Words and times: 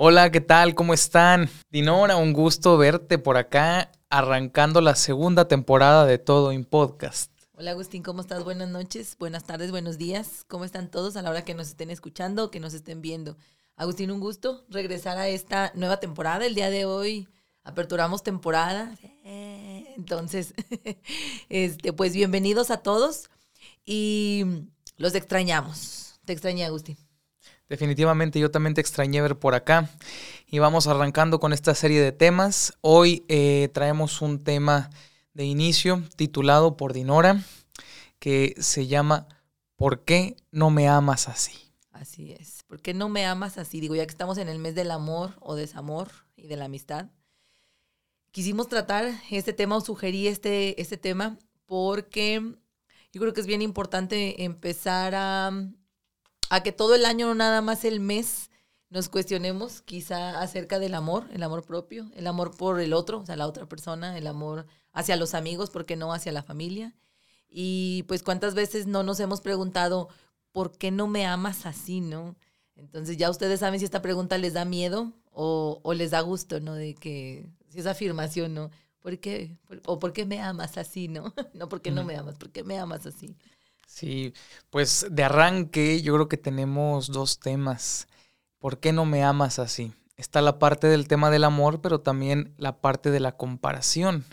Hola, 0.00 0.30
¿qué 0.30 0.40
tal? 0.40 0.76
¿Cómo 0.76 0.94
están? 0.94 1.50
Dinora, 1.72 2.18
un 2.18 2.32
gusto 2.32 2.78
verte 2.78 3.18
por 3.18 3.36
acá, 3.36 3.90
arrancando 4.08 4.80
la 4.80 4.94
segunda 4.94 5.48
temporada 5.48 6.06
de 6.06 6.18
Todo 6.18 6.52
en 6.52 6.64
Podcast. 6.64 7.32
Hola 7.54 7.72
Agustín, 7.72 8.04
¿cómo 8.04 8.20
estás? 8.20 8.44
Buenas 8.44 8.68
noches, 8.68 9.16
buenas 9.18 9.42
tardes, 9.42 9.72
buenos 9.72 9.98
días. 9.98 10.44
¿Cómo 10.46 10.64
están 10.64 10.88
todos 10.88 11.16
a 11.16 11.22
la 11.22 11.30
hora 11.30 11.44
que 11.44 11.54
nos 11.54 11.70
estén 11.70 11.90
escuchando, 11.90 12.52
que 12.52 12.60
nos 12.60 12.74
estén 12.74 13.02
viendo? 13.02 13.36
Agustín, 13.74 14.12
un 14.12 14.20
gusto 14.20 14.64
regresar 14.68 15.18
a 15.18 15.26
esta 15.26 15.72
nueva 15.74 15.98
temporada. 15.98 16.46
El 16.46 16.54
día 16.54 16.70
de 16.70 16.84
hoy 16.84 17.26
aperturamos 17.64 18.22
temporada. 18.22 18.94
Entonces, 19.24 20.54
este, 21.48 21.92
pues 21.92 22.12
bienvenidos 22.12 22.70
a 22.70 22.84
todos 22.84 23.30
y 23.84 24.44
los 24.96 25.16
extrañamos. 25.16 26.20
Te 26.24 26.34
extrañé, 26.34 26.64
Agustín. 26.66 26.96
Definitivamente 27.68 28.40
yo 28.40 28.50
también 28.50 28.74
te 28.74 28.80
extrañé 28.80 29.20
ver 29.20 29.38
por 29.38 29.54
acá. 29.54 29.90
Y 30.46 30.58
vamos 30.58 30.86
arrancando 30.86 31.38
con 31.38 31.52
esta 31.52 31.74
serie 31.74 32.00
de 32.00 32.12
temas. 32.12 32.72
Hoy 32.80 33.24
eh, 33.28 33.68
traemos 33.74 34.22
un 34.22 34.42
tema 34.42 34.90
de 35.34 35.44
inicio 35.44 36.02
titulado 36.16 36.76
por 36.76 36.92
Dinora 36.92 37.42
que 38.18 38.54
se 38.58 38.86
llama 38.86 39.28
¿Por 39.76 40.04
qué 40.04 40.36
no 40.50 40.70
me 40.70 40.88
amas 40.88 41.28
así? 41.28 41.72
Así 41.92 42.32
es. 42.32 42.64
¿Por 42.66 42.80
qué 42.80 42.94
no 42.94 43.08
me 43.08 43.26
amas 43.26 43.58
así? 43.58 43.80
Digo, 43.80 43.94
ya 43.94 44.06
que 44.06 44.10
estamos 44.12 44.38
en 44.38 44.48
el 44.48 44.58
mes 44.58 44.74
del 44.74 44.90
amor 44.90 45.34
o 45.40 45.54
desamor 45.54 46.08
y 46.36 46.46
de 46.46 46.56
la 46.56 46.64
amistad, 46.64 47.10
quisimos 48.30 48.68
tratar 48.68 49.12
este 49.30 49.52
tema 49.52 49.76
o 49.76 49.80
sugerí 49.80 50.26
este, 50.26 50.80
este 50.80 50.96
tema 50.96 51.38
porque 51.66 52.40
yo 53.12 53.20
creo 53.20 53.32
que 53.32 53.40
es 53.40 53.46
bien 53.46 53.62
importante 53.62 54.44
empezar 54.44 55.14
a 55.14 55.52
a 56.50 56.62
que 56.62 56.72
todo 56.72 56.94
el 56.94 57.04
año, 57.04 57.26
no 57.28 57.34
nada 57.34 57.62
más 57.62 57.84
el 57.84 58.00
mes, 58.00 58.50
nos 58.90 59.08
cuestionemos 59.08 59.82
quizá 59.82 60.40
acerca 60.40 60.78
del 60.78 60.94
amor, 60.94 61.26
el 61.32 61.42
amor 61.42 61.64
propio, 61.64 62.10
el 62.14 62.26
amor 62.26 62.56
por 62.56 62.80
el 62.80 62.94
otro, 62.94 63.20
o 63.20 63.26
sea, 63.26 63.36
la 63.36 63.46
otra 63.46 63.66
persona, 63.66 64.16
el 64.16 64.26
amor 64.26 64.66
hacia 64.92 65.16
los 65.16 65.34
amigos, 65.34 65.70
¿por 65.70 65.84
qué 65.84 65.96
no 65.96 66.12
hacia 66.12 66.32
la 66.32 66.42
familia? 66.42 66.96
Y 67.50 68.04
pues 68.08 68.22
cuántas 68.22 68.54
veces 68.54 68.86
no 68.86 69.02
nos 69.02 69.20
hemos 69.20 69.40
preguntado, 69.40 70.08
¿por 70.52 70.76
qué 70.76 70.90
no 70.90 71.06
me 71.06 71.26
amas 71.26 71.66
así, 71.66 72.00
no? 72.00 72.36
Entonces 72.76 73.16
ya 73.16 73.30
ustedes 73.30 73.60
saben 73.60 73.78
si 73.78 73.84
esta 73.84 74.02
pregunta 74.02 74.38
les 74.38 74.54
da 74.54 74.64
miedo 74.64 75.12
o, 75.32 75.80
o 75.82 75.94
les 75.94 76.12
da 76.12 76.20
gusto, 76.20 76.60
¿no? 76.60 76.74
De 76.74 76.94
que, 76.94 77.46
si 77.68 77.80
esa 77.80 77.90
afirmación, 77.90 78.54
¿no? 78.54 78.70
¿Por 79.00 79.18
qué? 79.18 79.56
¿O 79.86 79.98
por 79.98 80.12
qué 80.12 80.24
me 80.24 80.40
amas 80.40 80.78
así, 80.78 81.08
no? 81.08 81.34
no, 81.54 81.68
¿por 81.68 81.82
qué 81.82 81.90
no 81.90 82.04
me 82.04 82.16
amas? 82.16 82.36
¿Por 82.36 82.50
qué 82.50 82.64
me 82.64 82.78
amas 82.78 83.06
así? 83.06 83.36
Sí, 83.88 84.34
pues 84.70 85.06
de 85.10 85.24
arranque 85.24 86.02
yo 86.02 86.12
creo 86.14 86.28
que 86.28 86.36
tenemos 86.36 87.08
dos 87.08 87.40
temas. 87.40 88.06
¿Por 88.58 88.80
qué 88.80 88.92
no 88.92 89.06
me 89.06 89.24
amas 89.24 89.58
así? 89.58 89.92
Está 90.18 90.42
la 90.42 90.58
parte 90.58 90.88
del 90.88 91.08
tema 91.08 91.30
del 91.30 91.42
amor, 91.42 91.80
pero 91.80 92.00
también 92.00 92.54
la 92.58 92.80
parte 92.80 93.10
de 93.10 93.20
la 93.20 93.36
comparación. 93.36 94.26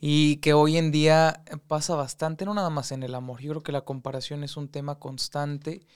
Y 0.00 0.38
que 0.38 0.52
hoy 0.52 0.78
en 0.78 0.90
día 0.90 1.44
pasa 1.68 1.94
bastante, 1.94 2.44
no 2.44 2.54
nada 2.54 2.68
más 2.70 2.90
en 2.90 3.04
el 3.04 3.14
amor. 3.14 3.40
Yo 3.40 3.52
creo 3.52 3.62
que 3.62 3.72
la 3.72 3.82
comparación 3.82 4.42
es 4.42 4.56
un 4.56 4.68
tema 4.68 4.98
constante 4.98 5.86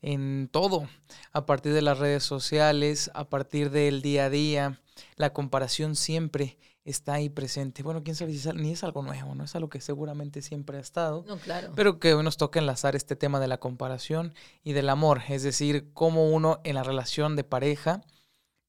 en 0.00 0.48
todo, 0.50 0.88
a 1.32 1.44
partir 1.44 1.74
de 1.74 1.82
las 1.82 1.98
redes 1.98 2.22
sociales, 2.22 3.10
a 3.14 3.24
partir 3.24 3.70
del 3.70 4.00
día 4.00 4.26
a 4.26 4.30
día. 4.30 4.80
La 5.16 5.32
comparación 5.32 5.96
siempre 5.96 6.56
está 6.84 7.14
ahí 7.14 7.28
presente. 7.28 7.82
Bueno, 7.82 8.02
quién 8.02 8.16
sabe 8.16 8.32
si 8.32 8.48
es, 8.48 8.54
ni 8.54 8.72
es 8.72 8.82
algo 8.84 9.02
nuevo, 9.02 9.34
¿no? 9.34 9.44
Es 9.44 9.54
algo 9.54 9.68
que 9.68 9.80
seguramente 9.80 10.42
siempre 10.42 10.78
ha 10.78 10.80
estado. 10.80 11.24
No, 11.26 11.38
claro. 11.38 11.72
Pero 11.74 11.98
que 11.98 12.14
hoy 12.14 12.24
nos 12.24 12.36
toca 12.36 12.58
enlazar 12.58 12.96
este 12.96 13.16
tema 13.16 13.40
de 13.40 13.48
la 13.48 13.58
comparación 13.58 14.34
y 14.64 14.72
del 14.72 14.88
amor. 14.88 15.22
Es 15.28 15.42
decir, 15.42 15.92
cómo 15.92 16.30
uno 16.30 16.60
en 16.64 16.74
la 16.74 16.82
relación 16.82 17.36
de 17.36 17.44
pareja, 17.44 18.02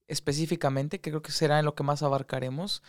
específicamente, 0.08 1.00
que 1.00 1.09
creo 1.09 1.22
que 1.22 1.31
será 1.31 1.59
en 1.59 1.66
lo 1.66 1.75
que 1.75 1.84
más 1.84 2.03
abarcaremos, 2.03 2.84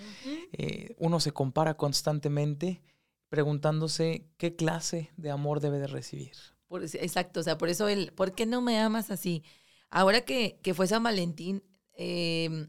eh, 0.53 0.95
uno 0.99 1.21
se 1.21 1.33
compara 1.33 1.75
constantemente 1.75 2.83
preguntándose 3.29 4.27
qué 4.37 4.55
clase 4.55 5.11
de 5.17 5.31
amor 5.31 5.61
debe 5.61 5.79
de 5.79 5.87
recibir. 5.87 6.33
exacto, 6.71 7.41
o 7.41 7.43
sea, 7.43 7.57
por 7.59 7.69
eso 7.69 7.89
el, 7.89 8.13
¿por 8.13 8.33
qué 8.33 8.47
no 8.47 8.61
me 8.61 8.79
amas 8.79 9.11
así? 9.11 9.43
Ahora 9.91 10.21
que, 10.21 10.59
que 10.63 10.75
fue 10.75 10.87
San 10.87 11.03
Valentín, 11.03 11.63
eh, 11.97 12.69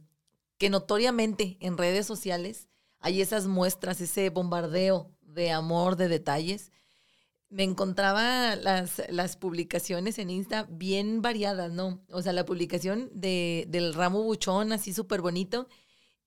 que 0.57 0.69
notoriamente 0.69 1.57
en 1.59 1.77
redes 1.77 2.05
sociales 2.05 2.69
hay 2.99 3.21
esas 3.21 3.47
muestras, 3.47 4.01
ese 4.01 4.29
bombardeo 4.29 5.11
de 5.21 5.51
amor, 5.51 5.95
de 5.95 6.07
detalles. 6.07 6.71
Me 7.49 7.63
encontraba 7.63 8.55
las, 8.55 9.01
las 9.09 9.38
publicaciones 9.38 10.17
en 10.17 10.29
Insta 10.29 10.67
bien 10.69 11.21
variadas, 11.21 11.71
¿no? 11.71 12.03
O 12.09 12.21
sea, 12.21 12.33
la 12.33 12.45
publicación 12.45 13.09
de, 13.13 13.65
del 13.69 13.94
ramo 13.94 14.23
buchón, 14.23 14.71
así 14.71 14.94
súper 14.94 15.21
bonito, 15.21 15.67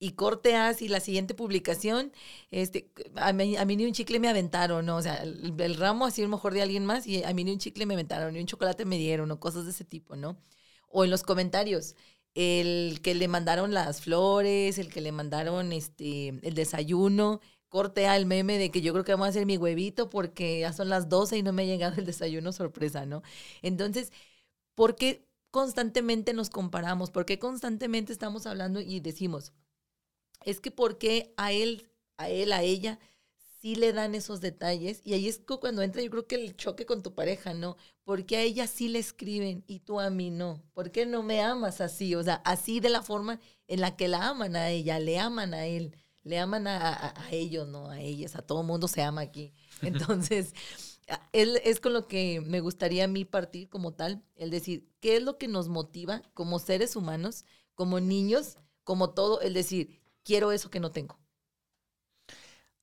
y 0.01 0.13
corte 0.13 0.55
así, 0.55 0.89
la 0.89 1.01
siguiente 1.01 1.35
publicación, 1.35 2.13
este, 2.51 2.91
a 3.17 3.33
mí, 3.33 3.57
a 3.57 3.65
mí, 3.65 3.77
ni 3.77 3.85
un 3.85 3.93
chicle 3.93 4.21
me 4.21 4.29
aventaron, 4.29 4.87
¿no? 4.87 4.97
O 4.97 5.03
sea, 5.03 5.17
el, 5.17 5.75
ramo 5.77 6.07
así 6.07 6.23
a 6.23 6.25
lo 6.25 6.31
mejor 6.31 6.55
de 6.55 6.63
alguien 6.63 6.87
más 6.87 7.07
y 7.07 7.25
a 7.25 7.33
mí 7.35 7.45
ni 7.45 7.53
un 7.53 7.59
chicle 7.59 7.85
me 7.87 7.95
aventaron, 7.95 8.33
ni 8.33 8.41
un 8.41 8.47
chocolate 8.47 8.85
me 8.85 8.97
dieron, 8.99 9.31
o 9.31 9.41
cosas 9.41 9.65
de 9.65 9.73
ese 9.73 9.85
tipo, 9.85 10.15
¿no? 10.15 10.39
O 10.89 11.05
en 11.05 11.11
los 11.11 11.23
comentarios, 11.25 11.97
el 12.35 13.01
que 13.03 13.15
le 13.15 13.29
mandaron 13.29 13.75
las 13.75 14.03
flores, 14.03 14.79
el 14.79 14.93
que 14.93 15.01
le 15.01 15.13
mandaron 15.13 15.73
este, 15.73 16.29
el 16.29 16.55
desayuno, 16.55 17.41
corte 17.69 18.07
al 18.07 18.27
meme 18.27 18.59
de 18.59 18.71
que 18.71 18.81
yo 18.81 18.93
creo 18.93 19.05
que 19.05 19.13
vamos 19.13 19.27
a 19.27 19.31
hacer 19.31 19.47
mi 19.47 19.57
huevito 19.57 20.11
porque 20.11 20.61
ya 20.61 20.73
son 20.73 20.89
las 20.89 21.09
12 21.09 21.39
y 21.39 21.43
no 21.43 21.53
me 21.53 21.63
ha 21.63 21.67
llegado 21.67 21.97
el 21.97 22.07
desayuno 22.07 22.53
sorpresa, 22.55 23.07
¿no? 23.07 23.23
Entonces, 23.63 24.13
¿por 24.75 24.97
qué 24.97 25.27
constantemente 25.51 26.33
nos 26.35 26.51
comparamos? 26.51 27.11
¿Por 27.11 27.27
qué 27.27 27.39
constantemente 27.39 28.13
estamos 28.13 28.47
hablando 28.47 28.81
y 28.81 29.01
decimos, 29.01 29.53
es 30.45 30.61
que 30.61 30.71
por 30.71 30.99
qué 30.99 31.35
a 31.37 31.53
él, 31.53 31.89
a 32.17 32.29
él, 32.29 32.53
a 32.53 32.63
ella, 32.63 32.99
sí 33.69 33.75
le 33.75 33.93
dan 33.93 34.15
esos 34.15 34.41
detalles. 34.41 35.03
Y 35.05 35.13
ahí 35.13 35.29
es 35.29 35.43
cuando 35.61 35.83
entra, 35.83 36.01
yo 36.01 36.11
creo 36.11 36.27
que 36.27 36.37
el 36.37 36.57
choque 36.57 36.87
con 36.87 37.03
tu 37.03 37.15
pareja, 37.15 37.53
¿no? 37.53 37.77
Porque 38.03 38.39
a 38.39 38.43
ella 38.43 38.67
sí 38.67 38.89
le 38.89 38.99
escriben 38.99 39.63
y 39.67 39.81
tú 39.81 40.01
a 40.01 40.09
mí 40.09 40.31
no. 40.31 40.63
¿Por 40.73 40.91
qué 40.91 41.05
no 41.05 41.23
me 41.23 41.43
amas 41.43 41.83
así? 41.83 42.15
O 42.15 42.23
sea, 42.23 42.37
así 42.47 42.81
de 42.81 42.89
la 42.89 43.03
forma 43.03 43.41
en 43.67 43.83
la 43.83 43.95
que 43.95 44.09
la 44.09 44.29
aman 44.29 44.57
a 44.57 44.71
ella, 44.71 44.99
le 44.99 45.19
aman 45.19 45.53
a 45.53 45.67
él, 45.67 45.95
le 46.23 46.39
aman 46.39 46.67
a, 46.67 47.15
ellos, 47.31 47.69
no 47.69 47.91
a 47.91 48.01
ellas, 48.01 48.37
a 48.37 48.43
todo 48.43 48.63
mundo 48.63 48.89
se 48.89 49.03
ama 49.03 49.21
aquí. 49.21 49.53
Entonces, 49.83 50.55
él 51.33 51.61
es 51.63 51.79
con 51.81 51.93
lo 51.93 52.09
que 52.09 52.41
me 52.41 52.61
gustaría 52.61 53.05
a 53.05 53.09
mí 53.09 53.27
partir 53.27 53.69
como 53.69 53.93
tal, 53.93 54.25
el 54.37 54.49
decir, 54.49 54.89
¿qué 55.01 55.17
es 55.17 55.23
lo 55.23 55.37
que 55.37 55.47
nos 55.47 55.69
motiva 55.69 56.23
como 56.33 56.59
seres 56.59 56.97
humanos, 56.97 57.45
como 57.75 58.01
niños, 58.01 58.57
como 58.83 59.11
todo? 59.11 59.43
El 59.43 59.53
decir, 59.53 60.01
quiero 60.25 60.53
eso 60.53 60.71
que 60.71 60.81
no 60.81 60.91
tengo 60.91 61.19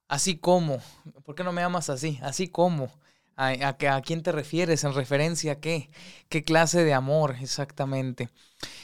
Así 0.08 0.38
como, 0.38 0.80
¿por 1.24 1.36
qué 1.36 1.44
no 1.44 1.52
me 1.52 1.64
amas 1.64 1.90
así? 1.90 2.20
Así 2.22 2.48
como, 2.48 2.92
¿a, 3.36 3.50
a, 3.70 4.02
quién 4.02 4.22
te 4.22 4.32
refieres? 4.32 4.84
¿En 4.84 4.94
referencia 4.94 5.54
a 5.54 5.60
qué? 5.60 5.90
¿Qué 6.30 6.44
clase 6.44 6.84
de 6.84 6.94
amor 6.94 7.36
exactamente? 7.42 8.30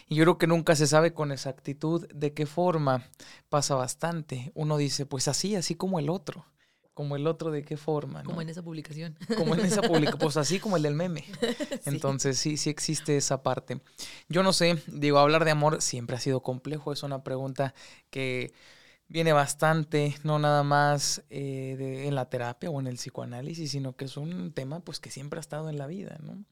Y 0.07 0.15
yo 0.15 0.23
creo 0.23 0.37
que 0.37 0.47
nunca 0.47 0.75
se 0.75 0.87
sabe 0.87 1.13
con 1.13 1.31
exactitud 1.31 2.07
de 2.13 2.33
qué 2.33 2.45
forma 2.45 3.05
pasa 3.49 3.75
bastante. 3.75 4.51
Uno 4.55 4.77
dice, 4.77 5.05
pues 5.05 5.27
así, 5.27 5.55
así 5.55 5.75
como 5.75 5.99
el 5.99 6.09
otro. 6.09 6.45
Como 6.93 7.15
el 7.15 7.25
otro, 7.25 7.51
¿de 7.51 7.63
qué 7.63 7.77
forma? 7.77 8.21
Como 8.23 8.41
en 8.41 8.49
esa 8.49 8.61
publicación. 8.61 9.17
Como 9.37 9.55
en 9.55 9.61
esa 9.61 9.81
publicación, 9.81 10.19
pues 10.19 10.35
así 10.35 10.59
como 10.59 10.75
el 10.75 10.83
del 10.83 10.95
meme. 10.95 11.23
Entonces 11.85 12.37
sí, 12.37 12.57
sí 12.57 12.69
existe 12.69 13.15
esa 13.15 13.43
parte. 13.43 13.79
Yo 14.27 14.43
no 14.43 14.51
sé, 14.51 14.77
digo, 14.87 15.19
hablar 15.19 15.45
de 15.45 15.51
amor 15.51 15.81
siempre 15.81 16.17
ha 16.17 16.19
sido 16.19 16.41
complejo, 16.41 16.91
es 16.91 17.03
una 17.03 17.23
pregunta 17.23 17.73
que 18.09 18.53
viene 19.11 19.33
bastante, 19.33 20.15
no 20.23 20.39
nada 20.39 20.63
más 20.63 21.23
eh, 21.29 22.05
en 22.07 22.15
la 22.15 22.29
terapia 22.29 22.69
o 22.69 22.79
en 22.79 22.87
el 22.87 22.95
psicoanálisis, 22.95 23.71
sino 23.71 23.95
que 23.95 24.05
es 24.05 24.15
un 24.15 24.53
tema 24.53 24.79
pues 24.79 24.99
que 24.99 25.11
siempre 25.11 25.37
ha 25.37 25.41
estado 25.41 25.69
en 25.69 25.77
la 25.77 25.85
vida, 25.85 26.17
¿no? 26.23 26.45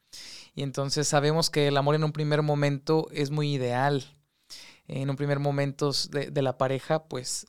Y 0.56 0.64
entonces 0.64 1.08
sabemos 1.08 1.50
que 1.50 1.68
el 1.68 1.78
amor 1.78 1.96
en 1.96 2.04
un 2.04 2.12
primer 2.12 2.42
momento 2.42 3.08
es 3.12 3.32
muy 3.32 3.54
ideal. 3.54 4.04
En 4.88 5.10
un 5.10 5.16
primer 5.16 5.40
momento 5.40 5.92
de, 6.12 6.42
la 6.42 6.58
pareja, 6.58 7.06
pues 7.06 7.48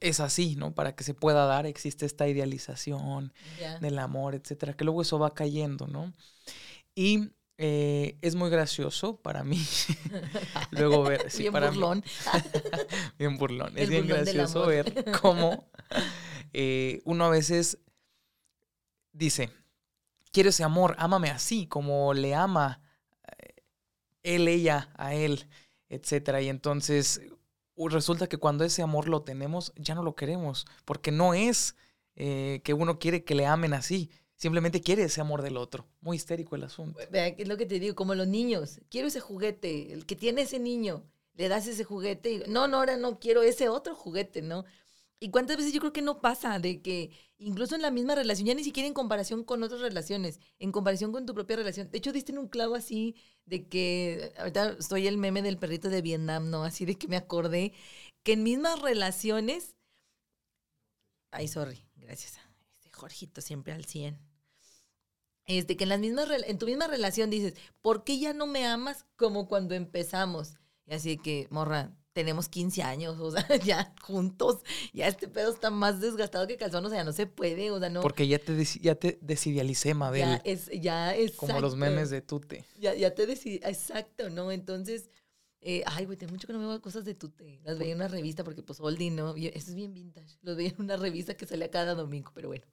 es 0.00 0.18
así, 0.18 0.56
¿no? 0.56 0.74
Para 0.74 0.96
que 0.96 1.04
se 1.04 1.14
pueda 1.14 1.44
dar, 1.44 1.66
existe 1.66 2.06
esta 2.06 2.26
idealización 2.26 3.32
del 3.80 3.98
amor, 3.98 4.34
etcétera, 4.34 4.72
que 4.72 4.84
luego 4.84 5.02
eso 5.02 5.18
va 5.18 5.34
cayendo, 5.34 5.86
¿no? 5.86 6.12
Y 6.94 7.30
eh, 7.60 8.16
es 8.22 8.36
muy 8.36 8.50
gracioso 8.50 9.16
para 9.16 9.42
mí. 9.42 9.60
Luego 10.70 11.02
ver. 11.02 11.26
bien 11.36 11.52
burlón. 11.52 12.04
bien 13.18 13.36
burlón. 13.36 13.76
es 13.76 13.88
bien 13.88 14.06
gracioso 14.06 14.66
ver 14.66 15.04
cómo 15.20 15.68
eh, 16.52 17.02
uno 17.04 17.24
a 17.24 17.30
veces 17.30 17.78
dice: 19.12 19.50
Quiero 20.30 20.50
ese 20.50 20.62
amor, 20.62 20.94
ámame 20.98 21.30
así, 21.30 21.66
como 21.66 22.14
le 22.14 22.32
ama 22.36 22.80
eh, 23.26 23.56
él, 24.22 24.46
ella, 24.46 24.90
a 24.96 25.14
él, 25.14 25.48
etcétera. 25.88 26.40
Y 26.40 26.50
entonces 26.50 27.20
resulta 27.76 28.28
que 28.28 28.36
cuando 28.36 28.64
ese 28.64 28.82
amor 28.82 29.08
lo 29.08 29.22
tenemos, 29.22 29.72
ya 29.74 29.96
no 29.96 30.04
lo 30.04 30.14
queremos, 30.14 30.64
porque 30.84 31.10
no 31.10 31.34
es 31.34 31.74
que 32.14 32.74
uno 32.76 32.98
quiere 32.98 33.22
que 33.22 33.36
le 33.36 33.46
amen 33.46 33.74
así, 33.74 34.10
Simplemente 34.38 34.80
quiere 34.80 35.02
ese 35.02 35.20
amor 35.20 35.42
del 35.42 35.56
otro. 35.56 35.84
Muy 36.00 36.16
histérico 36.16 36.54
el 36.54 36.62
asunto. 36.62 37.00
Vea, 37.10 37.26
es 37.26 37.48
lo 37.48 37.56
que 37.56 37.66
te 37.66 37.80
digo, 37.80 37.96
como 37.96 38.14
los 38.14 38.28
niños. 38.28 38.80
Quiero 38.88 39.08
ese 39.08 39.18
juguete, 39.18 39.92
el 39.92 40.06
que 40.06 40.14
tiene 40.14 40.42
ese 40.42 40.60
niño. 40.60 41.02
Le 41.34 41.48
das 41.48 41.66
ese 41.66 41.82
juguete 41.82 42.30
y 42.30 42.38
no, 42.48 42.68
no, 42.68 42.78
ahora 42.78 42.96
no 42.96 43.18
quiero 43.18 43.42
ese 43.42 43.68
otro 43.68 43.96
juguete, 43.96 44.40
¿no? 44.40 44.64
Y 45.18 45.30
cuántas 45.30 45.56
veces 45.56 45.72
yo 45.72 45.80
creo 45.80 45.92
que 45.92 46.02
no 46.02 46.20
pasa 46.20 46.60
de 46.60 46.80
que 46.80 47.10
incluso 47.38 47.74
en 47.74 47.82
la 47.82 47.90
misma 47.90 48.14
relación, 48.14 48.46
ya 48.46 48.54
ni 48.54 48.62
siquiera 48.62 48.86
en 48.86 48.94
comparación 48.94 49.42
con 49.42 49.64
otras 49.64 49.80
relaciones, 49.80 50.38
en 50.60 50.70
comparación 50.70 51.10
con 51.10 51.26
tu 51.26 51.34
propia 51.34 51.56
relación. 51.56 51.90
De 51.90 51.98
hecho, 51.98 52.12
diste 52.12 52.30
en 52.30 52.38
un 52.38 52.48
clavo 52.48 52.76
así 52.76 53.16
de 53.44 53.66
que, 53.66 54.32
ahorita 54.38 54.80
soy 54.80 55.08
el 55.08 55.18
meme 55.18 55.42
del 55.42 55.58
perrito 55.58 55.88
de 55.88 56.02
Vietnam, 56.02 56.50
¿no? 56.50 56.62
Así 56.62 56.84
de 56.84 56.94
que 56.94 57.08
me 57.08 57.16
acordé 57.16 57.72
que 58.22 58.34
en 58.34 58.44
mismas 58.44 58.80
relaciones, 58.80 59.74
ay, 61.32 61.48
sorry, 61.48 61.84
gracias. 61.96 62.38
Este 62.76 62.92
Jorgito 62.92 63.40
siempre 63.40 63.72
al 63.72 63.84
100. 63.84 64.27
Este, 65.48 65.78
que 65.78 65.84
en, 65.84 65.88
las 65.88 65.98
mismas, 65.98 66.28
en 66.46 66.58
tu 66.58 66.66
misma 66.66 66.86
relación 66.86 67.30
dices, 67.30 67.54
¿por 67.80 68.04
qué 68.04 68.18
ya 68.18 68.34
no 68.34 68.46
me 68.46 68.66
amas 68.66 69.06
como 69.16 69.48
cuando 69.48 69.74
empezamos? 69.74 70.58
Y 70.84 70.92
así 70.92 71.16
que, 71.16 71.48
morra, 71.50 71.90
tenemos 72.12 72.50
15 72.50 72.82
años, 72.82 73.18
o 73.18 73.30
sea, 73.30 73.46
ya 73.64 73.94
juntos, 74.02 74.58
ya 74.92 75.08
este 75.08 75.26
pedo 75.26 75.50
está 75.50 75.70
más 75.70 76.02
desgastado 76.02 76.46
que 76.46 76.58
calzón, 76.58 76.84
o 76.84 76.90
sea, 76.90 77.02
no 77.02 77.12
se 77.12 77.26
puede, 77.26 77.70
o 77.70 77.80
sea, 77.80 77.88
no. 77.88 78.02
Porque 78.02 78.28
ya 78.28 78.38
te, 78.38 78.62
ya 78.62 78.94
te 78.94 79.18
desidealicé, 79.22 79.94
Mabel. 79.94 80.20
Ya 80.20 80.36
es, 80.44 80.68
ya 80.70 81.16
es. 81.16 81.32
Como 81.36 81.60
los 81.60 81.76
memes 81.76 82.10
de 82.10 82.20
Tute. 82.20 82.66
Ya, 82.78 82.94
ya 82.94 83.14
te 83.14 83.26
decidí, 83.26 83.56
exacto, 83.64 84.28
¿no? 84.28 84.52
Entonces, 84.52 85.08
eh, 85.62 85.82
ay, 85.86 86.04
güey, 86.04 86.18
tengo 86.18 86.32
mucho 86.32 86.46
que 86.46 86.52
no 86.52 86.58
veo 86.58 86.82
cosas 86.82 87.06
de 87.06 87.14
Tute. 87.14 87.60
Las 87.64 87.78
veía 87.78 87.92
en 87.92 87.98
una 87.98 88.08
revista 88.08 88.44
porque, 88.44 88.62
pues, 88.62 88.80
Oldie, 88.80 89.10
¿no? 89.10 89.34
Eso 89.34 89.70
es 89.70 89.74
bien 89.74 89.94
vintage. 89.94 90.36
Los 90.42 90.58
veía 90.58 90.70
en 90.70 90.82
una 90.82 90.98
revista 90.98 91.38
que 91.38 91.46
salía 91.46 91.70
cada 91.70 91.94
domingo, 91.94 92.32
pero 92.34 92.48
bueno. 92.48 92.66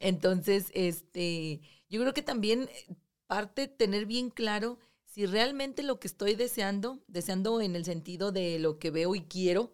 Entonces, 0.00 0.70
este, 0.74 1.60
yo 1.88 2.00
creo 2.00 2.14
que 2.14 2.22
también 2.22 2.62
eh, 2.64 2.96
parte 3.26 3.68
tener 3.68 4.06
bien 4.06 4.30
claro 4.30 4.78
si 5.04 5.26
realmente 5.26 5.82
lo 5.82 6.00
que 6.00 6.08
estoy 6.08 6.34
deseando, 6.34 7.04
deseando 7.06 7.60
en 7.60 7.76
el 7.76 7.84
sentido 7.84 8.32
de 8.32 8.58
lo 8.58 8.78
que 8.78 8.90
veo 8.90 9.14
y 9.14 9.22
quiero, 9.22 9.72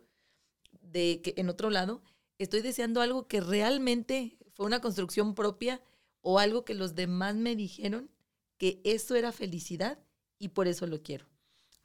de 0.83 1.23
que 1.23 1.35
en 1.37 1.49
otro 1.49 1.71
lado, 1.71 2.03
estoy 2.39 2.61
deseando 2.61 3.01
algo 3.01 3.27
que 3.27 3.41
realmente 3.41 4.37
fue 4.53 4.67
una 4.67 4.81
construcción 4.81 5.35
propia 5.35 5.81
o 6.21 6.39
algo 6.39 6.65
que 6.65 6.75
los 6.75 6.95
demás 6.95 7.35
me 7.35 7.57
dijeron 7.57 8.11
que 8.59 8.81
eso 8.85 9.15
era 9.15 9.33
felicidad 9.33 9.99
y 10.39 10.49
por 10.49 10.69
eso 10.69 10.87
lo 10.87 11.03
quiero. 11.03 11.27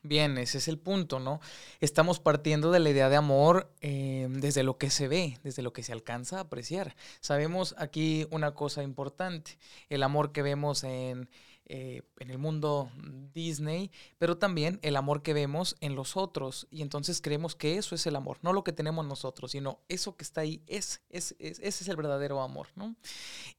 Bien, 0.08 0.38
ese 0.38 0.60
es 0.60 0.68
el 0.68 0.78
punto, 0.78 1.20
¿no? 1.20 1.42
Estamos 1.80 2.20
partiendo 2.20 2.72
de 2.72 2.78
la 2.80 2.92
idea 2.92 3.10
de 3.10 3.16
amor 3.16 3.72
eh, 3.82 4.28
desde 4.30 4.62
lo 4.62 4.78
que 4.78 4.92
se 4.92 5.08
ve, 5.08 5.40
desde 5.44 5.64
lo 5.64 5.74
que 5.74 5.82
se 5.82 5.94
alcanza 5.94 6.38
a 6.38 6.42
apreciar. 6.42 6.96
Sabemos 7.22 7.74
aquí 7.80 8.28
una 8.30 8.54
cosa 8.54 8.84
importante, 8.84 9.58
el 9.90 10.04
amor 10.04 10.32
que 10.32 10.44
vemos 10.44 10.84
en 10.84 11.28
eh, 11.68 12.04
en 12.20 12.30
el 12.30 12.38
mundo 12.38 12.92
Disney, 13.34 13.92
pero 14.18 14.38
también 14.38 14.80
el 14.84 14.96
amor 14.96 15.24
que 15.24 15.34
vemos 15.34 15.76
en 15.82 15.96
los 15.96 16.16
otros. 16.16 16.68
Y 16.70 16.82
entonces 16.82 17.22
creemos 17.22 17.56
que 17.56 17.78
eso 17.78 17.96
es 17.96 18.06
el 18.06 18.16
amor, 18.16 18.38
no 18.42 18.54
lo 18.54 18.64
que 18.64 18.72
tenemos 18.72 19.06
nosotros, 19.06 19.52
sino 19.52 19.80
eso 19.90 20.16
que 20.16 20.24
está 20.24 20.42
ahí, 20.42 20.62
es, 20.68 21.02
es, 21.10 21.36
ese 21.40 21.60
es 21.64 21.88
el 21.88 21.96
verdadero 21.96 22.42
amor. 22.42 22.68
¿no? 22.76 22.96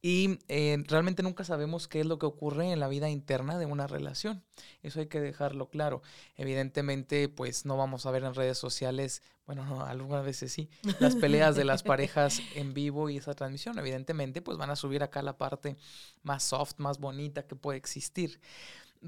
Y 0.02 0.38
eh, 0.48 0.82
realmente 0.86 1.22
nunca 1.22 1.44
sabemos 1.44 1.88
qué 1.88 2.00
es 2.00 2.06
lo 2.06 2.18
que 2.18 2.26
ocurre 2.26 2.72
en 2.72 2.80
la 2.80 2.88
vida 2.88 3.08
interna 3.10 3.58
de 3.58 3.66
una 3.66 3.86
relación. 3.86 4.44
Eso 4.82 5.00
hay 5.00 5.06
que 5.06 5.20
dejarlo 5.20 5.68
claro. 5.68 6.02
Evidentemente, 6.36 7.28
pues 7.28 7.66
no 7.66 7.76
vamos 7.76 8.06
a 8.06 8.10
ver 8.10 8.24
en 8.24 8.34
redes 8.34 8.58
sociales 8.58 9.22
bueno, 9.46 9.64
no, 9.64 9.84
algunas 9.84 10.24
veces 10.24 10.52
sí, 10.52 10.68
las 11.00 11.14
peleas 11.14 11.54
de 11.54 11.64
las 11.64 11.82
parejas 11.84 12.40
en 12.54 12.74
vivo 12.74 13.08
y 13.08 13.16
esa 13.16 13.34
transmisión, 13.34 13.78
evidentemente, 13.78 14.42
pues 14.42 14.58
van 14.58 14.70
a 14.70 14.76
subir 14.76 15.02
acá 15.02 15.22
la 15.22 15.38
parte 15.38 15.76
más 16.22 16.42
soft, 16.42 16.74
más 16.78 16.98
bonita 16.98 17.46
que 17.46 17.54
puede 17.54 17.78
existir, 17.78 18.40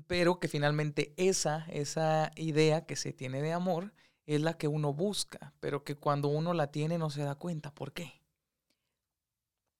pero 0.06 0.38
que 0.38 0.46
finalmente 0.46 1.12
esa, 1.16 1.66
esa 1.70 2.30
idea 2.36 2.86
que 2.86 2.94
se 2.94 3.12
tiene 3.12 3.42
de 3.42 3.52
amor 3.52 3.92
es 4.26 4.40
la 4.40 4.56
que 4.56 4.68
uno 4.68 4.92
busca, 4.92 5.54
pero 5.58 5.82
que 5.82 5.96
cuando 5.96 6.28
uno 6.28 6.54
la 6.54 6.70
tiene 6.70 6.98
no 6.98 7.10
se 7.10 7.22
da 7.22 7.34
cuenta. 7.34 7.74
¿Por 7.74 7.92
qué? 7.92 8.22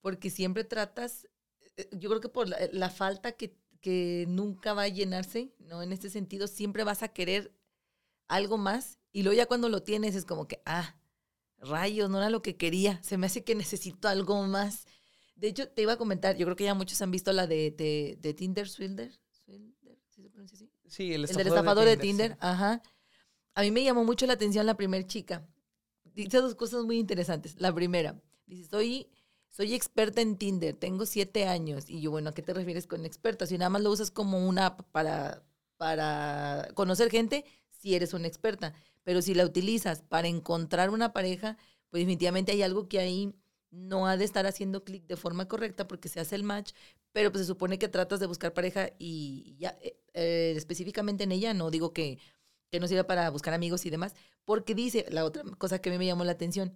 Porque 0.01 0.31
siempre 0.31 0.65
tratas, 0.65 1.29
eh, 1.77 1.89
yo 1.93 2.09
creo 2.09 2.21
que 2.21 2.31
por 2.31 2.49
la, 2.49 2.59
la 2.73 2.91
falta 2.91 3.33
que, 3.33 3.55
que 3.81 4.25
nunca 4.27 4.73
va 4.73 4.83
a 4.83 4.89
llenarse, 4.89 5.53
¿no? 5.59 5.83
En 5.83 5.93
este 5.93 6.11
sentido, 6.11 6.47
siempre 6.47 6.83
vas 6.83 7.03
a 7.03 7.09
querer 7.09 7.53
algo 8.27 8.59
más 8.59 8.98
y 9.19 9.25
luego 9.25 9.37
ya 9.37 9.47
cuando 9.47 9.69
lo 9.69 9.83
tienes 9.83 10.15
es 10.15 10.25
como 10.25 10.47
que, 10.47 10.63
ah, 10.65 10.95
rayos, 11.59 12.09
no 12.09 12.19
era 12.19 12.31
lo 12.31 12.41
que 12.41 12.57
quería, 12.57 13.03
se 13.03 13.19
me 13.19 13.27
hace 13.27 13.43
que 13.43 13.57
necesito 13.57 14.07
algo 14.07 14.41
más. 14.45 14.87
De 15.35 15.49
hecho, 15.49 15.69
te 15.69 15.83
iba 15.83 15.95
a 15.95 15.97
comentar, 15.97 16.37
yo 16.37 16.47
creo 16.47 16.55
que 16.55 16.63
ya 16.63 16.75
muchos 16.75 17.03
han 17.03 17.11
visto 17.11 17.33
la 17.33 17.49
de, 17.49 17.73
de, 18.23 18.35
Tinder 18.35 18.69
Swilder. 18.69 19.11
¿Sí 19.45 20.23
se 20.23 20.31
pronuncia 20.31 20.55
así? 20.55 20.71
Sí, 20.87 21.13
el 21.13 21.25
estafador, 21.25 21.47
el 21.47 21.53
estafador 21.53 21.85
de 21.87 21.97
Tinder. 21.97 22.37
Ajá. 22.39 22.81
A 23.55 23.63
mí 23.63 23.73
me 23.73 23.83
llamó 23.83 24.05
mucho 24.05 24.25
la 24.25 24.35
atención 24.35 24.67
la 24.67 24.77
primera 24.77 25.05
chica. 25.05 25.45
Dice 26.05 26.37
dos 26.39 26.55
cosas 26.55 26.85
muy 26.85 27.01
interesantes. 27.01 27.57
La 27.59 27.75
primera, 27.75 28.23
dice, 28.47 28.71
soy, 28.71 29.09
soy 29.51 29.75
experta 29.75 30.21
en 30.21 30.37
Tinder, 30.37 30.77
tengo 30.77 31.07
siete 31.07 31.49
años. 31.49 31.91
Y 31.91 32.01
yo, 32.01 32.13
bueno, 32.13 32.31
¿a 32.31 32.35
qué 32.35 32.43
te 32.43 32.55
refieres 32.55 32.87
con 32.87 33.05
experta? 33.05 33.49
Si 33.49 33.59
nada 33.59 33.69
más 33.69 33.83
lo 33.83 33.91
usas 33.91 34.13
como 34.13 34.47
una 34.47 34.67
app 34.67 34.83
para, 34.93 35.43
para 35.77 36.69
conocer 36.75 37.11
gente, 37.11 37.45
si 37.69 37.97
eres 37.97 38.15
una 38.15 38.29
experta. 38.29 38.75
Pero 39.09 39.23
si 39.23 39.33
la 39.33 39.47
utilizas 39.47 40.03
para 40.03 40.29
encontrar 40.29 40.91
una 40.91 41.15
pareja, 41.15 41.57
pues 41.89 42.03
definitivamente 42.03 42.53
hay 42.53 42.61
algo 42.61 42.91
que 42.91 42.99
ahí 42.99 43.35
no 43.71 44.07
ha 44.07 44.19
de 44.19 44.27
estar 44.27 44.47
haciendo 44.47 44.85
clic 44.85 45.07
de 45.07 45.17
forma 45.17 45.49
correcta 45.49 45.89
porque 45.89 46.11
se 46.11 46.21
hace 46.21 46.35
el 46.35 46.43
match, 46.43 46.73
pero 47.13 47.33
pues 47.33 47.41
se 47.41 47.47
supone 47.47 47.79
que 47.79 47.89
tratas 47.89 48.21
de 48.21 48.27
buscar 48.27 48.53
pareja 48.53 48.91
y 48.99 49.57
ya 49.59 49.79
eh, 49.81 49.99
eh, 50.13 50.53
específicamente 50.55 51.25
en 51.25 51.33
ella, 51.33 51.55
no 51.55 51.71
digo 51.71 51.95
que, 51.95 52.19
que 52.71 52.81
no 52.81 52.87
sirva 52.87 53.05
para 53.05 53.31
buscar 53.31 53.55
amigos 53.55 53.87
y 53.87 53.89
demás, 53.89 54.15
porque 54.45 54.75
dice, 54.75 55.07
la 55.09 55.25
otra 55.25 55.43
cosa 55.57 55.79
que 55.79 55.89
a 55.89 55.93
mí 55.93 55.97
me 55.97 56.05
llamó 56.05 56.25
la 56.25 56.33
atención, 56.33 56.75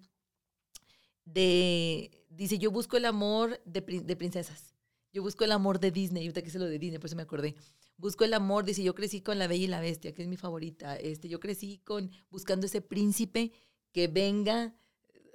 de, 1.27 2.25
dice, 2.31 2.57
yo 2.57 2.71
busco 2.71 2.97
el 2.97 3.05
amor 3.05 3.61
de, 3.67 3.83
princesas, 4.17 4.75
yo 5.13 5.21
busco 5.21 5.45
el 5.45 5.53
amor 5.53 5.81
de 5.81 5.91
Disney, 5.91 6.23
ahorita 6.23 6.41
que 6.41 6.49
es 6.49 6.55
lo 6.55 6.65
de 6.65 6.79
Disney, 6.79 6.99
por 6.99 7.09
eso 7.09 7.17
me 7.17 7.25
acordé, 7.25 7.57
busco 7.97 8.25
el 8.25 8.35
amor, 8.35 8.65
dice, 8.65 8.83
yo 8.83 8.95
crecí 8.95 9.21
con 9.21 9.39
La 9.39 9.47
Bella 9.47 9.65
y 9.65 9.69
la 9.69 9.81
Bestia, 9.81 10.13
que 10.15 10.23
es 10.23 10.29
mi 10.29 10.37
favorita, 10.37 10.97
este, 10.97 11.29
yo 11.29 11.41
crecí 11.41 11.79
con 11.85 12.11
buscando 12.31 12.67
ese 12.67 12.81
príncipe 12.81 13.53
que 13.93 14.09
venga, 14.09 14.75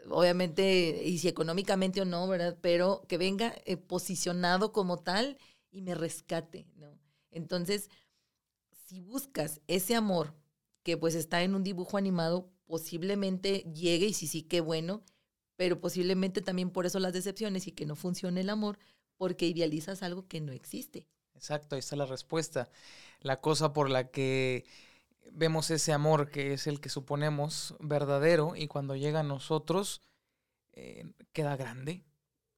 obviamente, 0.10 1.04
y 1.06 1.18
si 1.20 1.28
económicamente 1.28 2.02
o 2.02 2.06
no, 2.06 2.28
¿verdad? 2.28 2.58
Pero 2.62 3.06
que 3.08 3.18
venga 3.18 3.56
eh, 3.66 3.78
posicionado 3.78 4.72
como 4.72 4.98
tal 4.98 5.38
y 5.72 5.82
me 5.82 5.96
rescate, 5.96 6.68
¿no? 6.76 7.00
Entonces, 7.32 7.90
si 8.88 9.02
buscas 9.02 9.62
ese 9.68 9.96
amor 9.96 10.34
que 10.84 10.98
pues 10.98 11.16
está 11.16 11.44
en 11.44 11.56
un 11.56 11.64
dibujo 11.64 11.98
animado, 11.98 12.50
posiblemente 12.66 13.60
llegue 13.74 14.08
y 14.08 14.14
si 14.14 14.28
sí, 14.28 14.44
qué 14.44 14.62
bueno, 14.62 15.04
pero 15.56 15.82
posiblemente 15.82 16.42
también 16.42 16.70
por 16.70 16.86
eso 16.86 17.00
las 17.00 17.14
decepciones 17.14 17.68
y 17.68 17.72
que 17.72 17.86
no 17.86 17.96
funcione 17.96 18.42
el 18.42 18.50
amor, 18.50 18.80
porque 19.18 19.48
idealizas 19.48 20.04
algo 20.04 20.28
que 20.28 20.40
no 20.40 20.52
existe. 20.52 21.08
Exacto, 21.38 21.76
ahí 21.76 21.80
está 21.80 21.96
la 21.96 22.08
respuesta. 22.08 22.68
La 23.22 23.40
cosa 23.40 23.72
por 23.72 23.90
la 23.90 24.10
que 24.10 24.66
vemos 25.32 25.70
ese 25.70 25.94
amor 25.94 26.32
que 26.32 26.54
es 26.54 26.66
el 26.66 26.82
que 26.82 26.90
suponemos 26.90 27.76
verdadero 27.80 28.56
y 28.56 28.68
cuando 28.68 28.96
llega 28.96 29.20
a 29.20 29.24
nosotros 29.24 30.02
eh, 30.74 31.06
queda 31.34 31.56
grande, 31.56 32.04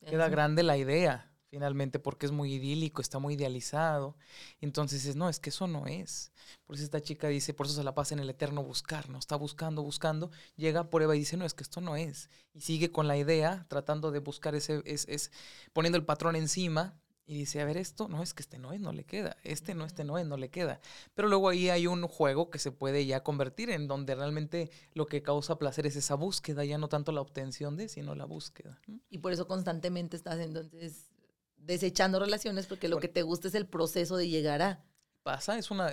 queda 0.06 0.30
grande 0.30 0.64
la 0.64 0.78
idea 0.78 1.30
finalmente 1.50 2.00
porque 2.00 2.26
es 2.26 2.32
muy 2.32 2.54
idílico, 2.54 3.02
está 3.02 3.20
muy 3.20 3.34
idealizado. 3.34 4.16
Entonces 4.62 5.06
es, 5.06 5.16
no, 5.16 5.30
es 5.30 5.40
que 5.40 5.50
eso 5.50 5.68
no 5.68 5.88
es. 5.88 6.32
Por 6.66 6.76
eso 6.76 6.86
esta 6.86 7.02
chica 7.02 7.28
dice, 7.28 7.54
por 7.54 7.66
eso 7.66 7.76
se 7.76 7.84
la 7.84 7.96
pasa 7.96 8.14
en 8.14 8.20
el 8.20 8.30
eterno 8.30 8.64
buscar, 8.64 9.10
¿no? 9.10 9.18
Está 9.18 9.36
buscando, 9.36 9.82
buscando, 9.84 10.32
llega, 10.56 10.90
prueba 10.90 11.16
y 11.16 11.20
dice, 11.20 11.38
no, 11.38 11.46
es 11.46 11.54
que 11.54 11.64
esto 11.64 11.82
no 11.82 11.96
es. 11.96 12.30
Y 12.54 12.62
sigue 12.62 12.92
con 12.92 13.08
la 13.08 13.18
idea, 13.18 13.66
tratando 13.68 14.12
de 14.12 14.20
buscar 14.20 14.56
ese, 14.56 14.82
es, 14.86 15.08
es 15.10 15.32
poniendo 15.74 15.98
el 15.98 16.06
patrón 16.06 16.36
encima 16.36 17.00
y 17.30 17.36
dice, 17.36 17.62
a 17.62 17.66
ver, 17.66 17.78
esto 17.78 18.08
no 18.08 18.24
es 18.24 18.34
que 18.34 18.42
este 18.42 18.58
no 18.58 18.74
es, 18.74 18.82
no 18.82 18.92
le 18.92 19.04
queda, 19.04 19.38
este 19.44 19.76
no, 19.76 19.86
este 19.86 20.04
no 20.04 20.18
es, 20.18 20.26
no 20.26 20.36
le 20.36 20.50
queda. 20.50 20.82
Pero 21.14 21.28
luego 21.28 21.50
ahí 21.50 21.70
hay 21.70 21.86
un 21.86 22.08
juego 22.08 22.50
que 22.50 22.58
se 22.58 22.72
puede 22.72 23.06
ya 23.06 23.22
convertir 23.22 23.70
en 23.70 23.88
donde 23.88 24.16
realmente 24.16 24.72
lo 24.94 25.06
que 25.06 25.22
causa 25.22 25.60
placer 25.60 25.86
es 25.86 25.96
esa 25.96 26.16
búsqueda, 26.16 26.66
ya 26.66 26.80
no 26.80 26.90
tanto 26.90 27.12
la 27.12 27.22
obtención 27.22 27.78
de, 27.78 27.88
sino 27.88 28.16
la 28.16 28.26
búsqueda. 28.26 28.82
Y 29.12 29.20
por 29.20 29.32
eso 29.32 29.48
constantemente 29.48 30.18
estás 30.18 30.40
entonces 30.40 31.12
desechando 31.56 32.20
relaciones 32.20 32.66
porque 32.66 32.88
lo 32.88 32.98
que 33.00 33.10
te 33.10 33.22
gusta 33.22 33.48
es 33.48 33.54
el 33.54 33.68
proceso 33.68 34.18
de 34.18 34.28
llegar 34.28 34.64
a. 34.64 34.84
Pasa, 35.22 35.60
es 35.60 35.70
una, 35.70 35.92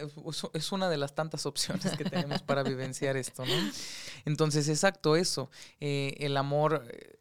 es 0.55 0.73
una 0.73 0.89
de 0.89 0.97
las 0.97 1.15
tantas 1.15 1.45
opciones 1.45 1.99
que 1.99 2.05
tenemos 2.05 2.41
para 2.43 2.63
vivenciar 2.63 3.19
esto, 3.19 3.45
¿no? 3.45 3.53
Entonces, 4.25 4.71
exacto, 4.71 5.17
eso. 5.17 5.51
Eh, 5.81 6.15
el 6.21 6.39
amor 6.39 6.89
eh, 6.91 7.19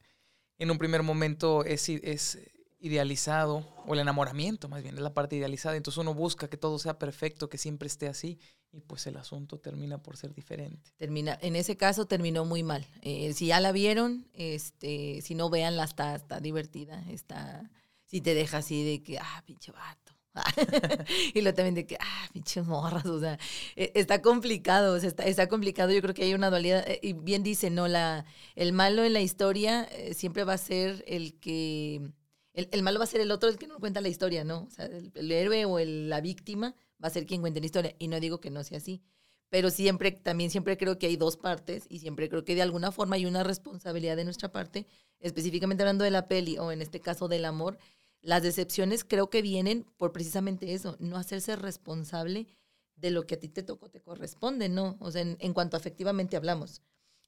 en 0.57 0.71
un 0.71 0.77
primer 0.77 1.03
momento 1.03 1.65
es, 1.65 1.89
es 1.89 2.39
idealizado, 2.85 3.67
o 3.85 3.93
el 3.93 3.99
enamoramiento 3.99 4.69
más 4.69 4.83
bien, 4.83 4.95
es 4.95 5.01
la 5.01 5.13
parte 5.13 5.35
idealizada. 5.35 5.75
Entonces 5.75 5.97
uno 5.97 6.13
busca 6.13 6.47
que 6.49 6.57
todo 6.57 6.79
sea 6.79 6.97
perfecto, 6.99 7.49
que 7.49 7.57
siempre 7.57 7.87
esté 7.87 8.07
así, 8.07 8.39
y 8.71 8.81
pues 8.81 9.07
el 9.07 9.17
asunto 9.17 9.59
termina 9.59 10.01
por 10.01 10.17
ser 10.17 10.33
diferente. 10.33 10.91
Termina, 10.97 11.37
en 11.41 11.55
ese 11.55 11.77
caso 11.77 12.05
terminó 12.05 12.45
muy 12.45 12.63
mal. 12.63 12.85
Eh, 13.01 13.33
si 13.33 13.47
ya 13.47 13.59
la 13.59 13.71
vieron, 13.71 14.27
este, 14.33 15.21
si 15.21 15.35
no 15.35 15.49
veanla, 15.49 15.83
está, 15.83 16.15
está 16.15 16.39
divertida, 16.39 17.03
está 17.09 17.69
sí 18.05 18.21
te 18.21 18.33
deja 18.33 18.57
así 18.57 18.83
de 18.83 19.03
que, 19.03 19.17
ah, 19.17 19.43
pinche 19.45 19.71
vato. 19.71 20.13
y 21.33 21.41
lo 21.41 21.53
también 21.53 21.75
de 21.75 21.85
que, 21.85 21.97
ah, 21.99 22.29
pinches 22.33 22.65
morras, 22.65 23.05
o 23.05 23.19
sea, 23.19 23.39
e, 23.75 23.91
está 23.95 24.21
complicado, 24.21 24.97
está, 24.97 25.23
está, 25.23 25.47
complicado, 25.47 25.91
yo 25.91 26.01
creo 26.01 26.13
que 26.13 26.23
hay 26.23 26.33
una 26.33 26.49
dualidad, 26.49 26.83
eh, 26.87 26.99
y 27.01 27.13
bien 27.13 27.43
dice, 27.43 27.69
¿no? 27.69 27.87
La, 27.87 28.25
el 28.55 28.73
malo 28.73 29.03
en 29.03 29.13
la 29.13 29.21
historia 29.21 29.83
eh, 29.83 30.13
siempre 30.13 30.43
va 30.43 30.53
a 30.53 30.57
ser 30.57 31.03
el 31.07 31.39
que, 31.39 32.11
el, 32.55 32.69
el, 32.71 32.83
malo 32.83 32.99
va 32.99 33.03
a 33.03 33.07
ser 33.07 33.21
el 33.21 33.31
otro 33.31 33.49
el 33.49 33.57
que 33.57 33.67
no 33.67 33.79
cuenta 33.79 34.01
la 34.01 34.09
historia, 34.09 34.43
¿no? 34.43 34.63
O 34.63 34.69
sea, 34.69 34.85
el, 34.85 35.31
héroe 35.31 35.65
o 35.65 35.79
el, 35.79 36.09
la 36.09 36.21
víctima 36.21 36.75
va 37.03 37.07
a 37.07 37.11
ser 37.11 37.25
quien 37.25 37.41
cuente 37.41 37.59
la 37.59 37.65
historia, 37.65 37.95
y 37.99 38.07
no 38.07 38.19
digo 38.19 38.39
que 38.39 38.49
no 38.49 38.63
sea 38.63 38.77
así, 38.77 39.01
pero 39.49 39.69
siempre, 39.69 40.11
también 40.11 40.49
siempre 40.49 40.77
creo 40.77 40.97
que 40.97 41.07
hay 41.07 41.17
dos 41.17 41.37
partes, 41.37 41.85
y 41.89 41.99
siempre 41.99 42.29
creo 42.29 42.43
que 42.43 42.55
de 42.55 42.61
alguna 42.61 42.91
forma 42.91 43.15
hay 43.15 43.25
una 43.25 43.43
responsabilidad 43.43 44.15
de 44.15 44.23
nuestra 44.23 44.51
parte, 44.51 44.87
específicamente 45.19 45.83
hablando 45.83 46.03
de 46.03 46.11
la 46.11 46.27
peli, 46.27 46.57
o 46.57 46.71
en 46.71 46.81
este 46.81 46.99
caso 46.99 47.27
del 47.27 47.45
amor, 47.45 47.77
las 48.21 48.41
decepciones 48.41 49.03
creo 49.03 49.29
que 49.29 49.41
vienen 49.41 49.85
por 49.97 50.11
precisamente 50.11 50.73
eso, 50.73 50.97
no 50.99 51.17
hacerse 51.17 51.55
responsable 51.55 52.47
de 52.95 53.11
lo 53.11 53.27
que 53.27 53.35
a 53.35 53.39
ti 53.39 53.49
te 53.49 53.61
tocó, 53.61 53.89
te 53.89 54.01
corresponde, 54.01 54.69
¿no? 54.69 54.97
O 54.99 55.11
sea, 55.11 55.21
en, 55.21 55.53
cuanto 55.53 55.77
afectivamente 55.77 56.37
hablamos. 56.37 56.81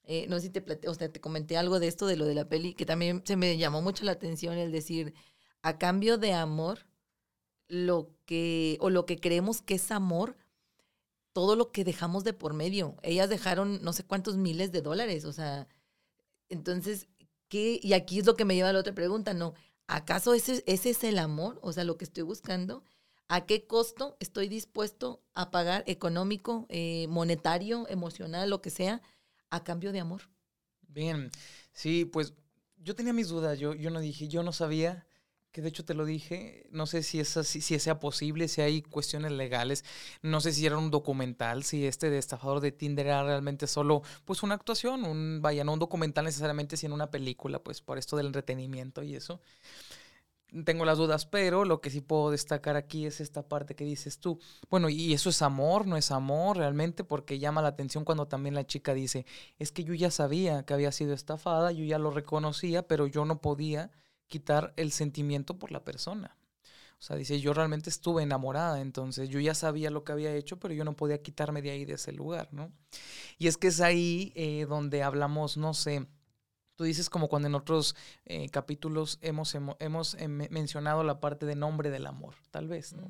Eh, 0.08 0.26
no 0.30 0.38
sé 0.38 0.44
si 0.44 0.50
te 0.50 0.88
o 0.88 0.94
sea, 0.94 1.12
te 1.12 1.22
comenté 1.22 1.58
algo 1.58 1.80
de 1.80 1.88
esto, 1.88 2.08
de 2.08 2.18
lo 2.18 2.26
de 2.26 2.36
la 2.36 2.50
peli, 2.50 2.74
que 2.74 2.86
también 2.86 3.22
se 3.26 3.36
me 3.36 3.58
llamó 3.58 3.82
mucho 3.82 4.06
la 4.06 4.14
atención 4.14 4.58
el 4.58 4.72
decir, 4.72 5.14
a 5.62 5.78
cambio 5.78 6.18
de 6.18 6.34
amor, 6.34 6.88
lo 7.68 8.10
que, 8.26 8.78
o 8.82 8.90
lo 8.90 9.06
que 9.06 9.20
creemos 9.20 9.62
que 9.62 9.76
es 9.76 9.92
amor, 9.92 10.38
todo 11.34 11.56
lo 11.56 11.72
que 11.72 11.84
dejamos 11.84 12.24
de 12.24 12.34
por 12.34 12.54
medio. 12.54 12.96
Ellas 13.04 13.30
dejaron 13.30 13.82
no 13.84 13.94
sé 13.94 14.04
cuántos 14.06 14.38
miles 14.38 14.72
de 14.72 14.82
dólares, 14.82 15.26
o 15.26 15.34
sea, 15.34 15.68
entonces, 16.50 17.08
¿qué? 17.50 17.80
Y 17.84 17.94
aquí 17.94 18.20
es 18.20 18.26
lo 18.26 18.36
que 18.36 18.46
me 18.46 18.56
lleva 18.56 18.70
a 18.70 18.74
la 18.74 18.80
otra 18.80 18.96
pregunta, 18.96 19.34
¿no? 19.34 19.54
¿acaso 19.88 20.34
ese, 20.34 20.64
ese 20.68 20.92
es 20.92 21.04
el 21.04 21.18
amor? 21.18 21.60
O 21.62 21.74
sea, 21.74 21.84
lo 21.84 21.98
que 21.98 22.06
estoy 22.06 22.24
buscando. 22.24 22.84
¿A 23.30 23.46
qué 23.46 23.66
costo 23.66 24.16
estoy 24.20 24.48
dispuesto 24.48 25.22
a 25.34 25.52
pagar 25.52 25.84
económico, 25.88 26.66
eh, 26.70 27.08
monetario, 27.10 27.86
emocional, 27.90 28.50
lo 28.50 28.62
que 28.62 28.70
sea, 28.70 29.02
a 29.50 29.64
cambio 29.64 29.92
de 29.92 30.00
amor? 30.00 30.22
Bien, 30.88 31.32
sí, 31.74 32.06
pues 32.06 32.34
yo 32.78 32.96
tenía 32.96 33.14
mis 33.14 33.28
dudas, 33.30 33.60
yo, 33.60 33.74
yo 33.74 33.90
no 33.90 34.00
dije, 34.00 34.28
yo 34.28 34.44
no 34.44 34.54
sabía, 34.54 35.06
que 35.52 35.62
de 35.62 35.70
hecho 35.70 35.86
te 35.86 35.94
lo 35.94 36.06
dije, 36.06 36.68
no 36.72 36.86
sé 36.86 37.04
si 37.04 37.20
es 37.20 37.36
así, 37.36 37.62
si 37.62 37.80
sea 37.80 38.00
posible, 38.00 38.48
si 38.48 38.62
hay 38.62 38.82
cuestiones 38.82 39.32
legales, 39.32 39.84
no 40.22 40.40
sé 40.40 40.54
si 40.54 40.66
era 40.66 40.78
un 40.78 40.92
documental, 40.92 41.64
si 41.64 41.86
este 41.86 42.10
de 42.10 42.20
estafador 42.20 42.60
de 42.60 42.72
Tinder 42.72 43.08
era 43.08 43.24
realmente 43.24 43.68
solo 43.68 44.04
pues 44.26 44.44
una 44.44 44.56
actuación, 44.56 45.04
un 45.04 45.42
vaya, 45.42 45.64
no 45.64 45.74
un 45.74 45.80
documental 45.80 46.26
necesariamente, 46.26 46.78
sino 46.78 46.94
una 46.94 47.10
película, 47.10 47.60
pues 47.60 47.82
por 47.82 47.98
esto 47.98 48.16
del 48.18 48.28
entretenimiento 48.28 49.04
y 49.04 49.16
eso. 49.16 49.42
Tengo 50.64 50.86
las 50.86 50.98
dudas, 50.98 51.26
pero 51.26 51.66
lo 51.66 51.82
que 51.82 51.90
sí 51.90 52.00
puedo 52.00 52.32
destacar 52.32 52.78
aquí 52.78 53.06
es 53.06 53.20
esta 53.20 53.48
parte 53.48 53.76
que 53.76 53.84
dices 53.84 54.20
tú. 54.20 54.40
Bueno, 54.70 54.88
y 54.90 55.14
eso 55.14 55.30
es 55.30 55.42
amor, 55.42 55.86
no 55.86 55.98
es 55.98 56.12
amor 56.12 56.58
realmente, 56.58 57.04
porque 57.04 57.38
llama 57.38 57.62
la 57.62 57.70
atención 57.70 58.06
cuando 58.06 58.28
también 58.28 58.56
la 58.56 58.66
chica 58.66 58.94
dice, 58.94 59.26
es 59.60 59.72
que 59.72 59.84
yo 59.84 59.94
ya 59.94 60.10
sabía 60.10 60.64
que 60.64 60.74
había 60.74 60.92
sido 60.94 61.14
estafada, 61.14 61.72
yo 61.74 61.84
ya 61.84 62.00
lo 62.00 62.12
reconocía, 62.12 62.88
pero 62.88 63.08
yo 63.08 63.26
no 63.26 63.42
podía 63.42 63.92
quitar 64.28 64.74
el 64.78 64.92
sentimiento 64.92 65.60
por 65.60 65.72
la 65.72 65.84
persona. 65.84 66.38
O 67.00 67.04
sea, 67.04 67.16
dice, 67.16 67.40
yo 67.40 67.54
realmente 67.54 67.92
estuve 67.92 68.24
enamorada, 68.24 68.82
entonces 68.82 69.30
yo 69.30 69.40
ya 69.40 69.54
sabía 69.54 69.92
lo 69.92 70.04
que 70.04 70.14
había 70.14 70.34
hecho, 70.34 70.58
pero 70.60 70.74
yo 70.74 70.84
no 70.84 70.96
podía 70.96 71.22
quitarme 71.22 71.62
de 71.62 71.70
ahí, 71.70 71.86
de 71.86 71.94
ese 71.94 72.12
lugar, 72.12 72.50
¿no? 72.52 72.72
Y 73.38 73.48
es 73.48 73.58
que 73.58 73.68
es 73.68 73.82
ahí 73.82 74.32
eh, 74.36 74.66
donde 74.68 75.04
hablamos, 75.04 75.58
no 75.58 75.76
sé, 75.76 76.08
tú 76.78 76.86
dices 76.86 77.10
como 77.10 77.28
cuando 77.28 77.50
en 77.50 77.56
otros 77.56 77.96
eh, 78.26 78.48
capítulos 78.50 79.18
hemos, 79.22 79.54
hemos, 79.80 80.14
eh, 80.14 80.28
mencionado 80.28 81.04
la 81.04 81.20
parte 81.20 81.46
de 81.46 81.56
nombre 81.56 81.90
del 81.90 82.06
amor, 82.06 82.36
tal 82.52 82.68
vez, 82.68 82.94
¿no? 82.94 83.10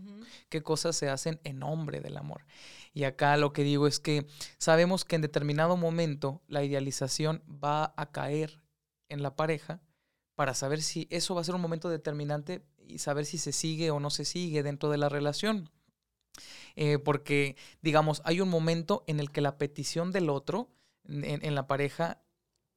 ¿Qué 0.49 0.63
cosas 0.63 0.95
se 0.95 1.09
hacen 1.09 1.39
en 1.43 1.59
nombre 1.59 1.99
del 1.99 2.17
amor? 2.17 2.45
Y 2.93 3.03
acá 3.03 3.37
lo 3.37 3.53
que 3.53 3.63
digo 3.63 3.85
es 3.85 3.99
que 3.99 4.25
sabemos 4.57 5.05
que 5.05 5.17
en 5.17 5.21
determinado 5.21 5.77
momento 5.77 6.41
la 6.47 6.63
idealización 6.63 7.43
va 7.47 7.93
a 7.97 8.11
caer 8.11 8.61
en 9.09 9.21
la 9.21 9.35
pareja 9.35 9.81
para 10.35 10.53
saber 10.53 10.81
si 10.81 11.07
eso 11.11 11.35
va 11.35 11.41
a 11.41 11.43
ser 11.43 11.55
un 11.55 11.61
momento 11.61 11.89
determinante 11.89 12.63
y 12.79 12.99
saber 12.99 13.25
si 13.25 13.37
se 13.37 13.51
sigue 13.51 13.91
o 13.91 13.99
no 13.99 14.09
se 14.09 14.23
sigue 14.23 14.63
dentro 14.63 14.89
de 14.89 14.97
la 14.97 15.09
relación. 15.09 15.69
Eh, 16.75 16.99
porque, 16.99 17.57
digamos, 17.81 18.21
hay 18.23 18.39
un 18.39 18.49
momento 18.49 19.03
en 19.07 19.19
el 19.19 19.31
que 19.31 19.41
la 19.41 19.57
petición 19.57 20.11
del 20.11 20.29
otro 20.29 20.69
en, 21.07 21.55
la 21.55 21.67
pareja 21.67 22.21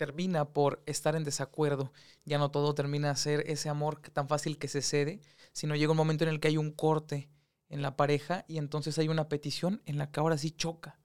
termina 0.01 0.47
por 0.47 0.83
estar 0.87 1.15
en 1.15 1.25
desacuerdo. 1.25 1.93
Ya 2.25 2.39
no 2.39 2.51
todo 2.51 2.75
termina 2.75 3.11
a 3.11 3.17
ser 3.17 3.45
ese 3.47 3.69
amor 3.69 4.01
tan 4.01 4.29
fácil 4.29 4.57
que 4.57 4.67
se 4.67 4.81
cede, 4.81 5.21
sino 5.53 5.77
llega 5.77 5.91
un 5.91 5.99
momento 5.99 6.25
en 6.25 6.31
el 6.31 6.41
que 6.41 6.49
hay 6.49 6.57
un 6.57 6.73
corte 6.73 7.29
en 7.69 7.83
la 7.83 7.97
pareja 7.97 8.47
y 8.49 8.57
entonces 8.57 8.99
hay 8.99 9.09
una 9.09 9.29
petición 9.29 9.83
en 9.85 9.99
la 9.99 10.11
que 10.11 10.19
ahora 10.19 10.39
sí 10.39 10.53
choca. 10.53 10.99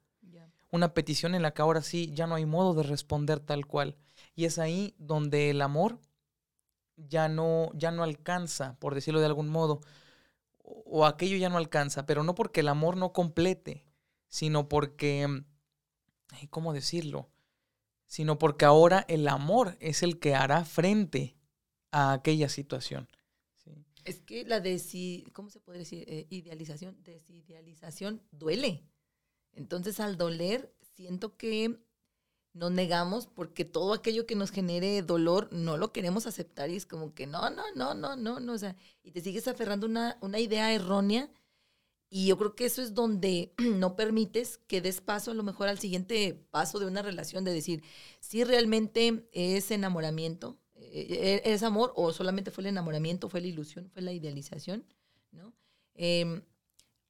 Una 0.71 0.93
petición 0.93 1.35
en 1.35 1.41
la 1.41 1.51
que 1.51 1.61
ahora 1.61 1.81
sí 1.81 2.09
ya 2.13 2.25
no 2.25 2.35
hay 2.35 2.45
modo 2.45 2.73
de 2.73 2.83
responder 2.83 3.41
tal 3.41 3.65
cual. 3.65 3.97
Y 4.33 4.45
es 4.45 4.59
ahí 4.59 4.95
donde 4.97 5.49
el 5.49 5.61
amor 5.61 5.99
ya 6.95 7.27
no, 7.27 7.71
ya 7.73 7.91
no 7.91 8.01
alcanza, 8.01 8.77
por 8.79 8.95
decirlo 8.95 9.19
de 9.19 9.25
algún 9.25 9.49
modo, 9.49 9.81
o, 10.63 11.05
aquello 11.05 11.35
ya 11.35 11.49
no 11.49 11.57
alcanza, 11.57 12.05
pero 12.05 12.23
no 12.23 12.33
porque 12.33 12.61
el 12.61 12.69
amor 12.69 12.95
no 12.95 13.11
complete, 13.11 13.85
sino 14.29 14.69
porque, 14.69 15.43
¿cómo 16.49 16.71
decirlo? 16.71 17.29
Sino 18.07 18.37
porque 18.37 18.65
ahora 18.65 19.05
el 19.07 19.27
amor 19.27 19.77
es 19.79 20.03
el 20.03 20.19
que 20.19 20.35
hará 20.35 20.63
frente 20.65 21.37
a 21.91 22.13
aquella 22.13 22.49
situación. 22.49 23.07
Es 24.03 24.19
que 24.19 24.45
la 24.45 24.59
desi, 24.59 25.25
¿cómo 25.33 25.49
se 25.49 25.59
puede 25.59 25.79
decir? 25.79 26.05
Eh, 26.07 26.27
idealización, 26.29 26.95
desidealización 27.03 28.21
duele. 28.31 28.83
Entonces, 29.53 29.99
al 29.99 30.15
doler, 30.15 30.75
siento 30.95 31.37
que 31.37 31.79
nos 32.53 32.71
negamos 32.71 33.27
porque 33.27 33.65
todo 33.65 33.93
aquello 33.93 34.25
que 34.25 34.35
nos 34.35 34.51
genere 34.51 35.01
dolor 35.01 35.49
no 35.51 35.75
lo 35.75 35.91
queremos 35.91 36.27
aceptar 36.27 36.69
y 36.69 36.75
es 36.75 36.85
como 36.85 37.13
que 37.13 37.27
no, 37.27 37.49
no, 37.49 37.63
no, 37.75 37.93
no, 37.93 38.15
no, 38.15 38.39
no, 38.39 38.53
o 38.53 38.57
sea, 38.57 38.77
y 39.03 39.11
te 39.11 39.21
sigues 39.21 39.47
aferrando 39.47 39.87
una, 39.87 40.17
una 40.21 40.39
idea 40.39 40.71
errónea 40.73 41.29
y 42.09 42.27
yo 42.27 42.37
creo 42.37 42.55
que 42.55 42.65
eso 42.65 42.81
es 42.81 42.93
donde 42.93 43.53
no 43.57 43.95
permites 43.95 44.57
que 44.67 44.81
des 44.81 45.01
paso 45.01 45.31
a 45.31 45.33
lo 45.33 45.43
mejor 45.43 45.67
al 45.67 45.79
siguiente 45.79 46.33
paso 46.51 46.79
de 46.79 46.85
una 46.85 47.01
relación, 47.01 47.43
de 47.43 47.53
decir, 47.53 47.83
si 48.19 48.43
realmente 48.43 49.27
es 49.31 49.71
enamoramiento, 49.71 50.57
eh, 50.75 51.41
es 51.45 51.63
amor 51.63 51.93
o 51.95 52.13
solamente 52.13 52.51
fue 52.51 52.63
el 52.63 52.67
enamoramiento, 52.67 53.29
fue 53.29 53.41
la 53.41 53.47
ilusión, 53.47 53.89
fue 53.89 54.01
la 54.01 54.13
idealización, 54.13 54.85
¿no? 55.31 55.53
Em, 55.93 56.43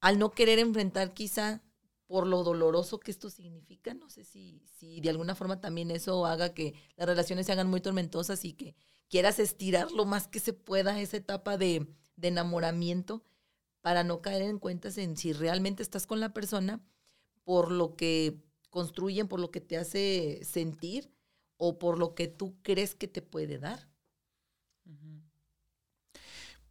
al 0.00 0.18
no 0.18 0.30
querer 0.32 0.58
enfrentar 0.58 1.14
quizá 1.14 1.62
por 2.06 2.26
lo 2.26 2.44
doloroso 2.44 3.00
que 3.00 3.10
esto 3.10 3.30
significa. 3.30 3.94
No 3.94 4.08
sé 4.08 4.24
si, 4.24 4.62
si 4.78 5.00
de 5.00 5.10
alguna 5.10 5.34
forma 5.34 5.60
también 5.60 5.90
eso 5.90 6.26
haga 6.26 6.54
que 6.54 6.74
las 6.96 7.08
relaciones 7.08 7.46
se 7.46 7.52
hagan 7.52 7.68
muy 7.68 7.80
tormentosas 7.80 8.44
y 8.44 8.52
que 8.52 8.76
quieras 9.08 9.38
estirar 9.38 9.90
lo 9.90 10.04
más 10.04 10.28
que 10.28 10.40
se 10.40 10.52
pueda 10.52 11.00
esa 11.00 11.16
etapa 11.16 11.56
de, 11.56 11.86
de 12.16 12.28
enamoramiento 12.28 13.24
para 13.86 14.02
no 14.02 14.20
caer 14.20 14.42
en 14.42 14.58
cuentas 14.58 14.98
en 14.98 15.16
si 15.16 15.32
realmente 15.32 15.80
estás 15.80 16.08
con 16.08 16.18
la 16.18 16.34
persona 16.34 16.84
por 17.44 17.70
lo 17.70 17.94
que 17.94 18.42
construyen, 18.68 19.28
por 19.28 19.38
lo 19.38 19.52
que 19.52 19.60
te 19.60 19.76
hace 19.76 20.40
sentir 20.42 21.14
o 21.56 21.78
por 21.78 21.96
lo 21.96 22.16
que 22.16 22.26
tú 22.26 22.60
crees 22.62 22.96
que 22.96 23.06
te 23.06 23.22
puede 23.22 23.58
dar. 23.60 23.88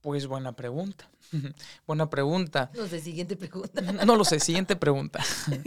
Pues 0.06 0.28
buena 0.28 0.52
pregunta. 0.52 1.10
buena 1.88 2.12
pregunta. 2.12 2.70
No 2.76 2.86
sé, 2.86 3.02
siguiente 3.02 3.36
pregunta. 3.36 3.82
no 4.06 4.16
lo 4.16 4.24
sé, 4.24 4.40
siguiente 4.40 4.76
pregunta. 4.76 5.20